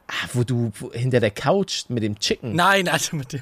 Ah, 0.07 0.27
wo 0.33 0.43
du 0.43 0.71
wo, 0.79 0.91
hinter 0.91 1.19
der 1.19 1.31
Couch 1.31 1.85
mit 1.89 2.03
dem 2.03 2.17
Chicken. 2.17 2.55
Nein, 2.55 2.87
Alter, 2.87 3.15
mit 3.15 3.31
dir. 3.31 3.41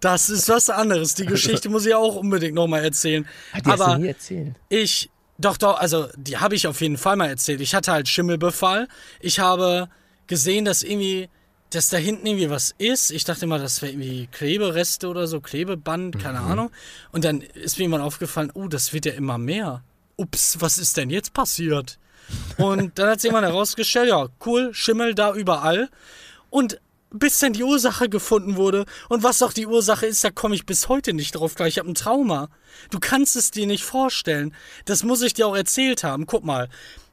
Das 0.00 0.30
ist 0.30 0.48
was 0.48 0.70
anderes. 0.70 1.14
Die 1.14 1.26
Geschichte 1.26 1.68
muss 1.68 1.86
ich 1.86 1.94
auch 1.94 2.16
unbedingt 2.16 2.54
nochmal 2.54 2.84
erzählen. 2.84 3.26
Ah, 3.52 3.60
die 3.60 3.70
hast 3.70 3.80
Aber 3.80 3.94
du 3.94 4.02
nie 4.02 4.08
erzählt. 4.08 4.56
Ich, 4.68 5.10
doch, 5.38 5.56
doch, 5.56 5.78
also 5.78 6.08
die 6.16 6.38
habe 6.38 6.54
ich 6.54 6.66
auf 6.66 6.80
jeden 6.80 6.96
Fall 6.98 7.16
mal 7.16 7.28
erzählt. 7.28 7.60
Ich 7.60 7.74
hatte 7.74 7.92
halt 7.92 8.08
Schimmelbefall. 8.08 8.88
Ich 9.20 9.40
habe 9.40 9.88
gesehen, 10.26 10.64
dass 10.64 10.82
irgendwie, 10.82 11.28
dass 11.70 11.88
da 11.88 11.96
hinten 11.96 12.26
irgendwie 12.26 12.50
was 12.50 12.74
ist. 12.78 13.10
Ich 13.10 13.24
dachte 13.24 13.46
mal, 13.46 13.60
das 13.60 13.82
wäre 13.82 13.92
irgendwie 13.92 14.28
Klebereste 14.32 15.08
oder 15.08 15.26
so, 15.26 15.40
Klebeband, 15.40 16.18
keine 16.18 16.40
Ahnung. 16.40 16.70
Und 17.12 17.24
dann 17.24 17.40
ist 17.40 17.78
mir 17.78 17.84
irgendwann 17.84 18.02
aufgefallen, 18.02 18.50
oh, 18.54 18.68
das 18.68 18.92
wird 18.92 19.06
ja 19.06 19.12
immer 19.12 19.38
mehr. 19.38 19.82
Ups, 20.16 20.60
was 20.60 20.78
ist 20.78 20.96
denn 20.96 21.10
jetzt 21.10 21.32
passiert? 21.32 21.98
Und 22.56 22.98
dann 22.98 23.10
hat 23.10 23.20
sich 23.20 23.28
jemand 23.28 23.46
herausgestellt, 23.46 24.08
ja, 24.08 24.28
cool, 24.44 24.72
Schimmel 24.74 25.14
da 25.14 25.34
überall. 25.34 25.88
Und 26.50 26.80
bis 27.10 27.38
dann 27.38 27.52
die 27.52 27.64
Ursache 27.64 28.08
gefunden 28.08 28.56
wurde 28.56 28.84
und 29.08 29.22
was 29.22 29.42
auch 29.42 29.52
die 29.52 29.66
Ursache 29.66 30.06
ist, 30.06 30.24
da 30.24 30.30
komme 30.30 30.54
ich 30.54 30.66
bis 30.66 30.88
heute 30.88 31.14
nicht 31.14 31.32
drauf 31.32 31.54
klar. 31.54 31.68
Ich 31.68 31.78
habe 31.78 31.88
ein 31.88 31.94
Trauma. 31.94 32.48
Du 32.90 32.98
kannst 33.00 33.34
es 33.34 33.50
dir 33.50 33.66
nicht 33.66 33.84
vorstellen. 33.84 34.54
Das 34.84 35.04
muss 35.04 35.22
ich 35.22 35.34
dir 35.34 35.46
auch 35.46 35.56
erzählt 35.56 36.04
haben. 36.04 36.26
Guck 36.26 36.44
mal, 36.44 36.68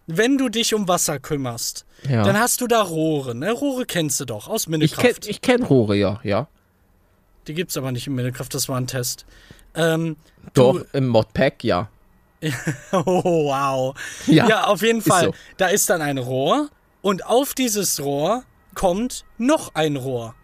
wenn 0.07 0.37
du 0.37 0.49
dich 0.49 0.73
um 0.73 0.87
Wasser 0.87 1.19
kümmerst, 1.19 1.85
Ja. 2.07 2.23
dann 2.23 2.39
hast 2.39 2.61
du 2.61 2.67
da 2.67 2.81
Rohre. 2.81 3.35
Ne? 3.35 3.51
Rohre 3.51 3.85
kennst 3.85 4.19
du 4.19 4.25
doch 4.25 4.47
aus 4.47 4.67
Ich 4.67 4.95
kenne 4.95 5.13
kenn 5.41 5.63
Rohre, 5.63 5.95
ja. 5.95 6.19
ja. 6.23 6.47
Die 7.47 7.53
gibt's 7.53 7.77
aber 7.77 7.91
nicht 7.91 8.07
in 8.07 8.15
Minnekraft, 8.15 8.53
das 8.53 8.69
war 8.69 8.77
ein 8.77 8.87
Test. 8.87 9.25
Ähm, 9.75 10.15
Doch, 10.53 10.81
im 10.93 11.07
Modpack, 11.07 11.63
ja. 11.63 11.89
oh, 12.91 13.45
wow. 13.49 13.95
Ja, 14.27 14.47
Ja, 14.47 14.63
auf 14.65 14.81
jeden 14.81 14.99
ist 14.99 15.07
Fall. 15.07 15.25
so. 15.25 15.33
Da 15.57 15.67
ist 15.67 15.89
dann 15.89 16.01
ein 16.01 16.17
Rohr 16.17 16.69
und 17.01 17.25
auf 17.25 17.53
dieses 17.53 17.99
Rohr 18.01 18.43
kommt 18.73 19.25
noch 19.37 19.73
ein 19.75 19.95
Rohr. 19.95 20.35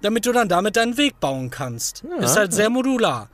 Damit 0.00 0.26
du 0.26 0.32
dann 0.32 0.48
damit 0.48 0.76
deinen 0.76 0.96
Weg 0.96 1.20
bauen 1.20 1.50
kannst. 1.50 2.04
ist 2.20 2.36
halt 2.36 2.52
sehr 2.52 2.70
modular. 2.70 3.28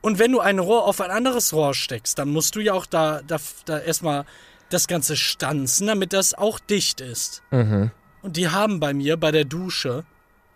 Und 0.00 0.18
wenn 0.18 0.32
du 0.32 0.40
ein 0.40 0.58
Rohr 0.58 0.84
auf 0.86 1.00
ein 1.00 1.10
anderes 1.10 1.52
Rohr 1.52 1.74
steckst, 1.74 2.18
dann 2.18 2.28
musst 2.28 2.54
du 2.56 2.60
ja 2.60 2.74
auch 2.74 2.86
da, 2.86 3.20
da, 3.26 3.38
da 3.64 3.78
erstmal 3.78 4.24
das 4.70 4.86
Ganze 4.86 5.16
stanzen, 5.16 5.86
damit 5.86 6.12
das 6.12 6.34
auch 6.34 6.58
dicht 6.58 7.00
ist. 7.00 7.42
Mhm. 7.50 7.90
Und 8.22 8.36
die 8.36 8.48
haben 8.48 8.80
bei 8.80 8.92
mir 8.92 9.16
bei 9.16 9.30
der 9.30 9.44
Dusche 9.44 10.04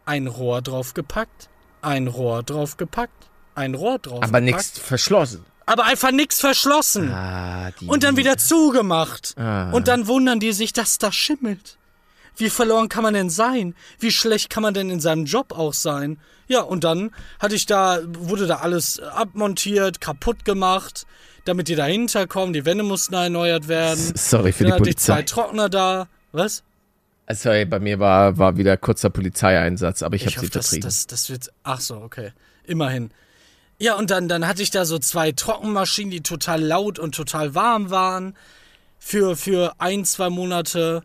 ein 0.05 0.27
Rohr 0.27 0.63
draufgepackt, 0.63 1.49
ein 1.83 2.09
Rohr 2.09 2.43
draufgepackt, 2.43 3.29
ein 3.55 3.75
Rohr 3.75 3.99
draufgepackt. 3.99 4.29
Aber 4.29 4.41
nichts 4.41 4.79
verschlossen. 4.79 5.45
Aber 5.67 5.85
einfach 5.85 6.11
nichts 6.11 6.41
verschlossen. 6.41 7.13
Ah. 7.13 7.71
Und 7.87 8.03
dann 8.03 8.17
wieder 8.17 8.37
zugemacht. 8.37 9.35
Ah. 9.39 9.71
Und 9.71 9.87
dann 9.87 10.09
wundern 10.09 10.41
die 10.41 10.53
sich, 10.53 10.73
dass 10.73 10.99
das 10.99 11.15
schimmelt. 11.15 11.79
Wie 12.37 12.51
verloren 12.51 12.89
kann 12.89 13.03
man 13.03 13.15
denn 13.15 13.31
sein? 13.31 13.75
Wie 13.99 14.11
schlecht 14.11 14.51
kann 14.51 14.63
man 14.63 14.75
denn 14.75 14.91
in 14.91 14.99
seinem 14.99 15.27
Job 15.27 15.53
auch 15.53 15.75
sein? 15.75 16.19
Ja, 16.49 16.63
und 16.63 16.83
dann 16.83 17.13
hatte 17.39 17.55
ich 17.55 17.67
da, 17.67 18.01
wurde 18.05 18.47
da 18.47 18.57
alles 18.57 18.99
abmontiert, 18.99 20.01
kaputt 20.01 20.45
gemacht, 20.45 21.07
damit 21.45 21.68
die 21.68 21.74
dahinter 21.74 22.26
kommen. 22.26 22.53
Die 22.53 22.64
Wände 22.64 22.84
mussten 22.84 23.14
erneuert 23.14 23.68
werden. 23.68 24.12
Sorry 24.16 24.53
für 24.53 24.64
Dann 24.64 24.72
die 24.72 24.80
hatte 24.80 24.91
ich 24.91 24.99
zwei 24.99 25.14
Polizei. 25.16 25.34
Trockner 25.34 25.68
da. 25.68 26.09
Was? 26.32 26.62
Ah, 27.26 27.34
Sorry, 27.34 27.64
bei 27.64 27.78
mir 27.78 27.99
war, 27.99 28.38
war 28.38 28.57
wieder 28.57 28.76
kurzer 28.76 29.11
Polizeieinsatz, 29.11 30.03
aber 30.03 30.16
ich, 30.16 30.22
habe 30.22 30.32
sie 30.32 30.38
hoffe, 30.38 30.51
das, 30.51 30.66
vertrieben. 30.68 30.88
das, 30.88 31.07
das 31.07 31.30
wird. 31.30 31.53
Ach 31.62 31.80
so, 31.80 31.97
okay. 31.97 32.32
Immerhin. 32.64 33.11
Ja, 33.78 33.95
und 33.95 34.11
dann, 34.11 34.28
dann 34.28 34.47
hatte 34.47 34.62
ich 34.62 34.70
da 34.70 34.84
so 34.84 34.99
zwei 34.99 35.32
Trockenmaschinen, 35.32 36.11
die 36.11 36.22
total 36.22 36.62
laut 36.62 36.99
und 36.99 37.14
total 37.14 37.55
warm 37.55 37.91
waren. 37.91 38.36
Für, 38.99 39.36
für 39.36 39.74
ein, 39.78 40.05
zwei 40.05 40.28
Monate. 40.28 41.03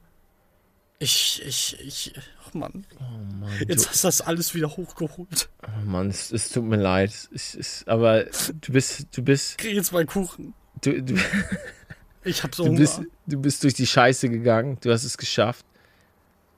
Ich, 0.99 1.41
ich, 1.45 1.77
ich. 1.79 2.13
Oh 2.55 3.35
Mann. 3.39 3.51
Jetzt 3.67 3.89
hast 3.89 4.03
du 4.03 4.07
das 4.07 4.21
alles 4.21 4.53
wieder 4.55 4.69
hochgeholt. 4.69 5.49
oh 5.63 5.85
Mann, 5.85 6.09
es, 6.09 6.31
es 6.31 6.49
tut 6.49 6.63
mir 6.63 6.77
leid. 6.77 7.11
Es, 7.33 7.55
es, 7.55 7.83
aber 7.87 8.23
du 8.61 8.71
bist, 8.73 9.07
du 9.15 9.21
bist, 9.23 9.51
Ich 9.51 9.57
krieg 9.57 9.73
jetzt 9.75 9.91
meinen 9.91 10.07
Kuchen. 10.07 10.53
du, 10.81 11.01
du, 11.03 11.15
Ich 12.23 12.43
hab 12.43 12.55
so 12.55 12.63
du 12.63 12.69
Hunger. 12.69 12.79
bist, 12.79 13.01
du 13.27 13.39
bist 13.41 13.63
durch 13.63 13.73
die 13.75 13.85
Scheiße 13.87 14.29
gegangen. 14.29 14.77
Du 14.81 14.91
hast 14.91 15.03
es 15.03 15.17
geschafft. 15.17 15.65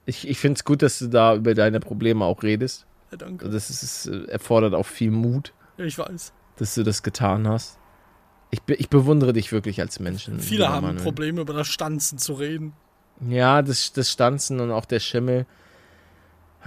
Ich, 0.06 0.28
ich 0.28 0.40
finde 0.40 0.58
es 0.58 0.64
gut, 0.64 0.82
dass 0.82 1.00
du 1.00 1.08
da 1.08 1.36
über 1.36 1.54
deine 1.54 1.80
Probleme 1.82 2.24
auch 2.24 2.42
redest. 2.44 2.86
Ja, 3.12 3.18
danke. 3.18 3.50
Das 3.50 3.70
ist, 3.70 3.84
es 3.84 4.06
erfordert 4.30 4.74
auch 4.74 4.86
viel 4.86 5.12
Mut, 5.12 5.54
Ich 5.78 5.98
weiß. 5.98 6.32
dass 6.58 6.76
du 6.76 6.84
das 6.84 7.04
getan 7.04 7.48
hast. 7.48 7.78
Ich, 8.50 8.62
be, 8.62 8.76
ich 8.76 8.88
bewundere 8.90 9.34
dich 9.34 9.52
wirklich 9.52 9.82
als 9.82 10.00
Menschen. 10.00 10.40
Viele 10.40 10.70
haben 10.70 10.86
Manuel. 10.88 11.04
Probleme, 11.04 11.42
über 11.42 11.54
das 11.54 11.68
Stanzen 11.68 12.18
zu 12.18 12.34
reden. 12.34 12.72
Ja, 13.28 13.62
das, 13.62 13.92
das 13.92 14.10
Stanzen 14.12 14.62
und 14.62 14.72
auch 14.72 14.86
der 14.86 15.00
Schimmel. 15.02 15.46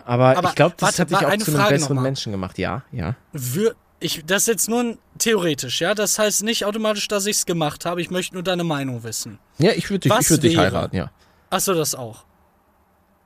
Aber, 0.04 0.36
Aber 0.36 0.48
ich 0.48 0.54
glaube, 0.54 0.74
das 0.78 0.98
warte, 0.98 1.02
hat 1.02 1.10
dich 1.10 1.16
auch 1.16 1.20
zu 1.22 1.26
einem 1.28 1.40
Frage 1.60 1.74
besseren. 1.74 2.02
Menschen 2.02 2.32
gemacht. 2.32 2.58
Ja, 2.58 2.82
ja. 2.92 3.16
Wür 3.32 3.74
ich, 4.02 4.24
das 4.24 4.42
ist 4.42 4.46
jetzt 4.48 4.68
nur 4.70 4.96
theoretisch, 5.18 5.80
ja? 5.82 5.94
Das 5.94 6.18
heißt 6.18 6.42
nicht 6.42 6.64
automatisch, 6.64 7.06
dass 7.08 7.26
ich 7.26 7.36
es 7.36 7.46
gemacht 7.46 7.84
habe. 7.84 8.00
Ich 8.00 8.10
möchte 8.10 8.32
nur 8.34 8.42
deine 8.42 8.64
Meinung 8.64 9.02
wissen. 9.04 9.38
Ja, 9.58 9.72
ich 9.72 9.90
würde 9.90 10.08
dich, 10.08 10.18
ich 10.18 10.30
würd 10.30 10.42
dich 10.42 10.56
heiraten, 10.56 10.96
ja. 10.96 11.10
Achso, 11.50 11.74
das 11.74 11.94
auch. 11.94 12.24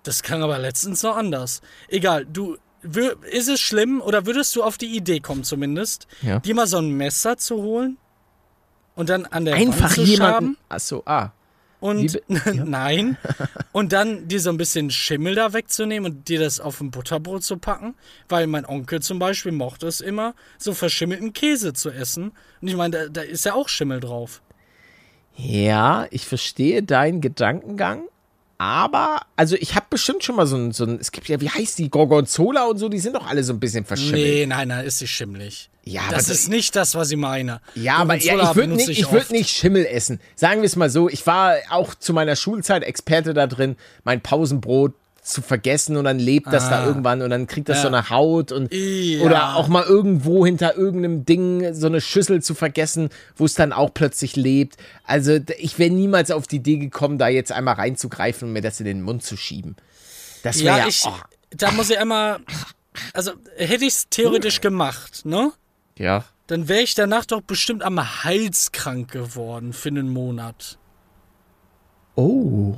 Das 0.02 0.22
klang 0.24 0.42
aber 0.42 0.58
letztens 0.58 1.02
noch 1.02 1.16
anders. 1.16 1.60
Egal, 1.88 2.26
du. 2.26 2.56
Ist 3.30 3.48
es 3.48 3.60
schlimm 3.60 4.02
oder 4.02 4.26
würdest 4.26 4.54
du 4.56 4.62
auf 4.62 4.76
die 4.76 4.94
Idee 4.94 5.18
kommen 5.20 5.42
zumindest, 5.42 6.06
Ja. 6.20 6.40
dir 6.40 6.54
mal 6.54 6.66
so 6.66 6.76
ein 6.76 6.90
Messer 6.90 7.38
zu 7.38 7.56
holen 7.62 7.96
und 8.94 9.08
dann 9.08 9.24
an 9.24 9.46
der 9.46 9.54
Einfach 9.54 9.84
Wand 9.84 9.92
zu 9.94 10.02
jemanden. 10.02 10.34
schaben 10.34 10.56
Achso, 10.68 11.02
ah. 11.06 11.30
Und 11.84 12.18
Wie 12.28 12.50
nein 12.64 13.18
und 13.72 13.92
dann 13.92 14.26
dir 14.26 14.40
so 14.40 14.48
ein 14.48 14.56
bisschen 14.56 14.88
Schimmel 14.88 15.34
da 15.34 15.52
wegzunehmen 15.52 16.10
und 16.10 16.28
dir 16.28 16.40
das 16.40 16.58
auf 16.58 16.80
ein 16.80 16.90
Butterbrot 16.90 17.44
zu 17.44 17.58
packen, 17.58 17.94
weil 18.26 18.46
mein 18.46 18.64
Onkel 18.64 19.02
zum 19.02 19.18
Beispiel 19.18 19.52
mochte 19.52 19.86
es 19.86 20.00
immer, 20.00 20.34
so 20.56 20.72
verschimmelten 20.72 21.34
Käse 21.34 21.74
zu 21.74 21.90
essen 21.90 22.32
und 22.62 22.68
ich 22.68 22.74
meine, 22.74 22.96
da, 22.96 23.08
da 23.08 23.20
ist 23.20 23.44
ja 23.44 23.52
auch 23.52 23.68
Schimmel 23.68 24.00
drauf. 24.00 24.40
Ja, 25.36 26.06
ich 26.10 26.26
verstehe 26.26 26.82
deinen 26.82 27.20
Gedankengang. 27.20 28.04
Aber, 28.58 29.20
also 29.36 29.56
ich 29.56 29.74
habe 29.74 29.86
bestimmt 29.90 30.22
schon 30.22 30.36
mal 30.36 30.46
so 30.46 30.56
ein, 30.56 30.72
so 30.72 30.84
ein, 30.84 30.98
es 31.00 31.12
gibt 31.12 31.28
ja, 31.28 31.40
wie 31.40 31.50
heißt 31.50 31.78
die, 31.78 31.90
Gorgonzola 31.90 32.66
und 32.66 32.78
so, 32.78 32.88
die 32.88 32.98
sind 32.98 33.16
doch 33.16 33.26
alle 33.26 33.42
so 33.42 33.52
ein 33.52 33.60
bisschen 33.60 33.84
verschimmelt. 33.84 34.22
Nee, 34.22 34.46
nein, 34.46 34.68
nein, 34.68 34.84
ist 34.84 34.98
sie 34.98 35.08
schimmelig. 35.08 35.70
Ja, 35.82 36.02
das 36.10 36.30
ist 36.30 36.48
nicht 36.48 36.74
das, 36.76 36.94
was 36.94 37.10
ich 37.10 37.18
meine. 37.18 37.60
Ja, 37.74 37.96
aber 37.96 38.16
ja, 38.16 38.50
ich 38.50 38.56
würde 38.56 38.74
nicht, 38.74 38.88
ich 38.88 39.10
würd 39.12 39.30
nicht 39.30 39.50
Schimmel 39.50 39.84
essen. 39.84 40.18
Sagen 40.34 40.62
wir 40.62 40.66
es 40.66 40.76
mal 40.76 40.88
so, 40.88 41.10
ich 41.10 41.26
war 41.26 41.56
auch 41.70 41.94
zu 41.94 42.14
meiner 42.14 42.36
Schulzeit 42.36 42.82
Experte 42.82 43.34
da 43.34 43.46
drin, 43.46 43.76
mein 44.02 44.22
Pausenbrot 44.22 44.94
zu 45.24 45.40
vergessen 45.42 45.96
und 45.96 46.04
dann 46.04 46.18
lebt 46.18 46.52
das 46.52 46.68
da 46.68 46.82
Ah. 46.82 46.86
irgendwann 46.86 47.22
und 47.22 47.30
dann 47.30 47.46
kriegt 47.46 47.68
das 47.70 47.78
Ja. 47.78 47.82
so 47.82 47.88
eine 47.88 48.10
Haut 48.10 48.52
und 48.52 48.72
Ja. 48.72 49.22
oder 49.24 49.56
auch 49.56 49.68
mal 49.68 49.82
irgendwo 49.82 50.44
hinter 50.44 50.76
irgendeinem 50.76 51.24
Ding 51.24 51.72
so 51.72 51.86
eine 51.86 52.00
Schüssel 52.02 52.42
zu 52.42 52.54
vergessen, 52.54 53.08
wo 53.34 53.46
es 53.46 53.54
dann 53.54 53.72
auch 53.72 53.92
plötzlich 53.94 54.36
lebt. 54.36 54.76
Also 55.02 55.38
ich 55.58 55.78
wäre 55.78 55.90
niemals 55.90 56.30
auf 56.30 56.46
die 56.46 56.56
Idee 56.56 56.76
gekommen, 56.76 57.16
da 57.18 57.28
jetzt 57.28 57.52
einmal 57.52 57.74
reinzugreifen 57.76 58.48
und 58.48 58.52
mir 58.52 58.60
das 58.60 58.78
in 58.80 58.86
den 58.86 59.00
Mund 59.00 59.22
zu 59.24 59.36
schieben. 59.38 59.76
Das 60.42 60.58
wäre 60.62 60.76
Ja, 60.76 60.82
ja, 60.82 60.88
ich, 60.88 61.02
oh, 61.06 61.12
da 61.50 61.70
muss 61.72 61.88
ich 61.88 61.98
einmal, 61.98 62.40
also 63.14 63.32
hätte 63.56 63.86
ich 63.86 63.94
es 63.94 64.08
theoretisch 64.10 64.60
gemacht, 64.60 65.24
ne? 65.24 65.52
ja. 65.98 66.24
Dann 66.48 66.68
wäre 66.68 66.82
ich 66.82 66.94
danach 66.94 67.24
doch 67.24 67.40
bestimmt 67.40 67.82
am 67.82 68.22
Hals 68.24 68.70
krank 68.72 69.10
geworden 69.10 69.72
für 69.72 69.88
einen 69.88 70.10
Monat. 70.10 70.76
Oh. 72.16 72.74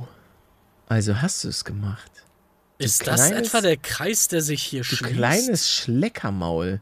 Also 0.87 1.21
hast 1.21 1.43
du 1.43 1.49
es 1.49 1.65
gemacht. 1.65 2.09
Ist 2.77 3.07
das 3.07 3.27
kleines- 3.29 3.47
etwa 3.47 3.61
der 3.61 3.77
Kreis, 3.77 4.27
der 4.27 4.41
sich 4.41 4.61
hier 4.63 4.81
Du 4.81 4.85
schließt? 4.95 5.13
kleines 5.13 5.71
Schleckermaul. 5.71 6.81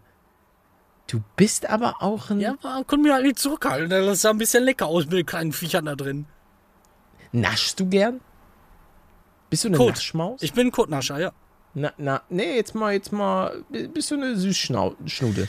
Du 1.08 1.22
bist 1.36 1.68
aber 1.70 2.02
auch 2.02 2.30
ein. 2.32 2.40
Ja, 2.40 2.56
aber 2.64 2.84
konnte 2.84 2.98
mir 3.08 3.14
halt 3.14 3.26
nicht 3.26 3.40
zurückhalten. 3.40 3.90
Das 3.90 4.22
sah 4.22 4.32
ein 4.32 4.38
bisschen 4.38 4.64
lecker 4.64 4.88
aus 4.88 5.06
mit 5.06 5.14
den 5.14 5.26
kleinen 5.26 5.54
Viechern 5.54 5.86
da 5.86 5.96
drin. 5.96 6.26
Naschst 7.32 7.80
du 7.80 7.86
gern? 7.88 8.22
Bist 9.50 9.64
du 9.64 9.68
eine 9.70 9.78
Kot. 9.78 9.90
Naschmaus? 9.90 10.42
Ich 10.42 10.54
bin 10.54 10.68
ein 10.68 10.72
Kotnascher, 10.72 11.20
ja. 11.20 11.32
na, 11.76 11.94
na, 11.98 12.24
nee, 12.30 12.56
jetzt 12.56 12.74
mal, 12.74 12.94
jetzt 12.94 13.12
mal. 13.12 13.64
Bist 13.94 14.10
du 14.12 14.16
eine 14.16 14.36
Süßschnude? 14.36 15.48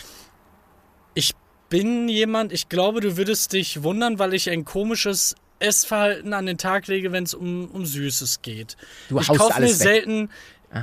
Ich 1.14 1.32
bin 1.70 2.08
jemand, 2.08 2.52
ich 2.52 2.68
glaube, 2.68 3.00
du 3.00 3.16
würdest 3.16 3.52
dich 3.52 3.82
wundern, 3.82 4.18
weil 4.18 4.34
ich 4.34 4.50
ein 4.50 4.64
komisches 4.64 5.34
Essverhalten 5.58 6.32
an 6.32 6.46
den 6.46 6.58
Tag 6.58 6.86
lege, 6.86 7.12
wenn 7.12 7.24
es 7.24 7.34
um, 7.34 7.68
um 7.70 7.86
Süßes 7.86 8.42
geht. 8.42 8.76
Du 9.08 9.18
ich 9.18 9.28
kaufe 9.28 9.60
mir 9.60 9.66
weg. 9.68 9.74
selten, 9.74 10.30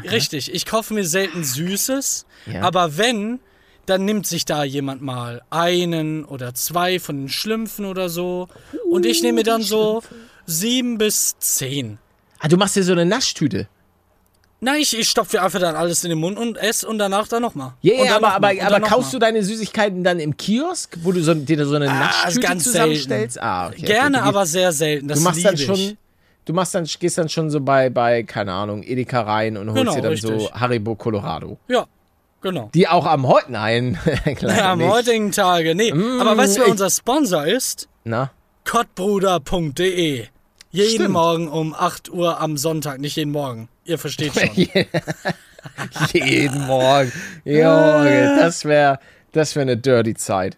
richtig, 0.09 0.53
ich 0.53 0.65
kaufe 0.65 0.93
mir 0.93 1.05
selten 1.05 1.43
Süßes, 1.43 2.25
Ja. 2.51 2.61
aber 2.61 2.97
wenn, 2.97 3.39
dann 3.85 4.05
nimmt 4.05 4.25
sich 4.27 4.45
da 4.45 4.63
jemand 4.63 5.01
mal 5.01 5.41
einen 5.49 6.23
oder 6.25 6.53
zwei 6.53 6.99
von 6.99 7.17
den 7.17 7.29
Schlümpfen 7.29 7.85
oder 7.85 8.09
so 8.09 8.47
und 8.89 9.05
ich 9.05 9.21
nehme 9.21 9.39
mir 9.39 9.43
dann 9.43 9.61
so 9.61 10.01
sieben 10.45 10.97
bis 10.97 11.37
zehn. 11.39 11.99
Ah, 12.39 12.47
du 12.47 12.57
machst 12.57 12.75
dir 12.75 12.83
so 12.83 12.91
eine 12.93 13.05
Naschtüte. 13.05 13.67
Nein, 14.63 14.79
ich, 14.79 14.97
ich 14.97 15.09
stopfe 15.09 15.41
einfach 15.41 15.59
dann 15.59 15.75
alles 15.75 16.03
in 16.05 16.09
den 16.09 16.19
Mund 16.19 16.37
und 16.37 16.57
esse 16.57 16.87
und 16.87 16.97
danach 16.97 17.27
dann 17.27 17.41
nochmal. 17.41 17.73
Ja, 17.81 18.05
ja, 18.05 18.15
aber, 18.15 18.33
aber, 18.33 18.51
aber 18.61 18.79
kaufst 18.79 19.13
du 19.13 19.19
deine 19.19 19.43
Süßigkeiten 19.43 20.03
dann 20.05 20.19
im 20.19 20.37
Kiosk, 20.37 20.97
wo 21.03 21.11
du 21.11 21.21
so, 21.21 21.33
dir 21.33 21.65
so 21.65 21.75
eine 21.75 21.89
Ah, 21.89 21.99
Naschtüte 21.99 22.39
ganz 22.47 22.63
zusammenstellst? 22.63 23.41
Ah, 23.41 23.67
okay. 23.67 23.81
Gerne, 23.81 24.19
okay. 24.19 24.27
Aber 24.29 24.45
sehr 24.45 24.71
selten. 24.71 25.09
Das 25.09 25.17
Du 25.19 25.23
machst 25.25 25.43
dann 25.43 25.57
schon. 25.57 25.97
Du 26.45 26.53
machst 26.53 26.75
dann, 26.75 26.85
gehst 26.99 27.17
dann 27.17 27.27
schon 27.29 27.49
so 27.49 27.59
bei, 27.61 27.89
bei, 27.89 28.23
keine 28.23 28.53
Ahnung, 28.53 28.83
Edeka 28.83 29.21
rein 29.21 29.57
und 29.57 29.67
holst 29.69 29.79
Genau, 29.79 29.95
dir 29.95 30.01
dann 30.01 30.17
so 30.17 30.29
richtig. 30.33 30.53
Haribo 30.53 30.95
Colorado. 30.95 31.57
Ja, 31.67 31.85
genau. 32.41 32.69
Die 32.73 32.87
auch 32.87 33.05
am 33.05 33.27
heute, 33.27 33.51
nein, 33.51 33.97
Ja, 34.41 34.71
am 34.73 34.79
nicht. 34.79 34.89
heutigen 34.89 35.31
Tage. 35.33 35.75
Nee, 35.75 35.91
aber 35.91 36.37
weißt 36.37 36.57
du, 36.57 36.61
wer 36.61 36.69
unser 36.69 36.89
Sponsor 36.89 37.45
ist? 37.45 37.87
Na? 38.05 38.31
kottbruder.de. 38.65 40.25
Jeden 40.71 40.89
Stimmt. 40.95 41.09
Morgen 41.09 41.47
um 41.49 41.73
8 41.73 42.09
Uhr 42.11 42.39
am 42.39 42.57
Sonntag, 42.57 42.99
nicht 42.99 43.15
jeden 43.17 43.31
Morgen. 43.31 43.69
Ihr 43.85 43.97
versteht 43.97 44.33
schon. 44.33 44.49
Jeden 46.13 46.65
Morgen. 46.67 47.11
Junge, 47.45 48.37
das 48.39 48.65
wäre 48.65 48.99
das 49.31 49.55
wär 49.55 49.63
eine 49.63 49.77
dirty 49.77 50.13
Zeit. 50.15 50.57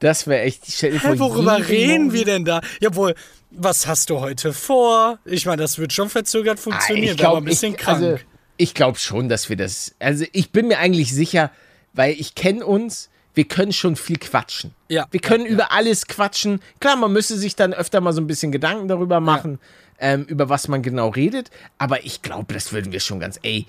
Das 0.00 0.26
wäre 0.26 0.42
echt. 0.42 0.64
Hä, 0.82 0.92
worüber 1.18 1.56
reden 1.68 2.04
Morgen- 2.06 2.12
wir 2.12 2.24
denn 2.24 2.44
da? 2.44 2.60
Jawohl, 2.80 3.14
was 3.50 3.86
hast 3.86 4.10
du 4.10 4.20
heute 4.20 4.52
vor? 4.52 5.18
Ich 5.24 5.46
meine, 5.46 5.62
das 5.62 5.78
wird 5.78 5.92
schon 5.92 6.10
verzögert 6.10 6.58
Ah, 6.58 6.62
funktionieren, 6.62 7.12
ich 7.12 7.16
glaube 7.16 7.36
aber 7.38 7.44
ein 7.46 7.48
bisschen 7.48 7.72
ich, 7.72 7.78
krank. 7.78 8.02
also, 8.02 8.18
ich 8.58 8.74
glaube 8.74 8.98
schon, 8.98 9.28
dass 9.28 9.48
wir 9.48 9.56
das. 9.56 9.94
Also 9.98 10.24
ich 10.32 10.50
bin 10.50 10.68
mir 10.68 10.78
eigentlich 10.78 11.14
sicher, 11.14 11.50
weil 11.92 12.12
ich 12.18 12.34
kenne 12.34 12.64
uns. 12.66 13.10
Wir 13.34 13.44
können 13.44 13.72
schon 13.74 13.96
viel 13.96 14.16
quatschen. 14.16 14.74
Ja, 14.88 15.06
Wir 15.10 15.20
können 15.20 15.44
über 15.44 15.70
alles 15.70 16.06
quatschen. 16.06 16.60
Klar, 16.80 16.96
man 16.96 17.12
müsste 17.12 17.36
sich 17.36 17.54
dann 17.54 17.74
öfter 17.74 18.00
mal 18.00 18.14
so 18.14 18.22
ein 18.22 18.26
bisschen 18.26 18.50
Gedanken 18.50 18.88
darüber 18.88 19.20
machen, 19.20 19.58
ähm, 19.98 20.24
über 20.24 20.48
was 20.48 20.68
man 20.68 20.82
genau 20.82 21.08
redet. 21.08 21.50
Aber 21.78 22.04
ich 22.04 22.22
glaube, 22.22 22.52
das 22.54 22.72
würden 22.72 22.92
wir 22.92 23.00
schon 23.00 23.20
ganz, 23.20 23.38
ey, 23.42 23.66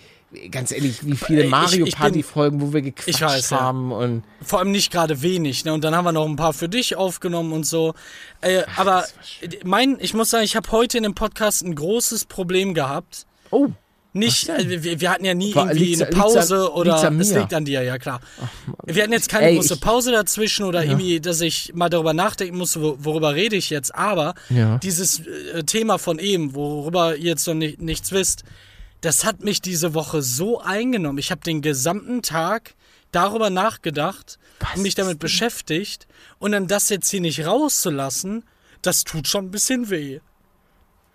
ganz 0.52 0.72
ehrlich, 0.72 1.06
wie 1.06 1.16
viele 1.16 1.44
ich- 1.46 1.50
Mario 1.50 1.86
ich 1.86 1.94
bin- 1.94 2.00
Party 2.02 2.24
Folgen, 2.24 2.62
wo 2.62 2.74
wir 2.74 2.82
gequatscht 2.82 3.08
Ich 3.08 3.22
weiß, 3.22 3.50
ja. 3.52 3.62
haben 3.62 3.92
und 3.92 4.24
Vor 4.42 4.60
allem 4.60 4.72
nicht 4.72 4.92
gerade 4.92 5.22
wenig, 5.22 5.64
ne? 5.66 5.74
Und 5.74 5.84
dann 5.84 5.96
haben 5.96 6.04
wir 6.06 6.12
noch 6.12 6.26
ein 6.28 6.36
paar 6.36 6.52
für 6.54 6.68
dich 6.70 6.96
aufgenommen 6.98 7.54
und 7.54 7.66
so. 7.66 7.94
Äh, 8.42 8.64
aber 8.76 9.06
mein, 9.64 9.98
ich 10.02 10.14
muss 10.14 10.30
sagen, 10.30 10.44
ich 10.44 10.56
habe 10.56 10.70
heute 10.72 10.98
in 10.98 11.04
dem 11.04 11.16
Podcast 11.16 11.64
ein 11.64 11.76
großes 11.76 12.26
Problem 12.26 12.74
gehabt. 12.74 13.26
oh, 13.52 13.70
Nicht, 14.18 14.47
Was 14.47 14.63
äh, 14.63 14.84
wir, 14.84 14.99
wir 15.01 15.09
hatten 15.11 15.26
ja 15.26 15.34
nie 15.34 15.53
War- 15.55 15.68
irgendwie 15.72 15.95
eine 15.95 16.05
Pause 16.11 16.39
an- 16.65 16.72
oder 16.72 17.11
es 17.20 17.32
liegt 17.34 17.53
an 17.53 17.65
dir, 17.65 17.82
ja 17.84 17.97
klar. 17.97 18.20
wir 18.86 19.03
hatten 19.03 19.13
jetzt 19.13 19.30
keine 19.30 19.47
Ey, 19.47 19.55
große 19.55 19.78
Pause 19.78 20.11
dazwischen 20.11 20.65
oder 20.65 20.84
irgendwie, 20.84 21.20
dass 21.20 21.41
ich 21.41 21.72
mal 21.76 21.89
darüber 21.89 22.13
nachdenken 22.13 22.57
musste, 22.57 22.82
wo, 22.82 22.97
worüber 22.99 23.36
rede 23.36 23.55
ich 23.55 23.70
jetzt. 23.70 23.93
Aber 23.95 24.34
Ja. 24.49 24.78
dieses 24.80 25.20
äh, 25.26 25.63
Thema 25.63 25.97
von 25.97 26.20
eben, 26.20 26.55
worüber 26.55 27.15
ihr 27.15 27.26
jetzt 27.32 27.47
noch 27.47 27.53
nicht, 27.53 27.82
nichts 27.82 28.11
wisst, 28.11 28.43
das 29.01 29.24
hat 29.26 29.43
mich 29.43 29.61
diese 29.61 29.93
Woche 29.93 30.22
so 30.22 30.59
eingenommen. 30.59 31.20
Ich 31.20 31.30
habe 31.32 31.41
den 31.41 31.61
gesamten 31.61 32.22
Tag 32.24 32.74
darüber 33.11 33.49
nachgedacht 33.49 34.39
und 34.76 34.82
mich 34.82 34.95
damit 34.95 35.20
beschäftigt 35.20 36.07
und 36.39 36.51
dann 36.51 36.68
das 36.68 36.89
jetzt 36.89 37.09
hier 37.09 37.22
nicht 37.22 37.45
rauszulassen, 37.45 38.43
das 38.82 39.03
tut 39.03 39.28
schon 39.28 39.45
ein 39.45 39.51
bisschen 39.51 39.89
weh. 39.89 40.20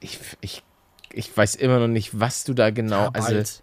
ich, 0.00 0.18
ich, 0.40 0.62
ich 1.14 1.36
weiß 1.36 1.54
immer 1.56 1.78
noch 1.78 1.88
nicht, 1.88 2.18
was 2.18 2.44
du 2.44 2.54
da 2.54 2.70
genau. 2.70 3.10
also, 3.12 3.28
Bald. 3.28 3.62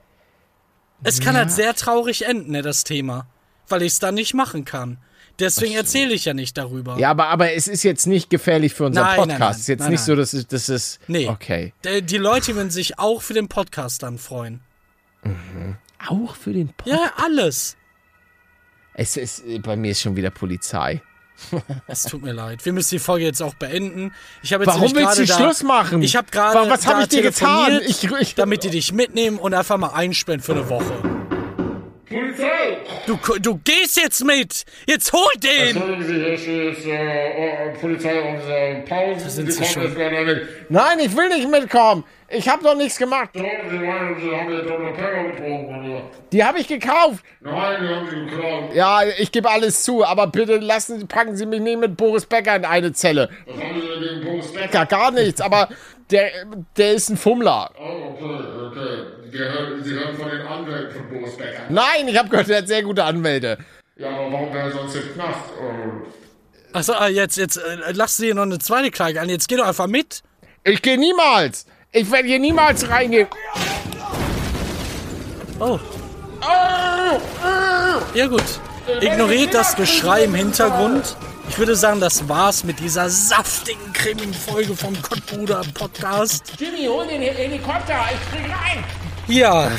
Es 1.03 1.19
kann 1.21 1.35
halt 1.35 1.51
sehr 1.51 1.73
traurig 1.75 2.25
enden, 2.25 2.51
ne, 2.51 2.61
das 2.61 2.83
Thema. 2.83 3.27
Weil 3.67 3.83
ich 3.83 3.93
es 3.93 3.99
dann 3.99 4.15
nicht 4.15 4.33
machen 4.33 4.65
kann. 4.65 4.97
Deswegen 5.39 5.75
erzähle 5.75 6.13
ich 6.13 6.25
ja 6.25 6.33
nicht 6.33 6.57
darüber. 6.57 6.97
ja, 6.97 7.11
aber, 7.11 7.27
aber 7.27 7.53
es 7.53 7.67
ist 7.67 7.83
jetzt 7.83 8.07
nicht 8.07 8.29
gefährlich 8.29 8.73
für 8.73 8.85
unseren 8.87 9.05
Nein, 9.05 9.15
Podcast. 9.15 9.29
nein, 9.29 9.39
nein. 9.39 9.51
es 9.51 9.59
ist 9.59 9.67
jetzt 9.67 9.79
Nein, 9.79 9.91
nicht 9.91 9.99
nein. 9.99 10.05
so, 10.05 10.15
dass 10.15 10.33
es, 10.33 10.47
dass 10.47 10.69
es. 10.69 10.99
Nee. 11.07 11.27
Okay. 11.29 11.73
Die 11.85 12.17
Leute 12.17 12.55
würden 12.55 12.71
sich 12.71 12.99
auch 12.99 13.21
für 13.21 13.33
den 13.33 13.47
Podcast 13.47 14.03
dann 14.03 14.17
freuen. 14.17 14.61
Auch 16.07 16.35
für 16.35 16.51
den 16.51 16.69
Podcast. 16.69 16.99
Ja, 16.99 17.23
alles. 17.23 17.77
Es 18.93 19.15
ist, 19.15 19.43
bei 19.61 19.77
mir 19.77 19.91
ist 19.91 20.01
schon 20.01 20.15
wieder 20.15 20.29
Polizei. 20.29 21.01
Es 21.87 22.03
tut 22.03 22.21
mir 22.21 22.33
leid. 22.33 22.63
Wir 22.65 22.73
müssen 22.73 22.91
die 22.95 22.99
Folge 22.99 23.25
jetzt 23.25 23.41
auch 23.41 23.53
beenden. 23.55 24.13
Ich 24.43 24.53
habe 24.53 24.63
jetzt 24.65 24.73
Warum 24.73 24.93
willst 24.95 25.19
du 25.19 25.25
da- 25.25 25.35
Schluss 25.37 25.63
machen? 25.63 26.01
Ich 26.01 26.15
habe 26.15 26.27
gerade 26.31 26.59
Wa- 26.67 26.69
was 26.71 26.85
hab 26.85 26.95
da 26.97 27.01
ich 27.03 27.07
dir 27.09 27.21
getan? 27.21 27.79
Ich- 27.85 28.03
ich- 28.03 28.35
damit 28.35 28.63
die 28.63 28.69
dich 28.69 28.91
mitnehmen 28.93 29.37
und 29.39 29.53
einfach 29.53 29.77
mal 29.77 29.89
einsperren 29.93 30.41
für 30.41 30.53
eine 30.53 30.69
Woche. 30.69 30.93
Polizei! 32.09 32.77
Du, 33.05 33.17
du 33.39 33.59
gehst 33.63 33.97
jetzt 33.97 34.25
mit! 34.25 34.65
Jetzt 34.87 35.13
hol 35.13 35.27
den! 35.37 35.77
Entschuldigen 35.77 36.03
Sie, 36.03 36.13
hier 36.15 36.37
steht 36.73 36.85
äh, 36.87 37.69
äh, 37.69 37.73
Polizei 37.79 38.19
unsere 38.21 38.83
Pause. 38.87 39.29
sind 39.29 39.53
Sie 39.53 39.63
schon. 39.63 39.83
jetzt 39.83 39.97
leider 39.97 40.25
weg. 40.25 40.47
Nein, 40.69 40.99
ich 40.99 41.15
will 41.15 41.29
nicht 41.29 41.49
mitkommen. 41.49 42.03
Ich 42.31 42.47
habe 42.49 42.63
doch 42.63 42.75
nichts 42.75 42.97
gemacht. 42.97 43.29
So, 43.33 43.41
Sie 43.41 43.77
meinen, 43.77 44.19
Sie 44.19 44.35
haben 44.35 44.51
jetzt 44.51 44.69
Dr. 44.69 44.93
Pepper 44.93 45.23
getrunken, 45.23 45.91
oder? 45.91 46.01
Die 46.31 46.43
habe 46.43 46.59
ich 46.59 46.67
gekauft. 46.67 47.23
Nein, 47.41 47.77
die 47.81 47.87
haben 47.87 48.09
Sie 48.09 48.15
geklaut. 48.15 48.73
Ja, 48.73 49.01
ich 49.17 49.31
gebe 49.31 49.49
alles 49.49 49.83
zu, 49.83 50.03
aber 50.03 50.27
bitte 50.27 50.57
lassen, 50.57 51.07
packen 51.07 51.35
Sie 51.35 51.45
mich 51.45 51.61
nicht 51.61 51.79
mit 51.79 51.95
Boris 51.95 52.25
Becker 52.25 52.55
in 52.55 52.65
eine 52.65 52.91
Zelle. 52.93 53.29
Was 53.45 53.55
haben 53.55 53.81
Sie 53.81 53.87
denn 53.87 54.19
gegen 54.19 54.25
Boris 54.25 54.51
Becker? 54.51 54.67
Gar, 54.67 54.85
gar 54.85 55.11
nichts, 55.11 55.41
aber 55.41 55.69
der, 56.09 56.29
der 56.75 56.93
ist 56.93 57.09
ein 57.09 57.17
Fummler. 57.17 57.71
Oh, 57.79 58.13
okay, 58.13 58.43
okay. 58.71 59.18
Hören, 59.37 59.83
Sie 59.83 59.93
hören 59.93 60.15
von 60.15 60.29
den 60.29 60.41
Anwälten 60.41 60.95
von 60.95 61.09
Boris 61.09 61.37
Becker. 61.37 61.61
Nein, 61.69 62.07
ich 62.07 62.17
habe 62.17 62.29
gehört, 62.29 62.49
er 62.49 62.57
hat 62.57 62.67
sehr 62.67 62.83
gute 62.83 63.03
Anwälte. 63.03 63.57
Ja, 63.97 64.09
aber 64.09 64.31
warum 64.31 64.53
wäre 64.53 64.69
er 64.69 64.71
sonst 64.71 64.95
im 64.95 65.13
Knast? 65.13 65.39
Oh. 65.61 66.07
Achso, 66.71 66.93
ah, 66.93 67.07
jetzt, 67.07 67.37
jetzt 67.37 67.57
äh, 67.57 67.91
lass 67.93 68.17
dir 68.17 68.33
noch 68.35 68.43
eine 68.43 68.59
zweite 68.59 68.91
Klage 68.91 69.19
an. 69.19 69.29
Jetzt 69.29 69.47
geh 69.47 69.57
doch 69.57 69.67
einfach 69.67 69.87
mit. 69.87 70.21
Ich 70.63 70.81
gehe 70.81 70.97
niemals. 70.97 71.65
Ich 71.91 72.09
werde 72.11 72.27
hier 72.27 72.39
niemals 72.39 72.87
reingehen. 72.89 73.27
Oh. 75.59 75.79
Ja 78.13 78.27
gut. 78.27 78.43
Ignoriert 79.01 79.53
das 79.53 79.75
Geschrei 79.75 80.23
im 80.23 80.35
Hintergrund. 80.35 81.15
Ich 81.49 81.57
würde 81.57 81.75
sagen, 81.75 81.99
das 81.99 82.29
war's 82.29 82.63
mit 82.63 82.79
dieser 82.79 83.09
saftigen 83.09 83.91
Krimi-Folge 83.93 84.75
vom 84.75 84.99
Kottbruder 85.01 85.61
Podcast. 85.73 86.53
Jimmy, 86.59 86.85
hol 86.85 87.07
den 87.07 87.21
Helikopter. 87.21 87.99
Ich 88.11 88.31
krieg 88.31 88.49
rein. 88.51 88.83
Ja, 89.29 89.71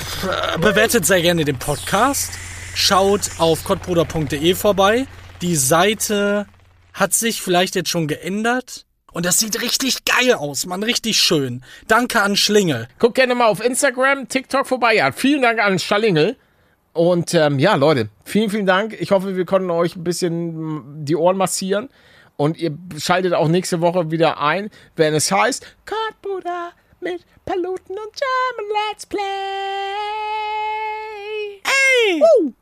bewertet 0.61 1.05
sehr 1.05 1.21
gerne 1.23 1.45
den 1.45 1.59
Podcast. 1.59 2.31
Schaut 2.77 3.23
auf 3.39 3.65
kottbruder.de 3.65 4.55
vorbei. 4.55 5.09
Die 5.43 5.57
Seite 5.57 6.47
hat 6.95 7.15
sich 7.15 7.43
vielleicht 7.43 7.75
jetzt 7.75 7.89
schon 7.89 8.07
geändert. 8.07 8.87
Und 9.13 9.27
das 9.27 9.41
sieht 9.41 9.61
richtig 9.61 10.05
geil 10.05 10.35
aus, 10.35 10.67
Mann. 10.67 10.85
Richtig 10.85 11.21
schön. 11.21 11.65
Danke 11.89 12.23
an 12.23 12.37
Schlingel. 12.37 12.87
Guckt 13.01 13.17
gerne 13.17 13.35
mal 13.35 13.47
auf 13.47 13.61
Instagram, 13.61 14.29
TikTok 14.29 14.69
vorbei. 14.69 14.95
Ja, 14.95 15.11
vielen 15.11 15.43
Dank 15.43 15.59
an 15.59 15.81
Schalingel. 15.81 16.37
Und 16.93 17.35
ähm, 17.35 17.59
ja, 17.59 17.75
Leute, 17.75 18.09
vielen, 18.23 18.51
vielen 18.51 18.67
Dank. 18.67 18.97
Ich 19.01 19.11
hoffe, 19.11 19.37
wir 19.37 19.47
konnten 19.47 19.71
euch 19.73 19.97
ein 19.97 20.05
bisschen 20.05 21.05
die 21.05 21.17
Ohren 21.17 21.37
massieren. 21.37 21.89
Und 22.37 22.57
ihr 22.57 22.79
schaltet 22.99 23.35
auch 23.35 23.49
nächste 23.49 23.81
Woche 23.81 24.13
wieder 24.13 24.41
ein, 24.41 24.71
wenn 24.95 25.13
es 25.13 25.33
heißt 25.33 25.67
Kottbruder 25.85 26.71
mit 27.01 27.25
Paluten 27.45 27.99
und 27.99 28.13
German 28.15 28.71
Let's 28.73 29.07
Play. 29.07 29.21
Ey! 31.65 32.23
Uh. 32.23 32.53